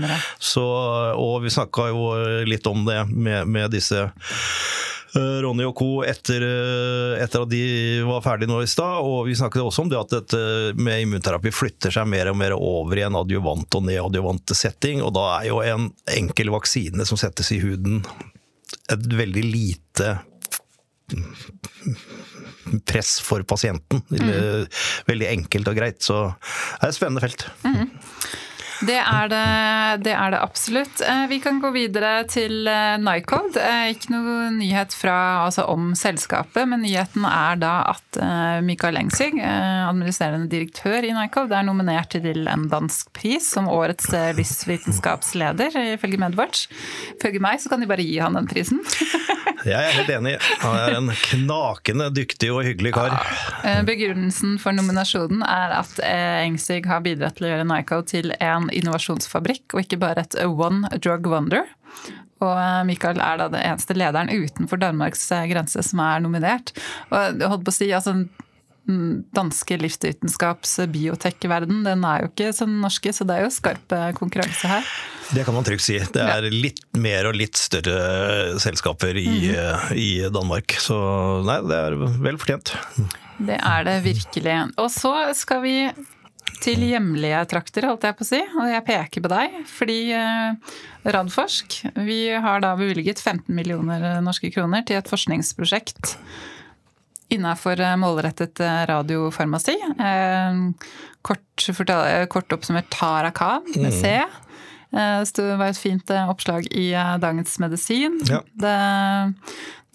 og 1.17 1.35
vi 1.43 1.53
snakka 1.53 1.89
jo 1.91 2.07
litt 2.47 2.67
om 2.69 2.85
det 2.87 3.03
med, 3.09 3.47
med 3.47 3.71
disse 3.73 3.99
eh, 4.05 5.37
Ronny 5.43 5.65
og 5.67 5.75
co. 5.77 5.89
Etter, 6.07 6.45
eh, 6.47 7.23
etter, 7.23 7.45
at 7.45 7.51
de 7.51 7.63
var 8.07 8.23
ferdige 8.25 8.51
nå 8.51 8.61
i 8.63 8.69
stad. 8.69 9.01
Og 9.05 9.27
vi 9.29 9.37
snakket 9.39 9.63
også 9.63 9.85
om 9.85 9.93
det 9.93 10.01
at 10.01 10.13
dette 10.17 10.43
med 10.79 11.05
immunterapi 11.05 11.53
flytter 11.53 11.93
seg 11.93 12.09
mer 12.09 12.31
og 12.31 12.39
mer 12.39 12.57
over 12.57 12.99
i 12.99 13.07
en 13.07 13.19
adjuvant 13.21 13.79
og 13.79 13.89
neadjuvant 13.89 14.55
setting. 14.57 15.03
Og 15.05 15.15
da 15.17 15.29
er 15.39 15.49
jo 15.51 15.63
en 15.65 15.89
enkel 16.17 16.53
vaksine 16.53 17.07
som 17.09 17.19
settes 17.19 17.51
i 17.55 17.61
huden 17.63 18.03
et 18.91 19.13
veldig 19.13 19.43
lite 19.47 20.17
press 22.89 23.17
for 23.23 23.43
pasienten. 23.47 24.03
Mm. 24.13 24.65
Veldig 25.09 25.29
enkelt 25.33 25.69
og 25.71 25.77
greit. 25.77 26.01
Så 26.05 26.25
det 26.31 26.87
er 26.87 26.93
et 26.93 26.99
spennende 26.99 27.23
felt. 27.23 27.47
Mm. 27.65 27.91
Det 28.83 28.95
er 28.99 29.29
det, 29.31 29.43
det 30.03 30.13
er 30.15 30.33
det, 30.33 30.39
absolutt. 30.43 31.01
Eh, 31.05 31.25
vi 31.31 31.39
kan 31.43 31.59
gå 31.63 31.69
videre 31.75 32.23
til 32.27 32.67
eh, 32.67 32.97
Nycode. 32.99 33.59
Eh, 33.61 33.93
ikke 33.93 34.11
noe 34.11 34.49
nyhet 34.55 34.95
fra, 34.97 35.45
altså 35.45 35.67
om 35.71 35.93
selskapet, 35.97 36.65
men 36.69 36.83
nyheten 36.83 37.27
er 37.29 37.59
da 37.61 37.73
at 37.93 38.19
Mikael 38.65 38.97
Engsig, 38.99 39.39
administrerende 39.41 40.49
direktør 40.51 41.05
i 41.05 41.13
Nycode, 41.15 41.55
er 41.55 41.65
nominert 41.65 42.13
til 42.13 42.47
en 42.49 42.67
dansk 42.71 43.09
pris 43.15 43.47
som 43.55 43.69
årets 43.71 44.11
livsvitenskapsleder, 44.37 45.79
ifølge 45.95 46.19
Medwatch. 46.21 46.67
Ifølge 47.15 47.41
meg 47.43 47.61
så 47.63 47.71
kan 47.71 47.83
de 47.83 47.89
bare 47.89 48.05
gi 48.05 48.19
han 48.21 48.37
den 48.37 48.49
prisen. 48.51 48.83
Jeg 49.63 49.79
er 49.79 49.95
helt 49.95 50.11
enig. 50.11 50.33
Han 50.63 50.75
er 50.75 50.97
en 50.97 51.11
knakende 51.29 52.09
dyktig 52.15 52.49
og 52.51 52.65
hyggelig 52.67 52.93
kar. 52.97 53.15
Begrunnelsen 53.87 54.57
for 54.61 54.75
nominasjonen 54.75 55.43
er 55.47 55.77
at 55.79 56.01
Engsig 56.03 56.83
har 56.89 57.03
bidratt 57.05 57.39
til 57.39 57.47
å 57.47 57.53
gjøre 57.53 57.69
Nico 57.69 58.01
til 58.07 58.35
en 58.39 58.67
innovasjonsfabrikk, 58.75 59.69
og 59.73 59.85
ikke 59.85 60.01
bare 60.03 60.25
et 60.25 60.37
one 60.43 60.91
drug 60.99 61.31
wonder. 61.31 61.69
Og 62.43 62.53
eh, 62.59 62.81
Michael 62.87 63.21
er 63.23 63.39
da 63.39 63.49
det 63.53 63.63
eneste 63.63 63.95
lederen 63.97 64.31
utenfor 64.31 64.81
Danmarks 64.81 65.25
eh, 65.31 65.47
grense 65.51 65.83
som 65.85 66.01
er 66.03 66.23
nominert. 66.23 66.73
Og 67.11 67.39
jeg 67.39 67.51
holdt 67.51 67.67
på 67.67 67.73
å 67.73 67.77
si, 67.77 67.89
altså 67.95 68.17
danske 68.83 69.77
livsvitenskaps 69.79 70.75
biotech-verden, 70.91 71.83
den 71.85 72.03
er 72.07 72.23
jo 72.23 72.31
ikke 72.31 72.49
som 72.55 72.71
den 72.71 72.81
norske, 72.83 73.13
så 73.15 73.27
det 73.27 73.37
er 73.37 73.45
jo 73.45 73.53
skarp 73.55 73.95
eh, 73.95 74.09
konkurranse 74.17 74.67
her. 74.67 74.87
Det 75.33 75.45
kan 75.47 75.55
man 75.55 75.65
trygt 75.65 75.85
si. 75.85 75.95
Det 76.13 76.23
er 76.23 76.49
litt 76.51 76.83
mer 76.99 77.29
og 77.29 77.37
litt 77.39 77.57
større 77.57 78.59
selskaper 78.61 79.17
i, 79.17 79.27
mm 79.55 79.93
i 79.93 80.25
Danmark. 80.31 80.75
Så 80.79 80.95
nei, 81.45 81.59
det 81.67 81.77
er 81.77 81.95
vel 81.95 82.37
fortjent. 82.39 82.73
Det 83.43 83.55
er 83.57 83.85
det 83.87 83.95
virkelig. 84.05 84.55
Og 84.81 84.89
så 84.91 85.13
skal 85.37 85.61
vi 85.63 85.75
til 86.63 86.83
hjemlige 86.85 87.41
trakter, 87.51 87.87
holdt 87.89 88.07
jeg 88.07 88.17
på 88.17 88.25
å 88.25 88.29
si. 88.29 88.39
Og 88.59 88.71
jeg 88.71 88.85
peker 88.87 89.23
på 89.23 89.31
deg, 89.31 89.59
fordi 89.69 89.99
eh, 90.15 90.73
Radforsk 91.03 91.79
vi 92.05 92.19
har 92.31 92.63
da 92.63 92.73
bevilget 92.79 93.21
15 93.21 93.51
millioner 93.55 94.21
norske 94.23 94.51
kroner 94.53 94.85
til 94.87 94.99
et 94.99 95.11
forskningsprosjekt 95.11 96.17
innenfor 97.31 97.79
eh, 97.79 97.95
målrettet 97.99 98.59
eh, 98.59 98.85
radiofarmasi. 98.89 99.77
Kort, 101.23 101.67
kort 102.29 102.55
oppsummert 102.55 102.89
Tarakan 102.91 103.69
med 103.75 103.93
C. 103.95 104.17
Det 104.91 105.45
var 105.57 105.69
et 105.71 105.79
fint 105.79 106.11
oppslag 106.27 106.67
i 106.75 106.89
Dagens 107.23 107.55
Medisin. 107.63 108.19
Ja. 108.29 108.41
Det, 108.59 108.73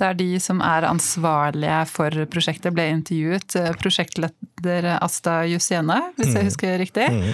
der 0.01 0.16
de 0.16 0.31
som 0.41 0.62
er 0.64 0.89
ansvarlige 0.89 1.83
for 1.93 2.16
prosjektet, 2.33 2.72
ble 2.74 2.89
intervjuet. 2.95 3.59
Prosjektleder 3.79 4.89
Asta 4.97 5.43
Jussiene, 5.47 6.01
hvis 6.16 6.33
jeg 6.33 6.41
mm. 6.41 6.49
husker 6.49 6.81
riktig. 6.81 7.11
Mm. 7.12 7.29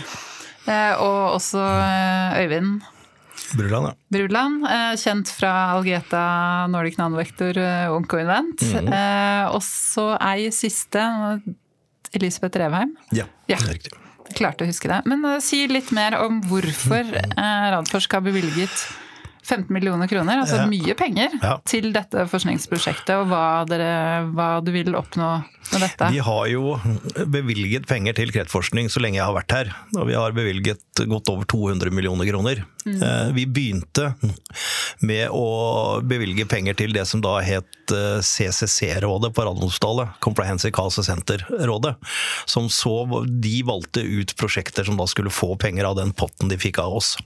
Og 1.04 1.38
også 1.38 1.62
Øyvind 2.42 2.82
Bruland, 3.58 3.90
ja. 3.90 3.94
Bruland, 4.16 4.66
kjent 5.00 5.30
fra 5.34 5.52
Algeta 5.74 6.24
Nordic 6.72 6.98
Nanovektor 7.00 7.58
Oncoinvent. 7.94 8.64
Mm. 8.74 8.90
Og 9.54 9.62
så 9.66 10.10
ei 10.18 10.48
siste, 10.54 11.02
Elisabeth 12.14 12.58
Revheim. 12.62 12.96
Ja, 13.14 13.28
ja. 13.50 13.58
riktig. 13.68 13.94
Klarte 14.34 14.64
å 14.64 14.68
huske 14.70 14.88
det. 14.90 15.02
Men 15.10 15.24
si 15.44 15.64
litt 15.70 15.90
mer 15.94 16.16
om 16.22 16.40
hvorfor 16.48 17.06
Radforsk 17.36 18.16
har 18.16 18.24
bevilget 18.24 18.72
15 19.44 19.74
millioner 19.74 20.08
kroner, 20.08 20.40
altså 20.40 20.62
ja. 20.62 20.66
mye 20.68 20.94
penger, 20.98 21.34
ja. 21.42 21.56
til 21.68 21.90
dette 21.94 22.24
forskningsprosjektet. 22.30 23.12
Og 23.20 23.28
hva, 23.30 23.64
dere, 23.68 23.90
hva, 24.32 24.48
du 24.64 24.72
vil 24.74 24.94
oppnå 24.96 25.30
med 25.72 25.84
dette? 25.84 26.08
Vi 26.14 26.22
har 26.24 26.46
jo 26.48 26.76
bevilget 27.28 27.88
penger 27.90 28.16
til 28.16 28.32
kreftforskning 28.34 28.88
så 28.92 29.02
lenge 29.04 29.20
jeg 29.20 29.26
har 29.26 29.36
vært 29.36 29.56
her. 29.56 29.72
Og 29.98 30.08
vi 30.08 30.16
har 30.16 30.36
bevilget 30.36 31.04
godt 31.10 31.32
over 31.32 31.48
200 31.50 31.92
millioner 31.94 32.28
kroner. 32.30 32.64
Mm. 32.84 32.98
Eh, 33.00 33.28
vi 33.36 33.46
begynte 33.48 34.10
med 35.04 35.28
å 35.32 36.00
bevilge 36.04 36.48
penger 36.48 36.76
til 36.80 36.96
det 36.96 37.06
som 37.08 37.22
da 37.24 37.38
het 37.44 37.94
eh, 37.94 38.20
CCC-rådet 38.24 39.32
på 39.36 39.46
Radiumhospitalet. 39.46 40.18
Comprehensive 40.24 40.74
Cancer 40.76 41.04
Center-rådet. 41.04 41.96
Som 42.48 42.70
så 42.72 43.24
De 43.28 43.56
valgte 43.66 44.00
ut 44.00 44.36
prosjekter 44.40 44.84
som 44.84 44.96
da 45.00 45.08
skulle 45.10 45.32
få 45.32 45.54
penger 45.60 45.88
av 45.88 45.98
den 46.00 46.12
potten 46.16 46.48
de 46.52 46.60
fikk 46.60 46.80
av 46.80 46.96
oss. 47.00 47.16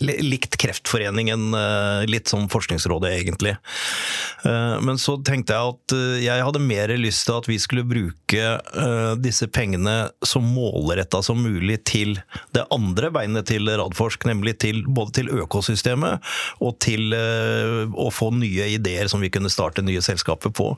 Likt 0.00 0.56
Kreftforeningen, 0.56 1.54
eh, 1.54 2.06
litt 2.06 2.28
som 2.28 2.48
Forskningsrådet 2.48 3.12
egentlig. 3.12 3.56
Eh, 4.44 4.80
men 4.80 4.98
så 4.98 5.16
tenkte 5.24 5.54
jeg 5.54 5.74
at 5.74 5.94
eh, 5.94 6.24
jeg 6.24 6.44
hadde 6.44 6.62
mer 6.62 6.92
lyst 6.98 7.24
til 7.28 7.38
at 7.38 7.48
vi 7.48 7.58
skulle 7.62 7.86
bruke 7.86 8.42
disse 9.22 9.46
pengene 9.52 10.08
så 10.26 10.40
målretta 10.42 11.20
som 11.22 11.38
mulig 11.42 11.76
til 11.86 12.16
det 12.56 12.64
andre 12.74 13.10
beinet 13.14 13.46
til 13.48 13.68
Radforsk, 13.70 14.26
nemlig 14.28 14.56
til, 14.64 14.82
både 14.86 15.14
til 15.20 15.30
økosystemet 15.44 16.24
og 16.64 16.74
til 16.82 17.14
å 17.14 18.08
få 18.12 18.30
nye 18.34 18.66
ideer 18.74 19.08
som 19.10 19.22
vi 19.22 19.30
kunne 19.32 19.52
starte 19.52 19.84
nye 19.86 20.02
selskaper 20.04 20.52
på. 20.54 20.72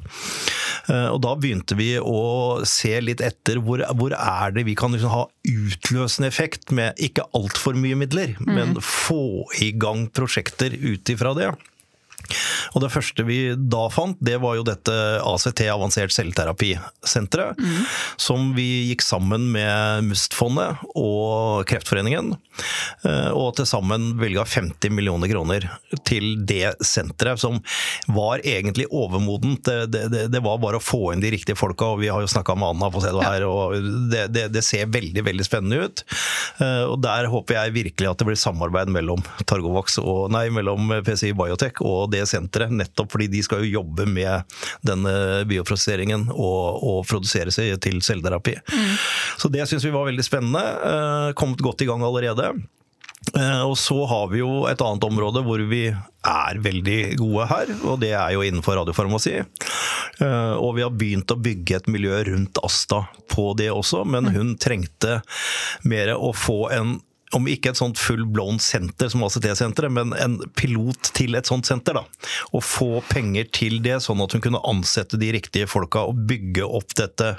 Og 0.93 1.19
da 1.25 1.33
begynte 1.41 1.79
vi 1.79 1.95
å 1.99 2.61
se 2.69 2.93
litt 3.03 3.25
etter 3.25 3.63
hvor, 3.65 3.83
hvor 3.97 4.15
er 4.17 4.55
det 4.57 4.67
vi 4.69 4.77
kan 4.79 4.95
liksom 4.95 5.15
ha 5.15 5.25
utløsende 5.47 6.31
effekt 6.31 6.75
med 6.77 6.99
ikke 7.03 7.27
altfor 7.37 7.79
mye 7.79 7.99
midler, 7.99 8.35
mm. 8.41 8.76
Få 8.85 9.47
i 9.63 9.73
gang 9.77 10.07
prosjekter 10.13 10.75
ut 10.75 11.13
ifra 11.13 11.35
det. 11.37 11.51
Og 12.75 12.83
det 12.83 12.91
første 12.91 13.25
vi 13.27 13.39
da 13.55 13.87
fant, 13.93 14.19
det 14.25 14.39
var 14.43 14.57
jo 14.59 14.67
dette 14.67 14.95
ACT, 15.23 15.63
Avansert 15.71 16.15
celleterapisenteret, 16.15 17.61
mm. 17.61 17.85
som 18.21 18.51
vi 18.57 18.91
gikk 18.91 19.05
sammen 19.07 19.49
med 19.55 20.09
MUST-fondet 20.09 20.83
og 20.99 21.67
Kreftforeningen. 21.71 22.35
Eh, 23.07 23.31
og 23.35 23.55
til 23.59 23.69
sammen 23.69 24.13
bevilga 24.17 24.47
50 24.49 24.93
millioner 24.95 25.31
kroner 25.31 25.69
til 26.09 26.43
det 26.47 26.77
senteret, 26.85 27.41
som 27.41 27.61
var 28.13 28.45
egentlig 28.45 28.89
overmodent. 28.91 29.67
Det, 29.67 30.07
det, 30.13 30.27
det, 30.33 30.43
var 30.45 30.61
bare 30.63 30.81
å 30.81 30.85
få 30.85 31.13
inn 31.13 31.25
de 31.25 31.33
riktige 31.35 31.59
folka, 31.59 31.93
og 31.95 32.03
vi 32.03 32.11
har 32.13 32.23
jo 32.23 32.31
snakka 32.31 32.57
med 32.59 32.75
Anna 32.75 32.91
stedet 32.97 33.27
her, 33.27 33.47
og 33.49 33.77
det, 34.13 34.49
det, 34.55 34.65
ser 34.65 34.91
veldig, 34.93 35.25
veldig 35.27 35.47
spennende 35.47 35.87
ut. 35.87 36.05
Eh, 36.63 36.85
og 36.87 37.01
der 37.05 37.31
håper 37.33 37.59
jeg 37.59 37.77
virkelig 37.77 38.11
at 38.11 38.21
det 38.21 38.29
blir 38.31 38.41
samarbeid 38.41 38.91
mellom 38.93 39.23
Targovax 39.47 40.01
og, 40.03 40.29
nei, 40.35 40.47
mellom 40.55 40.91
PCI 41.07 41.33
Biotech 41.37 41.83
og 41.85 42.11
det 42.15 42.25
senteret, 42.31 42.73
nettopp 42.75 43.13
fordi 43.13 43.29
de 43.33 43.43
skal 43.45 43.65
jo 43.65 43.81
jobbe 43.81 44.07
med 44.09 44.59
denne 44.87 45.45
bioprosesseringen 45.49 46.29
og, 46.33 46.83
og 46.83 47.01
produsere 47.09 47.53
seg 47.55 47.77
til 47.85 48.01
celleterapi. 48.05 48.57
Mm. 48.73 48.95
Så 49.41 49.51
det 49.53 49.67
syns 49.69 49.85
vi 49.87 49.95
var 49.95 50.09
veldig 50.09 50.25
spennende. 50.25 50.63
Eh, 50.91 51.33
kommet 51.39 51.63
godt 51.65 51.85
i 51.85 51.89
gang 51.89 52.05
allerede. 52.07 52.46
Eh, 53.35 53.63
og 53.67 53.75
så 53.79 53.97
har 54.07 54.29
vi 54.31 54.41
jo 54.43 54.67
et 54.71 54.83
annet 54.85 55.07
område 55.09 55.43
hvor 55.47 55.63
vi 55.71 55.89
er 55.91 56.61
veldig 56.63 57.01
gode 57.19 57.47
her, 57.51 57.73
og 57.83 57.99
det 58.03 58.13
er 58.15 58.35
jo 58.37 58.45
innenfor 58.47 58.79
radiofarmasi. 58.81 59.35
Eh, 59.41 60.55
og 60.55 60.77
vi 60.79 60.85
har 60.85 60.95
begynt 60.95 61.35
å 61.35 61.41
bygge 61.41 61.81
et 61.81 61.91
miljø 61.93 62.23
rundt 62.31 62.61
Asta 62.67 63.05
på 63.33 63.51
det 63.59 63.71
også, 63.75 64.05
men 64.09 64.31
hun 64.35 64.55
trengte 64.63 65.21
mer 65.85 66.15
å 66.17 66.33
få 66.37 66.61
en 66.77 66.97
om 67.35 67.49
ikke 67.51 67.73
et 67.73 67.79
sånt 67.79 67.99
full 67.99 68.23
blown 68.31 68.61
senter 68.63 69.11
som 69.11 69.25
ACT-senteret, 69.27 69.93
men 69.93 70.15
en 70.15 70.37
pilot 70.59 71.11
til 71.17 71.35
et 71.39 71.49
sånt 71.49 71.67
senter. 71.67 71.99
da, 71.99 72.05
Og 72.55 72.63
få 72.65 73.03
penger 73.09 73.49
til 73.51 73.81
det, 73.83 73.99
sånn 74.05 74.23
at 74.23 74.33
hun 74.37 74.45
kunne 74.45 74.63
ansette 74.69 75.19
de 75.19 75.33
riktige 75.35 75.67
folka 75.71 76.05
og 76.07 76.23
bygge 76.29 76.67
opp 76.67 76.95
dette 76.99 77.33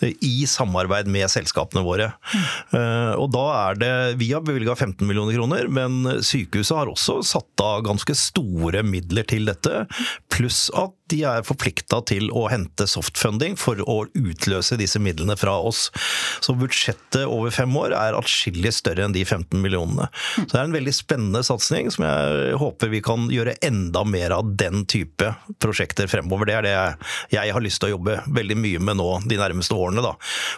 eh, 0.00 0.14
i 0.24 0.46
samarbeid 0.48 1.10
med 1.12 1.28
selskapene 1.32 1.84
våre. 1.84 2.10
Mm. 2.32 2.46
Og 3.20 3.28
da 3.34 3.44
er 3.56 3.78
det 3.80 3.92
Vi 4.20 4.30
har 4.32 4.44
bevilga 4.44 4.74
15 4.74 5.06
millioner 5.06 5.36
kroner, 5.36 5.68
men 5.68 6.22
sykehuset 6.24 6.76
har 6.76 6.90
også 6.90 7.20
satt 7.26 7.62
av 7.62 7.84
ganske 7.86 8.14
store 8.16 8.82
midler 8.86 9.26
til 9.28 9.48
dette. 9.48 9.84
Pluss 10.32 10.66
at 10.76 10.94
de 11.12 11.20
er 11.28 11.44
forplikta 11.46 12.00
til 12.08 12.30
å 12.34 12.46
hente 12.50 12.86
softfunding 12.90 13.56
for 13.60 13.80
å 13.84 13.98
utløse 14.16 14.78
disse 14.80 15.00
midlene 15.02 15.36
fra 15.38 15.56
oss. 15.60 15.90
Så 16.44 16.56
budsjettet 16.58 17.26
over 17.28 17.54
fem 17.54 17.72
år 17.78 17.94
er 17.96 18.16
atskillig 18.18 18.72
større 18.74 19.06
enn 19.06 19.14
de 19.14 19.24
15 19.24 19.60
millionene. 19.62 20.08
Så 20.36 20.48
det 20.52 20.60
er 20.60 20.64
en 20.64 20.76
veldig 20.76 20.94
spennende 20.96 21.44
satsing 21.46 21.92
som 21.94 22.06
jeg 22.06 22.56
håper 22.60 22.92
vi 22.92 23.02
kan 23.04 23.28
gjøre 23.32 23.56
enda 23.66 24.02
mer 24.08 24.34
av 24.38 24.54
den 24.58 24.86
type 24.90 25.32
prosjekter 25.62 26.10
fremover. 26.10 26.50
Det 26.50 26.58
er 26.58 26.66
det 26.66 26.74
jeg 27.36 27.54
har 27.54 27.64
lyst 27.64 27.82
til 27.82 27.90
å 27.90 27.96
jobbe 27.96 28.18
veldig 28.26 28.58
mye 28.58 28.82
med 28.82 29.00
nå 29.00 29.08
de 29.28 29.38
nærmeste 29.40 29.76
årene. 29.76 30.04
Da. 30.04 30.14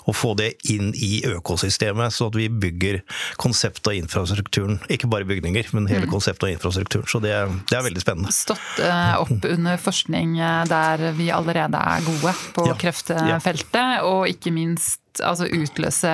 Å 0.09 0.16
få 0.16 0.34
det 0.38 0.55
inn 0.72 0.94
i 0.94 1.20
økosystemet, 1.28 2.14
så 2.14 2.30
at 2.30 2.38
vi 2.38 2.49
bygger 2.49 3.03
konseptet 3.40 3.92
og 3.92 4.01
infrastrukturen. 4.01 4.80
Ikke 4.92 5.11
bare 5.11 5.28
bygninger, 5.28 5.74
men 5.76 5.90
hele 5.90 6.09
konsept 6.09 6.28
konseptet 6.28 6.46
og 6.46 6.55
infrastrukturen. 6.55 7.07
Så 7.09 7.20
det, 7.20 7.34
det 7.70 7.76
er 7.78 7.84
veldig 7.86 8.03
spennende. 8.03 8.32
Stått 8.32 8.80
uh, 8.82 9.20
opp 9.22 9.44
under 9.49 9.78
forskning 9.80 10.38
der 10.68 11.11
vi 11.16 11.28
allerede 11.34 11.78
er 11.78 12.07
gode 12.07 12.34
på 12.55 12.68
ja. 12.70 12.76
kreftfeltet, 12.78 14.01
og 14.07 14.28
ikke 14.28 14.51
minst 14.55 15.01
altså 15.24 15.48
utløse 15.50 16.12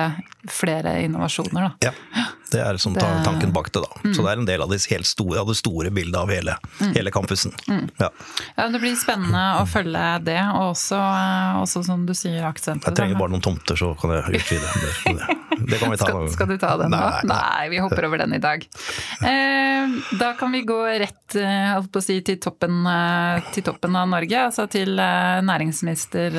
flere 0.51 0.99
innovasjoner. 1.03 1.61
Da. 1.61 1.89
Ja, 1.89 2.25
det 2.51 2.61
er 2.61 2.77
som 2.77 2.93
det... 2.93 3.05
tanken 3.25 3.53
bak 3.53 3.71
det. 3.73 3.81
da. 3.81 4.01
Mm. 4.03 4.13
Så 4.13 4.21
det 4.21 4.31
er 4.31 4.41
en 4.41 4.47
del 4.47 4.61
av 4.61 4.69
det, 4.69 4.79
store, 4.79 5.39
av 5.41 5.49
det 5.49 5.55
store 5.57 5.91
bildet 5.93 6.17
av 6.19 6.31
hele, 6.31 6.57
mm. 6.79 6.93
hele 6.95 7.11
campusen. 7.11 7.53
Mm. 7.67 7.87
Ja. 7.97 8.09
ja. 8.55 8.67
Det 8.69 8.81
blir 8.81 8.95
spennende 8.99 9.43
å 9.61 9.65
følge 9.69 10.03
det, 10.25 10.39
og 10.53 10.75
også, 10.75 10.99
også 11.63 11.83
som 11.87 12.05
du 12.05 12.13
sier, 12.17 12.43
aktsenteret. 12.47 12.93
Jeg 12.93 13.01
trenger 13.01 13.21
bare 13.21 13.33
noen 13.33 13.45
tomter, 13.45 13.79
så 13.79 13.93
kan 13.99 14.13
jeg 14.15 14.41
utvide. 14.41 14.71
Det, 14.75 15.39
det 15.71 15.81
kan 15.81 15.93
vi 15.93 15.99
ta. 16.01 16.05
Skal, 16.15 16.29
skal, 16.35 16.51
du 16.53 16.57
ta 16.61 16.75
den 16.79 16.93
nå? 16.93 16.99
Nei, 16.99 17.21
nei. 17.25 17.35
nei, 17.35 17.67
vi 17.73 17.81
hopper 17.83 18.07
over 18.07 18.21
den 18.21 18.35
i 18.37 18.41
dag. 18.43 18.65
Eh, 19.25 19.95
da 20.19 20.33
kan 20.37 20.53
vi 20.53 20.61
gå 20.67 20.79
rett 21.01 21.37
eh, 21.39 22.01
si, 22.05 22.19
til, 22.25 22.39
toppen, 22.43 22.83
eh, 22.89 23.53
til, 23.55 23.65
toppen, 23.65 23.97
av 23.97 24.09
Norge, 24.11 24.45
altså 24.51 24.67
til 24.71 24.99
eh, 25.01 25.39
næringsminister 25.45 26.37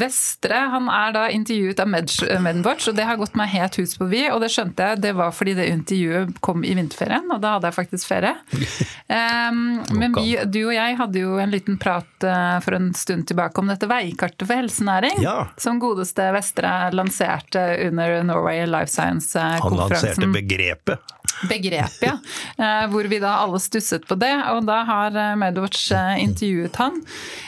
Vestre 0.00 0.58
han 0.72 0.88
er 0.92 1.14
da 1.14 1.24
intervjuet 1.32 1.80
av 1.82 1.90
Medwatch, 1.90 2.88
og 2.90 2.96
det 2.98 3.06
har 3.08 3.18
gått 3.20 3.36
meg 3.38 3.52
helt 3.54 3.78
hus 3.80 3.96
på 3.98 4.08
vi, 4.10 4.24
Og 4.32 4.40
det 4.42 4.50
skjønte 4.54 4.90
jeg, 4.90 5.02
det 5.04 5.14
var 5.18 5.34
fordi 5.34 5.56
det 5.58 5.68
intervjuet 5.72 6.40
kom 6.44 6.64
i 6.66 6.74
vinterferien, 6.76 7.26
og 7.32 7.42
da 7.42 7.56
hadde 7.56 7.70
jeg 7.70 7.78
faktisk 7.80 8.10
ferie. 8.10 8.34
Um, 9.14 9.82
men 9.94 10.14
vi, 10.16 10.32
du 10.48 10.62
og 10.64 10.72
jeg 10.72 10.96
hadde 10.96 11.20
jo 11.20 11.36
en 11.38 11.52
liten 11.52 11.76
prat 11.80 12.24
uh, 12.24 12.56
for 12.64 12.76
en 12.76 12.88
stund 12.96 13.26
tilbake 13.28 13.60
om 13.60 13.68
dette 13.68 13.86
veikartet 13.90 14.46
for 14.46 14.56
helsenæring. 14.56 15.20
Ja. 15.22 15.50
Som 15.60 15.78
godeste 15.82 16.30
Vestre 16.34 16.72
lanserte 16.96 17.62
under 17.84 18.16
Norway 18.26 18.64
Life 18.66 18.90
Science-konferansen. 18.94 19.68
Han 19.68 19.78
lanserte 19.84 20.30
begrepet. 20.34 21.14
Begrep, 21.50 21.96
ja. 22.04 22.18
Uh, 22.58 22.84
hvor 22.92 23.08
vi 23.10 23.20
da 23.22 23.38
alle 23.42 23.60
stusset 23.62 24.06
på 24.08 24.18
det. 24.20 24.34
Og 24.54 24.64
da 24.68 24.82
har 24.88 25.16
uh, 25.16 25.32
Medwatch 25.40 25.90
intervjuet 26.22 26.78
han. 26.82 27.02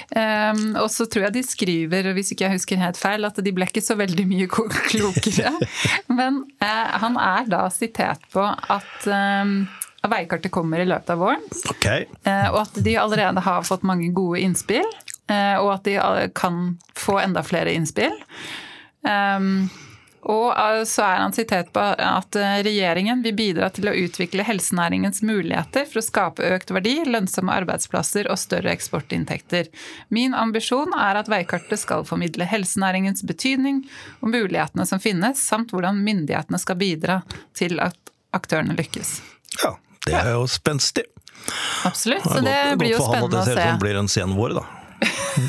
Um, 0.06 0.76
og 0.78 0.86
så 0.94 1.04
tror 1.10 1.26
jeg 1.26 1.34
de 1.34 1.42
skriver, 1.42 2.12
hvis 2.14 2.30
ikke 2.32 2.46
jeg 2.46 2.56
husker 2.60 2.78
helt 2.78 2.98
feil, 3.00 3.26
at 3.26 3.40
de 3.42 3.52
ble 3.54 3.66
ikke 3.66 3.82
så 3.84 3.96
veldig 3.98 4.26
mye 4.30 4.46
klokere. 4.50 5.50
Men 6.18 6.44
eh, 6.62 6.92
han 7.02 7.18
er 7.20 7.48
da 7.50 7.64
sitert 7.74 8.22
på 8.32 8.44
at 8.46 9.08
eh, 9.10 9.50
veikartet 10.06 10.54
kommer 10.54 10.82
i 10.82 10.86
løpet 10.86 11.10
av 11.14 11.22
våren. 11.24 11.42
Okay. 11.74 12.06
Eh, 12.22 12.46
og 12.52 12.62
at 12.62 12.78
de 12.86 12.94
allerede 13.00 13.42
har 13.42 13.66
fått 13.66 13.86
mange 13.86 14.12
gode 14.14 14.44
innspill. 14.46 14.86
Eh, 15.26 15.56
og 15.58 15.72
at 15.74 15.88
de 15.88 15.98
kan 16.38 16.76
få 16.94 17.18
enda 17.24 17.42
flere 17.46 17.74
innspill. 17.74 18.14
Og 20.26 20.48
eh, 20.58 20.82
så 20.88 21.04
er 21.06 21.20
han 21.22 21.34
sitert 21.34 21.70
på 21.74 21.82
at 21.82 22.38
eh, 22.38 22.58
regjeringen 22.66 23.22
vil 23.22 23.36
bidra 23.38 23.68
til 23.74 23.90
å 23.90 23.94
utvikle 23.94 24.46
helsenæringens 24.46 25.22
muligheter 25.26 25.86
for 25.86 26.00
å 26.00 26.06
skape 26.06 26.50
økt 26.56 26.72
verdi, 26.74 26.96
lønnsomme 27.06 27.54
arbeidsplasser 27.62 28.30
og 28.32 28.40
større 28.42 28.74
eksportinntekter. 28.74 29.70
Min 30.14 30.34
ambisjon 30.34 30.94
er 30.98 31.20
at 31.20 31.30
veikartet 31.30 31.82
skal 31.82 32.06
formidle 32.08 32.48
helsenæringens 32.50 33.22
betydning 33.26 33.84
og 34.20 34.32
mulighetene 34.34 34.86
som 34.88 35.02
finnes, 35.02 35.42
samt 35.42 35.74
hvordan 35.74 36.02
myndighetene 36.06 36.60
skal 36.62 36.80
bidra 36.80 37.20
til 37.56 37.78
at 37.82 37.98
aktørene 38.36 38.74
lykkes. 38.76 39.20
Ja, 39.62 39.76
det 40.06 40.18
er 40.18 40.34
jo 40.34 40.48
spenstig. 40.50 41.06
Absolutt, 41.86 42.26
så 42.26 42.40
det 42.42 42.58
blir 42.80 42.96
jo 42.96 43.04
spennende 43.04 43.38
å 43.38 43.46
se. 43.46 43.54
Det 43.54 43.60
ser 43.60 43.60
ut 43.60 43.62
som 43.62 43.78
det 43.78 43.84
blir 43.84 44.00
en 44.00 44.10
sen 44.10 44.34
vår, 44.34 44.58
da. 44.58 44.66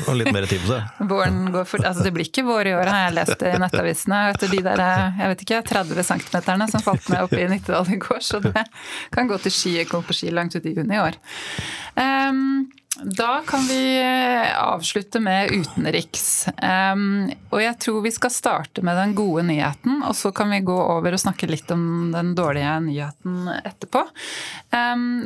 Og 0.08 0.16
litt 0.18 0.30
mer 0.34 0.46
seg. 0.48 1.04
Våren 1.08 1.46
går 1.52 1.68
fort. 1.68 1.84
Altså, 1.88 2.04
det 2.04 2.12
blir 2.16 2.28
ikke 2.28 2.44
vår 2.46 2.70
i 2.70 2.74
år, 2.76 2.90
har 2.92 3.04
jeg 3.06 3.16
lest 3.18 3.44
i 3.44 3.52
nettavisene. 3.62 4.18
Etter 4.34 4.52
de 4.52 4.62
der 4.66 4.82
jeg 4.82 5.32
vet 5.32 5.44
ikke, 5.46 5.62
30 5.70 6.08
cm 6.10 6.66
som 6.74 6.84
falt 6.84 7.08
ned 7.12 7.24
oppe 7.24 7.40
i 7.40 7.46
Nittedal 7.50 7.88
i 7.94 8.00
går. 8.02 8.20
Så 8.24 8.42
det 8.44 8.66
kan 9.14 9.30
gå 9.30 9.38
til 9.44 9.54
ski. 9.54 9.76
Jeg 9.80 9.90
kom 9.90 10.04
på 10.04 10.16
ski 10.16 10.32
langt 10.34 10.56
ut 10.56 10.68
i 10.68 10.74
juni 10.76 10.98
i 10.98 11.02
år. 11.02 11.16
Um, 11.96 12.68
da 12.96 13.42
kan 13.46 13.66
vi 13.68 14.00
eh, 14.00 14.62
avslutte 14.62 15.20
med 15.20 15.52
utenriks. 15.52 16.48
Og 17.50 17.60
jeg 17.62 17.76
tror 17.84 18.00
vi 18.02 18.10
skal 18.10 18.32
starte 18.32 18.82
med 18.82 18.96
den 18.98 19.12
gode 19.18 19.44
nyheten, 19.46 20.00
og 20.02 20.16
så 20.16 20.32
kan 20.34 20.50
vi 20.50 20.62
gå 20.66 20.74
over 20.74 21.14
og 21.14 21.20
snakke 21.20 21.46
litt 21.50 21.70
om 21.74 22.10
den 22.14 22.32
dårlige 22.38 22.72
nyheten 22.88 23.50
etterpå. 23.60 24.02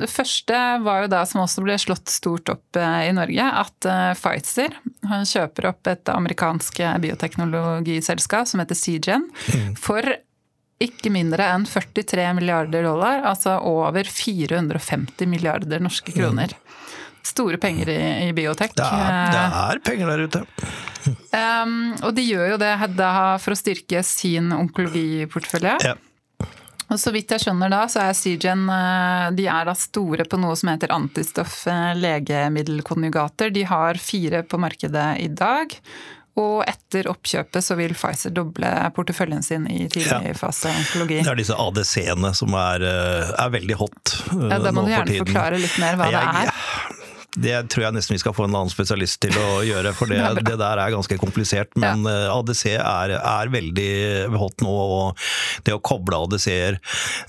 Det 0.02 0.10
første 0.10 0.58
var 0.84 1.04
jo 1.04 1.12
da, 1.14 1.22
som 1.28 1.44
også 1.44 1.64
ble 1.64 1.78
slått 1.80 2.12
stort 2.12 2.52
opp 2.52 2.78
uh, 2.78 3.00
i 3.06 3.14
Norge, 3.16 3.46
at 3.62 3.88
uh, 3.88 4.12
Pfizer 4.18 4.76
kjøper 5.32 5.70
opp 5.72 5.90
et 5.90 6.12
amerikansk 6.12 6.82
bioteknologiselskap 7.02 8.50
som 8.50 8.62
heter 8.62 8.78
CGen, 8.78 9.26
mm. 9.54 9.72
for 9.80 10.12
ikke 10.82 11.12
mindre 11.14 11.46
enn 11.54 11.64
43 11.68 12.24
milliarder 12.38 12.84
dollar, 12.86 13.22
altså 13.28 13.56
over 13.68 14.08
450 14.08 15.30
milliarder 15.30 15.82
norske 15.82 16.14
kroner. 16.14 16.54
Store 17.22 17.58
penger 17.62 17.92
i, 17.92 18.00
i 18.28 18.30
biotek. 18.36 18.74
Det 18.76 18.86
er, 18.86 19.28
det 19.30 19.42
eh, 19.42 19.58
er, 19.64 19.82
penger 19.90 20.14
der 20.14 20.26
ute. 20.28 20.46
Um, 21.02 21.96
og 22.06 22.12
de 22.14 22.22
gjør 22.22 22.52
jo 22.52 22.56
det 22.60 22.68
da 22.94 23.34
for 23.42 23.56
å 23.56 23.58
styrke 23.58 24.04
sin 24.06 24.52
onkologiportefølje. 24.54 25.72
Ja. 25.82 25.96
Og 26.92 27.00
så 27.00 27.12
vidt 27.14 27.32
jeg 27.32 27.42
skjønner 27.42 27.72
da, 27.72 27.80
så 27.90 28.04
er 28.04 28.16
Seagen 28.16 28.66
eh, 28.70 29.28
de 29.34 29.46
er 29.48 29.68
da 29.68 29.74
store 29.78 30.26
på 30.28 30.38
noe 30.40 30.54
som 30.58 30.70
heter 30.72 30.92
antistoff 30.94 31.62
eh. 31.72 31.92
De 31.96 33.64
har 33.72 34.02
fire 34.02 34.42
på 34.44 34.60
markedet 34.60 35.06
i 35.24 35.28
dag. 35.32 35.74
Og 36.38 36.62
etter 36.64 37.10
oppkjøpet 37.10 37.64
så 37.64 37.76
vil 37.76 37.92
Pfizer 37.96 38.32
doble 38.32 38.70
porteføljen 38.96 39.42
sin 39.44 39.66
i 39.68 39.84
tidlig 39.92 40.32
ja. 40.32 40.36
onkologi. 40.70 41.20
Det 41.20 41.32
er 41.34 41.40
disse 41.42 41.58
ADC-ene 41.60 42.32
som 42.36 42.56
er, 42.56 42.86
er, 42.86 43.52
veldig 43.52 43.76
hot 43.76 44.14
ja, 44.30 44.62
Da 44.62 44.72
må 44.72 44.86
du 44.86 44.94
gjerne 44.94 45.18
forklare 45.26 45.60
litt 45.60 45.76
mer 45.82 45.98
hva 46.00 46.08
jeg, 46.08 46.32
det 46.38 46.46
er. 46.46 47.01
Det 47.32 47.54
tror 47.72 47.86
jeg 47.86 47.96
nesten 47.96 48.12
vi 48.12 48.20
skal 48.20 48.34
få 48.36 48.44
en 48.44 48.56
annen 48.58 48.72
spesialist 48.72 49.22
til 49.24 49.36
å 49.40 49.62
gjøre, 49.70 49.94
for 49.96 50.10
det, 50.10 50.20
det 50.44 50.56
der 50.60 50.80
er 50.82 50.92
ganske 50.92 51.16
komplisert. 51.20 51.72
Men 51.80 52.04
ja. 52.04 52.26
Eh, 52.26 52.32
ADC 52.32 52.64
er, 52.74 53.14
er, 53.16 53.52
veldig 53.52 53.92
hot 54.36 54.64
nå, 54.64 54.72
og 54.72 55.22
det 55.66 55.74
å 55.76 55.80
koble 55.84 56.18
ADC-er 56.26 56.78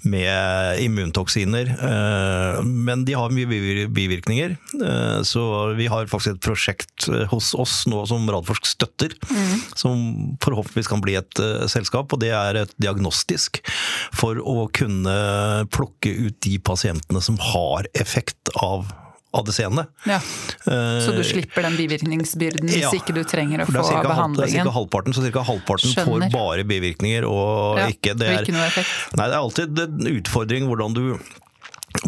med 0.09 0.81
immuntoksiner 0.83 1.71
eh, 1.73 2.59
Men 2.63 3.03
de 3.07 3.15
har 3.17 3.33
mye 3.33 3.87
bivirkninger, 3.91 4.55
eh, 4.55 5.19
så 5.27 5.43
vi 5.77 5.87
har 5.91 6.09
faktisk 6.11 6.35
et 6.35 6.43
prosjekt 6.43 7.07
hos 7.31 7.51
oss 7.59 7.83
nå 7.89 8.03
som 8.09 8.27
Radforsk 8.31 8.67
støtter, 8.67 9.15
mm. 9.29 9.53
som 9.79 10.03
forhåpentligvis 10.43 10.91
kan 10.91 11.03
bli 11.03 11.17
et 11.19 11.43
selskap, 11.71 12.13
og 12.13 12.21
det 12.23 12.31
er 12.35 12.63
et 12.63 12.75
diagnostisk 12.81 13.61
for 14.15 14.39
å 14.39 14.67
kunne 14.75 15.15
plukke 15.73 16.11
ut 16.27 16.39
de 16.45 16.57
pasientene 16.63 17.21
som 17.23 17.39
har 17.53 17.87
effekt 17.99 18.51
av 18.59 18.91
ADC-ene. 19.33 19.85
Ja. 20.09 20.19
Så 20.63 21.13
du 21.15 21.23
slipper 21.25 21.65
den 21.65 21.77
bivirkningsbyrden 21.79 22.69
ja, 22.69 22.87
hvis 22.87 23.01
ikke 23.01 23.15
du 23.17 23.23
trenger 23.27 23.65
å 23.65 23.69
få 23.69 23.85
behandlingen? 24.05 24.59
Det 24.59 24.61
er 24.61 24.69
ca. 24.69 24.75
halvparten, 24.77 25.15
så 25.15 25.25
ca. 25.25 25.45
halvparten 25.49 25.93
Skjønner. 25.93 26.27
får 26.29 26.35
bare 26.35 26.67
bivirkninger 26.69 27.27
og 27.27 27.81
ja, 27.81 27.87
ikke 27.93 28.17
det 28.19 28.29
er, 28.29 28.43
ikke 28.45 28.55
noe 28.55 28.67
effekt. 28.69 29.15
Nei, 29.17 29.29
det 29.29 29.33
er 29.33 29.39
alltid 29.41 29.85
en 29.87 30.11
utfordring 30.17 30.69
hvordan 30.69 30.97
du 30.97 31.05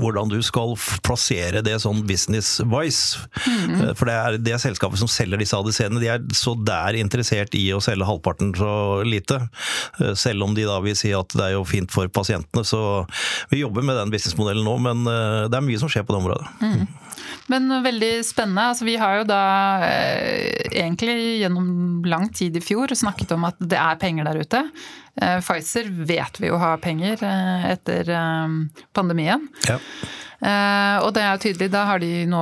hvordan 0.01 0.30
du 0.32 0.39
skal 0.43 0.73
plassere 1.05 1.61
det 1.65 1.76
sånn 1.84 2.01
business-wise. 2.09 3.21
Mm. 3.45 3.93
For 3.97 4.09
det 4.09 4.15
er 4.15 4.38
det 4.41 4.57
selskapet 4.63 4.99
som 4.99 5.09
selger 5.11 5.39
disse 5.39 5.57
ADC-ene, 5.57 6.01
de 6.01 6.09
er 6.11 6.26
så 6.36 6.55
der 6.57 6.97
interessert 6.99 7.55
i 7.57 7.67
å 7.76 7.82
selge 7.84 8.07
halvparten 8.07 8.53
så 8.57 8.73
lite. 9.07 9.39
Eh, 10.01 10.13
selv 10.17 10.47
om 10.47 10.55
de 10.57 10.65
da 10.67 10.80
vil 10.84 10.97
si 10.97 11.13
at 11.15 11.38
det 11.38 11.49
er 11.49 11.55
jo 11.55 11.63
fint 11.69 11.93
for 11.93 12.09
pasientene. 12.11 12.65
Så 12.67 12.82
vi 13.53 13.61
jobber 13.61 13.86
med 13.86 13.99
den 14.01 14.13
businessmodellen 14.13 14.65
nå, 14.65 14.78
men 14.84 15.05
eh, 15.11 15.45
det 15.51 15.59
er 15.59 15.67
mye 15.69 15.82
som 15.82 15.91
skjer 15.91 16.07
på 16.07 16.15
det 16.15 16.23
området. 16.23 16.49
Mm. 16.65 16.86
Men 17.51 17.70
veldig 17.86 18.11
spennende. 18.26 18.68
Altså, 18.72 18.88
vi 18.88 18.97
har 19.01 19.20
jo 19.20 19.30
da 19.30 19.41
eh, 19.88 20.68
egentlig 20.72 21.18
gjennom 21.41 22.05
lang 22.09 22.30
tid 22.34 22.57
i 22.57 22.63
fjor 22.63 22.93
snakket 22.95 23.36
om 23.36 23.47
at 23.49 23.59
det 23.59 23.80
er 23.80 24.01
penger 24.01 24.30
der 24.30 24.41
ute. 24.43 24.63
Eh, 25.22 25.39
Pfizer 25.39 25.89
vet 26.09 26.41
vi 26.41 26.51
jo 26.51 26.59
har 26.61 26.82
penger 26.84 27.24
eh, 27.24 27.72
etter 27.76 28.11
eh, 28.11 28.59
pandemien. 28.93 29.47
Ja. 29.70 29.80
Eh, 30.45 30.97
og 31.01 31.13
det 31.16 31.24
er 31.24 31.36
jo 31.36 31.41
tydelig, 31.45 31.70
da 31.74 31.86
har 31.88 32.01
de 32.03 32.09
nå 32.28 32.41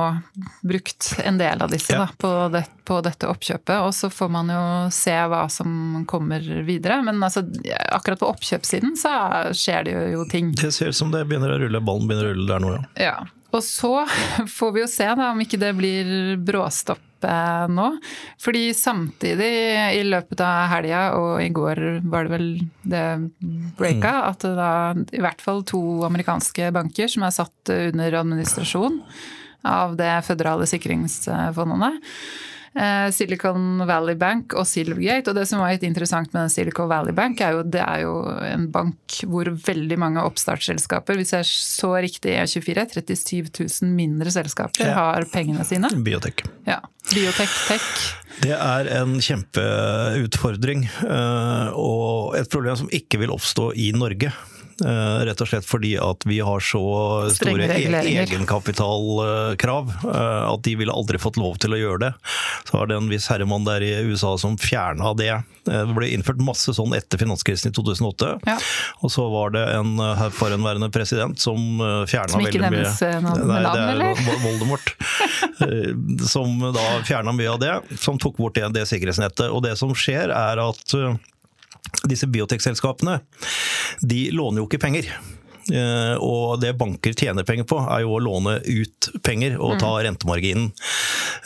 brukt 0.66 1.12
en 1.24 1.38
del 1.38 1.62
av 1.62 1.70
disse 1.72 1.94
ja. 1.94 2.02
da, 2.02 2.08
på, 2.18 2.32
det, 2.52 2.64
på, 2.84 2.98
dette 3.06 3.28
oppkjøpet. 3.30 3.76
Og 3.86 3.94
så 3.96 4.10
får 4.12 4.32
man 4.34 4.50
jo 4.52 4.64
se 4.94 5.14
hva 5.30 5.44
som 5.52 6.02
kommer 6.10 6.44
videre. 6.66 7.00
Men 7.06 7.22
altså, 7.22 7.44
akkurat 7.94 8.20
på 8.20 8.32
oppkjøpssiden 8.34 8.98
så 9.00 9.14
skjer 9.54 9.88
det 9.88 9.96
jo 10.16 10.26
ting. 10.30 10.52
Det 10.58 10.72
ser 10.74 10.92
ut 10.92 10.98
som 10.98 11.14
det 11.14 11.24
begynner 11.30 11.54
å 11.54 11.62
rulle, 11.62 11.82
ballen 11.84 12.10
begynner 12.10 12.32
å 12.32 12.34
rulle 12.34 12.50
der 12.50 12.64
nå, 12.64 12.74
ja. 12.76 13.08
ja. 13.08 13.16
Og 13.54 13.62
så 13.64 13.92
får 14.58 14.72
vi 14.74 14.84
jo 14.84 14.90
se 14.90 15.08
da, 15.08 15.30
om 15.32 15.42
ikke 15.44 15.60
det 15.62 15.72
blir 15.78 16.08
bråstopp 16.42 17.26
eh, 17.28 17.66
nå. 17.70 17.88
Fordi 18.42 18.64
samtidig, 18.76 19.52
i 19.98 20.02
løpet 20.08 20.42
av 20.44 20.72
helga 20.74 21.04
og 21.20 21.38
i 21.44 21.50
går 21.54 21.84
var 22.10 22.26
det 22.26 22.34
vel 22.34 22.50
det 22.82 23.06
breaka, 23.78 24.16
mm. 24.16 24.24
at 24.32 24.48
det 24.48 24.54
da 24.58 24.72
i 25.14 25.22
hvert 25.24 25.44
fall 25.44 25.64
to 25.68 25.84
amerikanske 26.08 26.72
banker 26.74 27.10
som 27.10 27.26
er 27.26 27.38
satt 27.38 27.74
under 27.76 28.20
administrasjon 28.24 29.00
av 29.64 29.94
det 29.96 30.18
føderale 30.26 30.66
sikringsfondene 30.68 31.94
Eh, 31.94 32.02
Silicon 33.14 33.84
Valley 33.86 34.16
Bank 34.18 34.56
og 34.58 34.66
Silvergate. 34.66 35.30
Og 35.30 35.38
det 35.38 35.44
som 35.46 35.62
var 35.62 35.74
litt 35.74 35.84
interessant 35.86 36.32
med 36.34 36.50
Silicon 36.52 36.88
Valley 36.90 37.14
Bank, 37.14 37.38
er 37.38 37.58
jo 37.58 37.62
det 37.66 37.82
er 37.84 38.02
jo 38.02 38.14
en 38.48 38.66
bank 38.74 39.18
hvor 39.30 39.50
veldig 39.66 39.98
mange 40.00 40.24
oppstartsselskaper, 40.26 41.18
hvis 41.20 41.34
jeg 41.36 41.48
så 41.50 41.92
riktig 42.02 42.34
E24, 42.40 42.88
37 42.96 43.52
000 43.84 43.94
mindre 43.94 44.32
selskaper 44.34 44.90
ja. 44.90 44.96
har 44.98 45.28
pengene 45.32 45.66
sine. 45.68 45.92
Biotek. 46.04 46.44
Ja. 46.66 46.80
Biotek, 47.12 47.52
tech. 47.68 47.88
Det 48.42 48.54
er 48.56 48.88
en 48.96 49.18
kjempeutfordring, 49.22 50.86
eh, 51.06 51.68
og 51.78 52.34
et 52.38 52.50
problem 52.50 52.78
som 52.80 52.90
ikke 52.92 53.20
vil 53.22 53.34
oppstå 53.34 53.70
i 53.78 53.92
Norge. 53.94 54.32
Eh, 54.82 55.24
rett 55.24 55.38
og 55.40 55.46
slett 55.48 55.66
fordi 55.66 55.92
at 56.02 56.24
vi 56.26 56.40
har 56.42 56.62
så 56.64 56.80
store 57.30 57.68
e- 57.70 58.24
egenkapitalkrav 58.24 59.92
eh, 60.10 60.46
at 60.50 60.62
de 60.66 60.74
ville 60.80 60.92
aldri 60.92 61.20
fått 61.22 61.38
lov 61.38 61.60
til 61.62 61.76
å 61.76 61.78
gjøre 61.78 62.00
det. 62.02 62.12
Så 62.66 62.78
var 62.78 62.90
det 62.90 62.96
en 62.98 63.10
viss 63.12 63.28
herremann 63.30 63.66
der 63.68 63.84
i 63.86 63.92
USA 64.08 64.32
som 64.40 64.56
fjerna 64.58 65.12
det. 65.14 65.30
Eh, 65.30 65.84
det 65.86 65.94
ble 65.94 66.10
innført 66.16 66.42
masse 66.42 66.74
sånn 66.74 66.96
etter 66.98 67.22
finanskrisen 67.22 67.70
i 67.70 67.74
2008. 67.76 68.32
Ja. 68.50 68.56
Og 69.06 69.14
så 69.14 69.28
var 69.30 69.54
det 69.54 69.62
en 69.76 69.94
forhenværende 70.34 70.90
president 70.94 71.38
som 71.38 71.78
fjerna 72.10 72.40
veldig 72.40 72.72
mye 72.74 72.90
Som 72.90 73.14
ikke 73.14 73.20
nevnes 73.20 73.44
med 73.46 73.46
navn, 73.62 73.84
eller? 73.92 74.24
Voldemort. 74.42 74.94
som 76.26 76.58
da 76.74 76.88
fjerna 77.06 77.32
mye 77.36 77.52
av 77.52 77.62
det, 77.62 77.76
som 78.02 78.18
tok 78.18 78.40
bort 78.42 78.58
det, 78.58 78.66
det 78.74 78.88
sikkerhetsnettet. 78.90 79.46
Og 79.54 79.62
det 79.64 79.76
som 79.78 79.94
skjer 79.94 80.34
er 80.34 80.62
at 80.64 80.98
disse 82.08 82.28
biotekselskapene 82.30 83.20
de 84.00 84.28
låner 84.34 84.62
jo 84.62 84.68
ikke 84.68 84.82
penger. 84.82 85.10
Eh, 85.72 86.14
og 86.20 86.60
det 86.60 86.74
banker 86.76 87.14
tjener 87.16 87.46
penger 87.46 87.64
på, 87.68 87.78
er 87.80 88.02
jo 88.04 88.16
å 88.16 88.22
låne 88.22 88.58
ut 88.60 89.08
penger 89.24 89.56
og 89.56 89.78
ta 89.80 89.94
mm. 89.94 90.00
rentemarginen. 90.08 90.66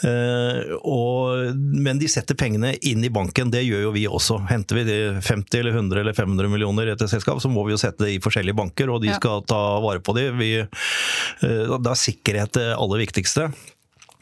Eh, 0.09 0.73
men 1.55 2.01
de 2.01 2.09
setter 2.11 2.37
pengene 2.39 2.73
inn 2.87 3.03
i 3.05 3.13
banken, 3.13 3.51
det 3.53 3.63
gjør 3.63 3.87
jo 3.87 3.95
vi 3.95 4.05
også. 4.09 4.41
Henter 4.51 4.81
vi 4.81 4.99
50 5.23 5.61
eller 5.61 5.79
100 5.79 6.03
eller 6.03 6.17
500 6.17 6.51
millioner 6.51 6.91
etter 6.93 7.11
selskap, 7.11 7.41
så 7.41 7.51
må 7.51 7.63
vi 7.67 7.75
jo 7.75 7.81
sette 7.81 8.05
det 8.05 8.17
i 8.17 8.21
forskjellige 8.23 8.59
banker, 8.59 8.91
og 8.91 9.03
de 9.05 9.15
skal 9.15 9.45
ta 9.47 9.61
vare 9.83 10.03
på 10.03 10.15
det. 10.17 10.29
Vi, 10.39 10.53
eh, 10.59 11.75
da 11.77 11.95
er 11.95 12.03
sikkerhet 12.07 12.57
det 12.59 12.71
aller 12.75 13.05
viktigste. 13.05 13.51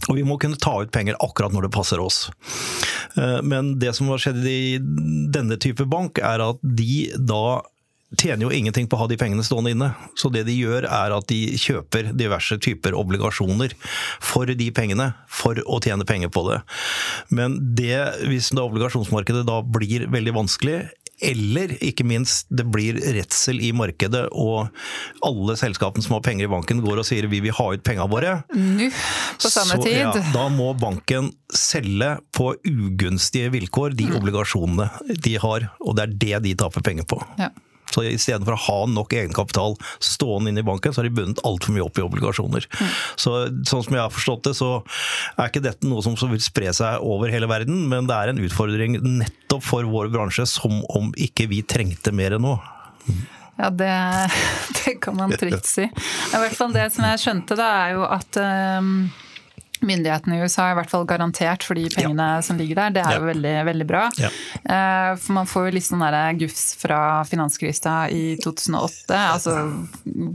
Og 0.06 0.16
vi 0.16 0.26
må 0.28 0.38
kunne 0.40 0.60
ta 0.62 0.76
ut 0.84 0.94
penger 0.94 1.18
akkurat 1.24 1.56
når 1.56 1.68
det 1.68 1.74
passer 1.76 2.02
oss. 2.04 2.28
Eh, 3.18 3.40
men 3.42 3.76
det 3.82 3.96
som 3.98 4.12
har 4.14 4.22
skjedd 4.22 4.44
i 4.46 4.78
denne 5.34 5.58
type 5.62 5.88
bank, 5.90 6.22
er 6.22 6.44
at 6.46 6.62
de 6.62 7.08
da 7.18 7.60
tjener 8.16 8.46
jo 8.46 8.52
ingenting 8.56 8.88
på 8.88 8.96
å 8.96 9.02
ha 9.02 9.08
de 9.12 9.18
pengene 9.20 9.44
stående 9.44 9.74
inne. 9.74 9.90
Så 10.16 10.30
det 10.32 10.46
de 10.48 10.56
gjør 10.56 10.86
er 10.88 11.16
at 11.16 11.28
de 11.28 11.58
kjøper 11.60 12.14
diverse 12.16 12.56
typer 12.64 12.96
obligasjoner 12.96 13.74
for 14.24 14.48
de 14.48 14.70
pengene, 14.76 15.10
for 15.28 15.60
å 15.68 15.82
tjene 15.84 16.08
penger 16.08 16.32
på 16.32 16.46
det. 16.48 16.62
Men 17.36 17.58
det, 17.76 17.98
hvis 18.30 18.54
det 18.54 18.64
obligasjonsmarkedet 18.64 19.44
da 19.48 19.60
blir 19.62 20.08
veldig 20.14 20.38
vanskelig, 20.40 20.80
eller 21.22 21.72
ikke 21.82 22.06
minst, 22.06 22.46
det 22.54 22.66
blir 22.72 22.94
redsel 23.16 23.60
i 23.66 23.72
markedet, 23.74 24.28
og 24.32 24.70
alle 25.26 25.56
selskapene 25.58 26.04
som 26.06 26.14
har 26.18 26.22
penger 26.28 26.46
i 26.46 26.52
banken 26.52 26.82
går 26.86 27.02
og 27.02 27.08
sier 27.10 27.26
vi 27.32 27.40
vil 27.42 27.56
ha 27.58 27.70
ut 27.74 27.84
pengene 27.84 28.10
våre. 28.12 28.36
Nå, 28.54 28.90
på 29.42 29.50
samme 29.50 29.78
Så, 29.80 29.84
tid. 29.88 29.98
ja, 30.04 30.12
da 30.34 30.48
må 30.54 30.72
banken 30.78 31.32
selge 31.54 32.18
på 32.38 32.52
ugunstige 32.68 33.50
vilkår 33.54 33.96
de 33.98 34.08
Mm. 34.08 34.18
obligasjonene 34.22 34.90
de 35.24 35.36
har, 35.42 35.72
og 35.82 35.96
det 35.98 36.04
er 36.04 36.14
det 36.18 36.44
de 36.44 36.56
taper 36.56 36.82
penger 36.86 37.04
på. 37.10 37.20
Ja. 37.40 37.50
Så 37.94 38.04
istedenfor 38.04 38.58
å 38.58 38.62
ha 38.66 38.78
nok 38.92 39.16
egenkapital 39.16 39.78
stående 40.04 40.52
inne 40.52 40.64
i 40.64 40.68
banken, 40.68 40.94
så 40.94 41.02
har 41.02 41.08
de 41.08 41.16
bundet 41.18 41.44
altfor 41.48 41.76
mye 41.76 41.86
opp 41.86 42.00
i 42.00 42.06
obligasjoner. 42.06 42.68
Mm. 42.68 42.90
Så 43.16 43.36
sånn 43.70 43.86
som 43.86 43.96
jeg 43.96 44.04
har 44.04 44.14
forstått 44.14 44.50
det, 44.50 44.56
så 44.60 44.72
er 45.38 45.52
ikke 45.52 45.64
dette 45.66 45.88
noe 45.88 46.04
som 46.04 46.18
vil 46.32 46.44
spre 46.44 46.74
seg 46.76 47.06
over 47.06 47.32
hele 47.34 47.50
verden, 47.50 47.86
men 47.92 48.10
det 48.10 48.18
er 48.18 48.34
en 48.34 48.44
utfordring 48.44 49.00
nettopp 49.06 49.66
for 49.66 49.88
vår 49.88 50.12
bransje, 50.14 50.48
som 50.50 50.82
om 50.98 51.14
ikke 51.16 51.48
vi 51.52 51.64
trengte 51.68 52.14
mer 52.16 52.38
nå. 52.42 52.58
Ja, 53.58 53.70
det, 53.70 53.94
det 54.86 54.98
kan 55.02 55.18
man 55.18 55.32
trygt 55.32 55.66
si. 55.66 55.88
I 55.88 56.42
hvert 56.44 56.58
fall 56.58 56.76
det 56.76 56.90
som 56.94 57.08
jeg 57.08 57.24
skjønte, 57.24 57.58
da, 57.58 57.70
er 57.86 57.96
jo 57.98 58.04
at 58.06 58.42
um, 58.82 59.08
myndighetene 59.82 60.38
i 60.38 60.44
USA 60.46 60.68
har 60.68 60.76
i 60.76 60.80
hvert 60.82 60.92
fall 60.92 61.06
garantert 61.10 61.64
for 61.66 61.78
de 61.78 61.88
pengene 61.94 62.28
som 62.46 62.58
ligger 62.60 62.76
der. 62.80 62.90
Det 62.98 63.04
er 63.04 63.20
jo 63.20 63.26
Ja. 63.28 63.34
veldig, 63.34 63.56
veldig 63.66 63.88
bra. 63.88 64.04
Ja. 64.18 64.30
Eh, 64.66 65.16
For 65.18 65.34
man 65.34 65.46
får 65.46 65.68
jo 65.68 65.76
litt 65.76 65.84
sånn 65.88 66.40
gufs 66.40 66.76
fra 66.80 67.24
finanskrisa 67.24 68.10
i 68.12 68.38
2008. 68.38 69.16
Altså 69.34 69.56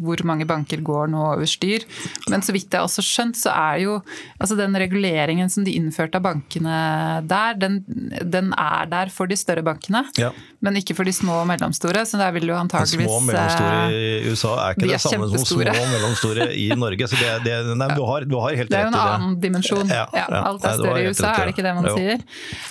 hvor 0.03 0.23
mange 0.25 0.47
banker 0.47 0.83
går 0.83 1.09
nå 1.13 1.23
over 1.35 1.47
styr. 1.47 1.85
Men 2.29 2.41
så 2.43 2.53
vidt 2.53 2.71
jeg 2.71 2.81
har 2.81 2.87
også 2.89 3.03
skjønt, 3.05 3.37
så 3.37 3.51
er 3.55 3.83
jo 3.85 4.03
altså 4.41 4.57
den 4.57 4.75
reguleringen 4.75 5.51
som 5.51 5.65
de 5.65 5.75
innførte 5.79 6.17
av 6.17 6.23
bankene 6.23 7.27
der, 7.29 7.55
den, 7.55 7.85
den 8.23 8.53
er 8.59 8.87
der 8.91 9.13
for 9.13 9.27
de 9.27 9.37
større 9.37 9.63
bankene. 9.63 10.05
Ja. 10.19 10.31
Men 10.63 10.77
ikke 10.79 10.95
for 10.95 11.05
de 11.09 11.13
små 11.13 11.41
og 11.43 11.49
mellomstore. 11.51 12.05
Så 12.07 12.19
der 12.21 12.33
vil 12.33 12.47
jo 12.51 12.55
antakeligvis 12.59 13.07
Små 13.09 13.19
og 13.19 13.25
mellomstore 13.27 13.79
eh, 13.91 14.27
i 14.27 14.31
USA 14.31 14.53
er 14.69 14.75
ikke 14.77 14.85
de 14.85 14.93
det 14.93 14.99
er 14.99 15.03
samme 15.03 15.29
som 15.33 15.47
små 15.47 15.65
og 15.67 15.93
mellomstore 15.97 16.49
i 16.55 16.69
Norge. 16.79 17.09
Så 17.11 17.19
det, 17.19 17.33
det, 17.47 17.57
nei, 17.79 17.89
du, 17.97 18.03
har, 18.07 18.27
du 18.29 18.37
har 18.41 18.55
helt 18.61 18.71
jo 18.71 18.77
rett 18.77 18.93
i 18.93 18.93
det. 18.93 19.32
Annen 19.33 19.41
dimensjon. 19.43 19.89
Ja, 19.91 20.07
Ja, 20.15 20.27
alt 20.47 20.65
er 20.65 20.79
større 20.79 21.03
i 21.03 21.09
USA, 21.11 21.33
er 21.33 21.47
det 21.49 21.55
ikke 21.57 21.65
det 21.67 21.75
man 21.75 21.89
Jo. 21.91 21.97
sier? 21.97 22.23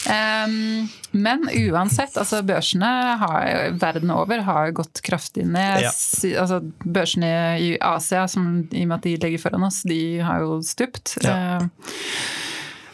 Um, 0.07 0.89
men 1.11 1.43
uansett, 1.71 2.15
altså 2.17 2.41
børsene 2.47 2.91
har, 3.19 3.71
verden 3.81 4.11
over 4.15 4.41
har 4.47 4.71
gått 4.71 5.01
kraftig 5.03 5.45
ned. 5.45 5.83
Altså, 5.85 6.61
børsene 6.85 7.31
i 7.59 7.71
Asia, 7.81 8.27
som, 8.31 8.67
i 8.71 8.83
og 8.85 8.87
med 8.93 8.97
at 9.01 9.07
de 9.09 9.17
ligger 9.17 9.43
foran 9.49 9.63
oss, 9.67 9.81
de 9.83 10.19
har 10.23 10.39
jo 10.45 10.61
stupt. 10.63 11.17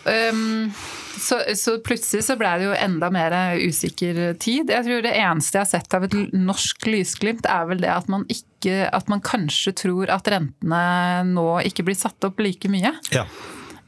Ehm, 0.07 0.71
så, 1.19 1.41
så 1.55 1.77
plutselig 1.83 2.23
så 2.23 2.37
ble 2.39 2.51
det 2.61 2.67
jo 2.69 2.75
enda 2.77 3.09
mer 3.11 3.33
usikker 3.59 4.19
tid. 4.39 4.69
Jeg 4.71 4.85
tror 4.85 5.03
det 5.03 5.13
eneste 5.17 5.57
jeg 5.59 5.65
har 5.65 5.71
sett 5.71 5.97
av 5.97 6.05
et 6.07 6.15
norsk 6.33 6.87
lysglimt, 6.87 7.47
er 7.49 7.67
vel 7.69 7.81
det 7.83 7.91
at 7.91 8.07
man, 8.11 8.23
ikke, 8.31 8.85
at 8.93 9.09
man 9.11 9.23
kanskje 9.25 9.73
tror 9.83 10.13
at 10.13 10.29
rentene 10.31 10.81
nå 11.33 11.47
ikke 11.67 11.83
blir 11.89 11.97
satt 11.99 12.23
opp 12.29 12.39
like 12.43 12.69
mye. 12.71 12.93
Ja. 13.13 13.25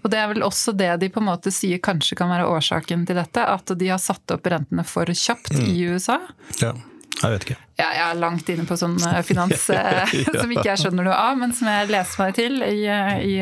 Og 0.04 0.12
det 0.12 0.20
er 0.22 0.30
vel 0.32 0.46
også 0.48 0.74
det 0.78 0.92
de 1.02 1.10
på 1.12 1.22
en 1.22 1.28
måte 1.28 1.52
sier 1.54 1.82
kanskje 1.84 2.18
kan 2.20 2.32
være 2.32 2.48
årsaken 2.48 3.04
til 3.10 3.20
dette, 3.20 3.44
at 3.44 3.74
de 3.80 3.90
har 3.92 4.00
satt 4.02 4.36
opp 4.36 4.48
rentene 4.48 4.86
for 4.88 5.10
kjapt 5.12 5.56
i 5.60 5.76
USA. 5.90 6.22
ja. 6.64 6.76
Jeg 7.20 7.34
vet 7.34 7.46
ikke. 7.48 7.56
Ja, 7.76 7.88
jeg 7.92 8.04
er 8.06 8.20
langt 8.22 8.50
inne 8.54 8.64
på 8.70 8.78
sånn 8.80 8.96
eh, 9.04 9.20
finans 9.28 9.66
ja. 9.76 10.06
som 10.40 10.52
ikke 10.54 10.70
jeg 10.70 10.80
skjønner 10.86 11.10
noe 11.10 11.18
av, 11.20 11.36
men 11.40 11.52
som 11.56 11.68
jeg 11.68 11.90
leser 11.92 12.22
meg 12.24 12.38
til 12.38 12.62
i, 12.64 12.78
eh, 12.88 13.16
i 13.28 13.34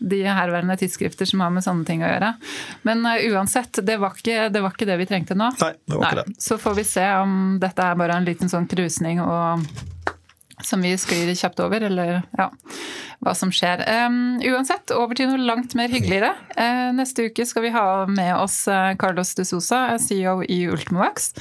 de 0.00 0.20
herværende 0.24 0.76
tidsskrifter 0.80 1.28
som 1.28 1.42
har 1.44 1.50
med 1.52 1.64
sånne 1.64 1.84
ting 1.88 2.04
å 2.04 2.08
gjøre. 2.08 2.30
Men 2.88 3.02
eh, 3.10 3.26
uansett, 3.32 3.82
det 3.86 3.98
var, 4.00 4.14
ikke, 4.16 4.48
det 4.54 4.62
var 4.64 4.76
ikke 4.76 4.88
det 4.88 4.98
vi 5.02 5.08
trengte 5.10 5.36
nå. 5.38 5.50
Nei, 5.60 5.72
det 5.84 5.98
var 5.98 6.06
ikke 6.12 6.26
det. 6.30 6.42
Så 6.46 6.60
får 6.62 6.78
vi 6.78 6.86
se 6.88 7.06
om 7.20 7.38
dette 7.62 7.86
er 7.90 7.98
bare 8.00 8.20
en 8.20 8.28
liten 8.28 8.52
sånn 8.52 8.68
krusning 8.70 9.22
og 9.24 9.66
som 10.66 10.82
vi 10.82 10.92
sklir 10.98 11.30
kjapt 11.34 11.60
over, 11.62 11.82
eller 11.86 12.20
ja, 12.38 12.48
hva 13.20 13.34
som 13.36 13.52
skjer. 13.54 13.82
Um, 14.06 14.38
uansett, 14.50 14.92
over 14.96 15.16
til 15.18 15.30
noe 15.30 15.40
langt 15.44 15.74
mer 15.78 15.92
hyggeligere. 15.92 16.32
Uh, 16.56 16.90
neste 16.96 17.28
uke 17.28 17.46
skal 17.48 17.66
vi 17.66 17.72
ha 17.74 17.86
med 18.10 18.32
oss 18.36 18.62
uh, 18.70 18.92
Carlos 19.00 19.32
de 19.38 19.46
Sosa, 19.48 19.82
CEO 20.00 20.40
i 20.46 20.62
Ultimovax. 20.70 21.32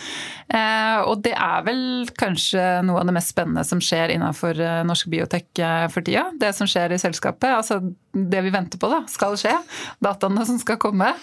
Uh, 0.51 1.05
og 1.05 1.24
det 1.26 1.36
er 1.36 1.63
vel 1.67 1.84
kanskje 2.20 2.65
noe 2.88 3.03
av 3.03 3.09
det 3.09 3.15
mest 3.20 3.34
spennende 3.36 3.65
som 3.67 3.84
skjer 3.84 4.15
innenfor 4.15 4.59
norsk 4.88 5.11
biotek 5.11 5.63
for 5.93 6.05
tida. 6.05 6.30
Det 6.39 6.51
som 6.57 6.70
skjer 6.70 6.95
i 6.95 7.01
selskapet, 7.01 7.51
altså 7.51 7.80
det 8.13 8.43
vi 8.45 8.53
venter 8.53 8.82
på 8.82 8.89
da, 8.91 9.03
skal 9.11 9.38
skje. 9.39 9.55
Dataene 10.03 10.45
som 10.49 10.59
skal 10.61 10.80
komme. 10.82 11.13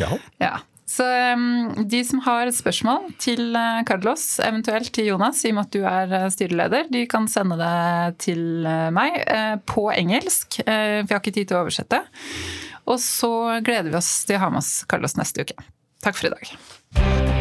Ja. 0.00 0.12
Ja. 0.42 0.58
Så 0.86 1.04
um, 1.32 1.86
de 1.88 2.02
som 2.04 2.20
har 2.26 2.50
spørsmål 2.52 3.08
til 3.22 3.54
uh, 3.56 3.80
Carlos, 3.88 4.24
eventuelt 4.44 4.92
til 4.92 5.08
Jonas, 5.08 5.40
i 5.44 5.52
og 5.52 5.58
med 5.58 5.64
at 5.64 5.76
du 5.76 5.86
er 5.88 6.12
uh, 6.12 6.30
styreleder, 6.32 6.90
de 6.92 7.06
kan 7.10 7.28
sende 7.30 7.56
det 7.60 8.18
til 8.26 8.68
uh, 8.68 8.90
meg 8.94 9.16
på 9.70 9.88
engelsk. 9.94 10.60
For 10.60 11.08
jeg 11.08 11.10
har 11.10 11.22
ikke 11.22 11.34
tid 11.40 11.48
til 11.48 11.58
å 11.58 11.64
oversette. 11.64 12.02
Og 12.84 13.00
så 13.00 13.32
gleder 13.64 13.88
vi 13.88 14.00
oss 14.00 14.12
til 14.28 14.36
å 14.36 14.44
ha 14.44 14.52
med 14.52 14.60
oss 14.60 14.74
Carlos 14.90 15.16
neste 15.16 15.46
uke. 15.46 15.56
Takk 16.04 16.20
for 16.20 16.28
i 16.28 16.34
dag. 16.36 17.33